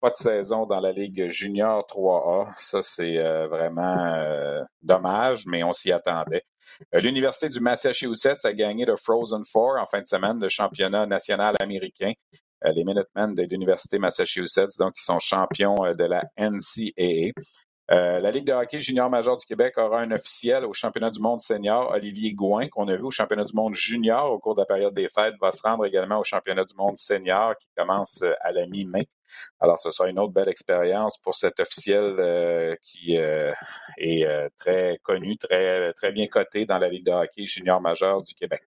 pas 0.00 0.10
de 0.10 0.16
saison 0.16 0.66
dans 0.66 0.80
la 0.80 0.92
Ligue 0.92 1.28
junior 1.28 1.84
3A. 1.88 2.52
Ça, 2.56 2.82
c'est 2.82 3.16
vraiment 3.48 4.64
dommage, 4.80 5.44
mais 5.46 5.64
on 5.64 5.72
s'y 5.72 5.90
attendait. 5.90 6.44
L'Université 6.92 7.48
du 7.48 7.58
Massachusetts 7.58 8.44
a 8.44 8.52
gagné 8.52 8.84
le 8.84 8.94
Frozen 8.94 9.42
Four 9.44 9.76
en 9.78 9.86
fin 9.86 10.00
de 10.00 10.06
semaine, 10.06 10.38
le 10.40 10.48
championnat 10.48 11.06
national 11.06 11.56
américain. 11.60 12.12
Euh, 12.64 12.72
les 12.72 12.84
Minutemen 12.84 13.34
de 13.34 13.42
l'Université 13.42 13.98
Massachusetts, 13.98 14.78
donc 14.78 14.94
ils 14.96 15.02
sont 15.02 15.18
champions 15.20 15.84
euh, 15.84 15.94
de 15.94 16.04
la 16.04 16.24
NCAA. 16.36 17.30
Euh, 17.90 18.18
la 18.18 18.30
Ligue 18.30 18.46
de 18.46 18.52
hockey 18.52 18.80
junior 18.80 19.08
majeur 19.08 19.36
du 19.36 19.46
Québec 19.46 19.78
aura 19.78 20.00
un 20.00 20.10
officiel 20.10 20.64
au 20.64 20.72
championnat 20.72 21.10
du 21.10 21.20
monde 21.20 21.40
senior, 21.40 21.90
Olivier 21.92 22.34
Gouin, 22.34 22.68
qu'on 22.68 22.88
a 22.88 22.96
vu 22.96 23.04
au 23.04 23.10
championnat 23.10 23.44
du 23.44 23.54
monde 23.54 23.74
junior 23.74 24.32
au 24.32 24.38
cours 24.38 24.56
de 24.56 24.60
la 24.60 24.66
période 24.66 24.92
des 24.92 25.08
fêtes, 25.08 25.34
va 25.40 25.52
se 25.52 25.62
rendre 25.62 25.86
également 25.86 26.18
au 26.18 26.24
championnat 26.24 26.64
du 26.64 26.74
monde 26.76 26.98
senior 26.98 27.56
qui 27.56 27.68
commence 27.76 28.22
à 28.40 28.52
la 28.52 28.66
mi-mai. 28.66 29.06
Alors, 29.60 29.78
ce 29.78 29.90
sera 29.90 30.08
une 30.08 30.18
autre 30.18 30.32
belle 30.32 30.48
expérience 30.48 31.18
pour 31.18 31.34
cet 31.34 31.60
officiel 31.60 32.76
qui 32.82 33.16
est 33.16 34.50
très 34.58 34.98
connu, 35.02 35.36
très, 35.38 35.92
très 35.94 36.12
bien 36.12 36.26
coté 36.26 36.66
dans 36.66 36.78
la 36.78 36.88
Ligue 36.88 37.06
de 37.06 37.12
hockey 37.12 37.44
junior 37.44 37.80
majeur 37.80 38.22
du 38.22 38.34
Québec. 38.34 38.62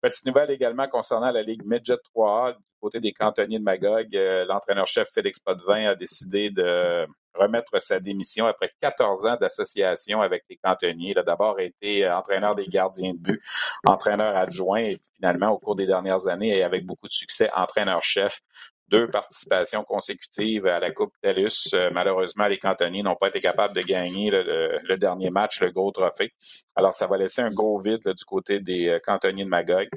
Petite 0.00 0.26
nouvelle 0.26 0.50
également 0.50 0.88
concernant 0.88 1.30
la 1.30 1.42
Ligue 1.42 1.62
Midget 1.64 1.98
3A 2.14 2.56
côté 2.80 3.00
des 3.00 3.12
cantonniers 3.12 3.58
de 3.58 3.64
Magog, 3.64 4.14
euh, 4.14 4.44
l'entraîneur-chef 4.46 5.08
Félix 5.12 5.38
Potvin 5.38 5.90
a 5.90 5.94
décidé 5.94 6.50
de 6.50 7.06
remettre 7.34 7.80
sa 7.80 8.00
démission 8.00 8.46
après 8.46 8.70
14 8.80 9.26
ans 9.26 9.36
d'association 9.40 10.20
avec 10.20 10.44
les 10.48 10.56
cantonniers. 10.56 11.10
Il 11.10 11.18
a 11.18 11.22
d'abord 11.22 11.60
été 11.60 12.04
euh, 12.04 12.16
entraîneur 12.16 12.54
des 12.54 12.66
gardiens 12.66 13.14
de 13.14 13.18
but, 13.18 13.42
entraîneur 13.86 14.36
adjoint 14.36 14.80
et 14.80 14.98
finalement, 15.16 15.50
au 15.50 15.58
cours 15.58 15.76
des 15.76 15.86
dernières 15.86 16.28
années, 16.28 16.56
et 16.56 16.62
avec 16.62 16.86
beaucoup 16.86 17.06
de 17.06 17.12
succès, 17.12 17.50
entraîneur-chef 17.54 18.40
deux 18.88 19.08
participations 19.08 19.84
consécutives 19.84 20.66
à 20.66 20.80
la 20.80 20.90
Coupe 20.90 21.12
TELUS. 21.22 21.74
Euh, 21.74 21.90
malheureusement, 21.92 22.46
les 22.46 22.58
cantonniers 22.58 23.02
n'ont 23.02 23.16
pas 23.16 23.28
été 23.28 23.40
capables 23.40 23.74
de 23.74 23.82
gagner 23.82 24.30
le, 24.30 24.96
dernier 24.96 25.30
match, 25.30 25.60
le 25.60 25.70
gros 25.70 25.90
trophée. 25.90 26.30
Alors, 26.74 26.94
ça 26.94 27.06
va 27.06 27.18
laisser 27.18 27.42
un 27.42 27.50
gros 27.50 27.78
vide 27.78 28.02
du 28.04 28.24
côté 28.24 28.60
des 28.60 28.88
euh, 28.88 28.98
cantonniers 28.98 29.44
de 29.44 29.48
Magog. 29.48 29.88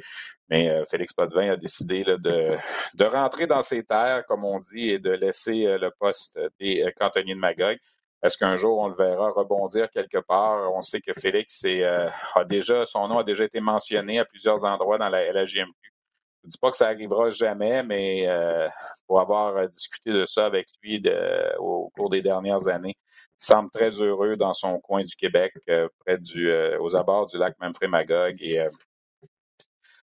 Mais 0.50 0.70
euh, 0.70 0.84
Félix 0.90 1.14
Potvin 1.14 1.52
a 1.52 1.56
décidé 1.56 2.04
de, 2.04 2.18
de 2.94 3.06
rentrer 3.06 3.48
dans 3.48 3.62
ses 3.62 3.84
terres, 3.84 4.26
comme 4.28 4.44
on 4.44 4.60
dit, 4.60 4.90
et 4.90 5.00
de 5.00 5.12
laisser 5.12 5.78
le 5.78 5.92
poste 5.98 6.40
des 6.60 6.86
cantonniers 6.98 7.36
de 7.36 7.40
Magog. 7.40 7.78
Est-ce 8.24 8.38
qu'un 8.38 8.56
jour 8.56 8.78
on 8.78 8.88
le 8.88 8.96
verra 8.96 9.32
rebondir 9.32 9.90
quelque 9.90 10.20
part? 10.20 10.72
On 10.76 10.82
sait 10.82 11.02
que 11.02 11.12
Félix 11.14 11.66
a 11.66 12.44
déjà, 12.44 12.86
son 12.86 13.08
nom 13.08 13.18
a 13.18 13.24
déjà 13.24 13.46
été 13.46 13.60
mentionné 13.62 14.20
à 14.20 14.26
plusieurs 14.26 14.64
endroits 14.64 15.00
dans 15.00 15.10
la 15.10 15.32
LHJMQ. 15.32 15.91
Je 16.44 16.48
ne 16.48 16.52
dis 16.52 16.58
pas 16.58 16.72
que 16.72 16.78
ça 16.78 16.88
arrivera 16.88 17.30
jamais, 17.30 17.84
mais 17.84 18.28
euh, 18.28 18.68
pour 19.06 19.22
avoir 19.22 19.56
euh, 19.58 19.68
discuté 19.68 20.12
de 20.12 20.26
ça 20.26 20.48
avec 20.48 20.68
lui 20.82 21.04
au 21.60 21.92
cours 21.96 22.10
des 22.10 22.24
dernières 22.24 22.68
années, 22.68 22.96
il 22.98 23.46
semble 23.46 23.70
très 23.70 23.90
heureux 24.02 24.36
dans 24.38 24.54
son 24.54 24.80
coin 24.80 25.04
du 25.04 25.16
Québec, 25.16 25.54
euh, 25.70 25.88
près 26.00 26.18
du, 26.18 26.52
aux 26.80 26.96
abords 26.96 27.28
du 27.28 27.38
lac 27.38 27.56
Memphrey-Magog. 27.60 28.38
Et 28.40 28.60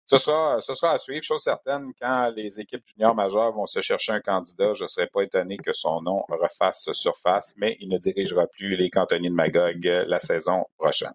ce 0.06 0.16
sera, 0.16 0.58
ce 0.60 0.72
sera 0.72 0.92
à 0.92 0.98
suivre. 0.98 1.22
Chose 1.22 1.42
certaine, 1.42 1.92
quand 2.00 2.32
les 2.34 2.60
équipes 2.60 2.84
juniors 2.86 3.14
majeures 3.14 3.52
vont 3.52 3.66
se 3.66 3.82
chercher 3.82 4.12
un 4.12 4.20
candidat, 4.20 4.72
je 4.72 4.84
ne 4.84 4.88
serais 4.88 5.08
pas 5.08 5.22
étonné 5.22 5.58
que 5.58 5.74
son 5.74 6.00
nom 6.00 6.24
refasse 6.28 6.90
surface, 6.92 7.52
mais 7.58 7.76
il 7.80 7.90
ne 7.90 7.98
dirigera 7.98 8.46
plus 8.46 8.74
les 8.74 8.88
cantonniers 8.88 9.30
de 9.30 9.34
Magog 9.34 9.84
la 9.84 10.18
saison 10.18 10.64
prochaine. 10.78 11.12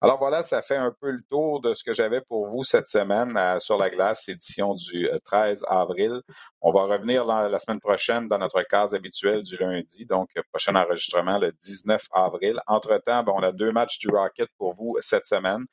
Alors 0.00 0.18
voilà, 0.18 0.42
ça 0.42 0.62
fait 0.62 0.76
un 0.76 0.94
peu 1.00 1.10
le 1.10 1.22
tour 1.30 1.60
de 1.60 1.74
ce 1.74 1.84
que 1.84 1.92
j'avais 1.92 2.20
pour 2.20 2.46
vous 2.48 2.64
cette 2.64 2.88
semaine 2.88 3.38
sur 3.58 3.76
la 3.76 3.90
glace, 3.90 4.28
édition 4.28 4.74
du 4.74 5.08
13 5.24 5.62
euh, 5.62 5.72
avril. 5.72 6.20
On 6.60 6.70
va 6.70 6.82
revenir 6.84 7.24
la, 7.24 7.58
semaine 7.58 7.80
prochaine 7.80 8.28
dans 8.28 8.38
notre 8.38 8.62
case 8.62 8.94
habituelle 8.94 9.42
du 9.42 9.56
lundi, 9.56 10.06
donc 10.06 10.30
euh, 10.36 10.42
prochain 10.50 10.74
enregistrement 10.74 11.38
le 11.38 11.52
19 11.52 12.02
avril. 12.12 12.60
Entre-temps, 12.66 13.22
ben, 13.22 13.32
on 13.36 13.42
a 13.42 13.52
deux 13.52 13.72
matchs 13.72 13.98
du 13.98 14.08
Rocket 14.08 14.48
pour 14.56 14.74
vous 14.74 14.96
cette 15.00 15.24
semaine. 15.24 15.64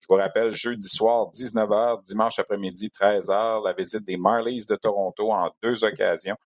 Je 0.00 0.06
vous 0.08 0.16
rappelle, 0.16 0.52
jeudi 0.52 0.88
soir, 0.88 1.30
19h, 1.30 2.02
dimanche 2.04 2.38
après-midi, 2.38 2.88
13h, 2.88 3.64
la 3.64 3.72
visite 3.72 4.04
des 4.04 4.16
Marlies 4.16 4.64
de 4.68 4.76
Toronto 4.76 5.32
en 5.32 5.50
deux 5.62 5.84
occasions. 5.84 6.36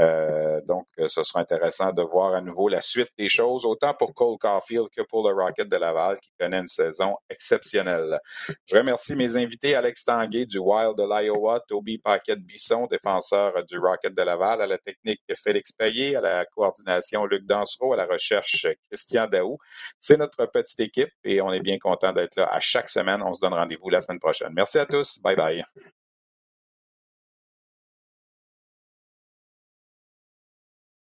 Euh, 0.00 0.60
donc, 0.66 0.86
euh, 0.98 1.08
ce 1.08 1.22
sera 1.22 1.40
intéressant 1.40 1.92
de 1.92 2.02
voir 2.02 2.34
à 2.34 2.40
nouveau 2.40 2.68
la 2.68 2.80
suite 2.80 3.10
des 3.16 3.28
choses, 3.28 3.64
autant 3.64 3.94
pour 3.94 4.14
Cole 4.14 4.38
Caulfield 4.38 4.88
que 4.96 5.02
pour 5.02 5.28
le 5.28 5.34
Rocket 5.34 5.68
de 5.68 5.76
Laval, 5.76 6.18
qui 6.20 6.30
connaît 6.38 6.58
une 6.58 6.68
saison 6.68 7.16
exceptionnelle. 7.30 8.18
Je 8.66 8.76
remercie 8.76 9.14
mes 9.14 9.36
invités, 9.36 9.74
Alex 9.74 10.04
Tanguay 10.04 10.46
du 10.46 10.58
Wild 10.58 10.96
de 10.96 11.04
l'Iowa, 11.04 11.60
Toby 11.68 11.98
Paquette-Bisson, 11.98 12.86
défenseur 12.90 13.52
du 13.64 13.78
Rocket 13.78 14.14
de 14.14 14.22
Laval, 14.22 14.62
à 14.62 14.66
la 14.66 14.78
technique 14.78 15.20
Félix 15.36 15.72
Payet, 15.72 16.16
à 16.16 16.20
la 16.20 16.44
coordination 16.46 17.24
Luc 17.26 17.46
Dansereau, 17.46 17.92
à 17.92 17.96
la 17.96 18.06
recherche 18.06 18.66
Christian 18.90 19.26
Daou. 19.26 19.58
C'est 20.00 20.16
notre 20.16 20.46
petite 20.46 20.80
équipe 20.80 21.10
et 21.22 21.40
on 21.40 21.52
est 21.52 21.60
bien 21.60 21.78
content 21.78 22.12
d'être 22.12 22.36
là 22.36 22.46
à 22.46 22.60
chaque 22.60 22.88
semaine. 22.88 23.22
On 23.22 23.32
se 23.32 23.40
donne 23.40 23.54
rendez-vous 23.54 23.90
la 23.90 24.00
semaine 24.00 24.18
prochaine. 24.20 24.52
Merci 24.54 24.78
à 24.78 24.86
tous. 24.86 25.18
Bye 25.20 25.36
bye. 25.36 25.64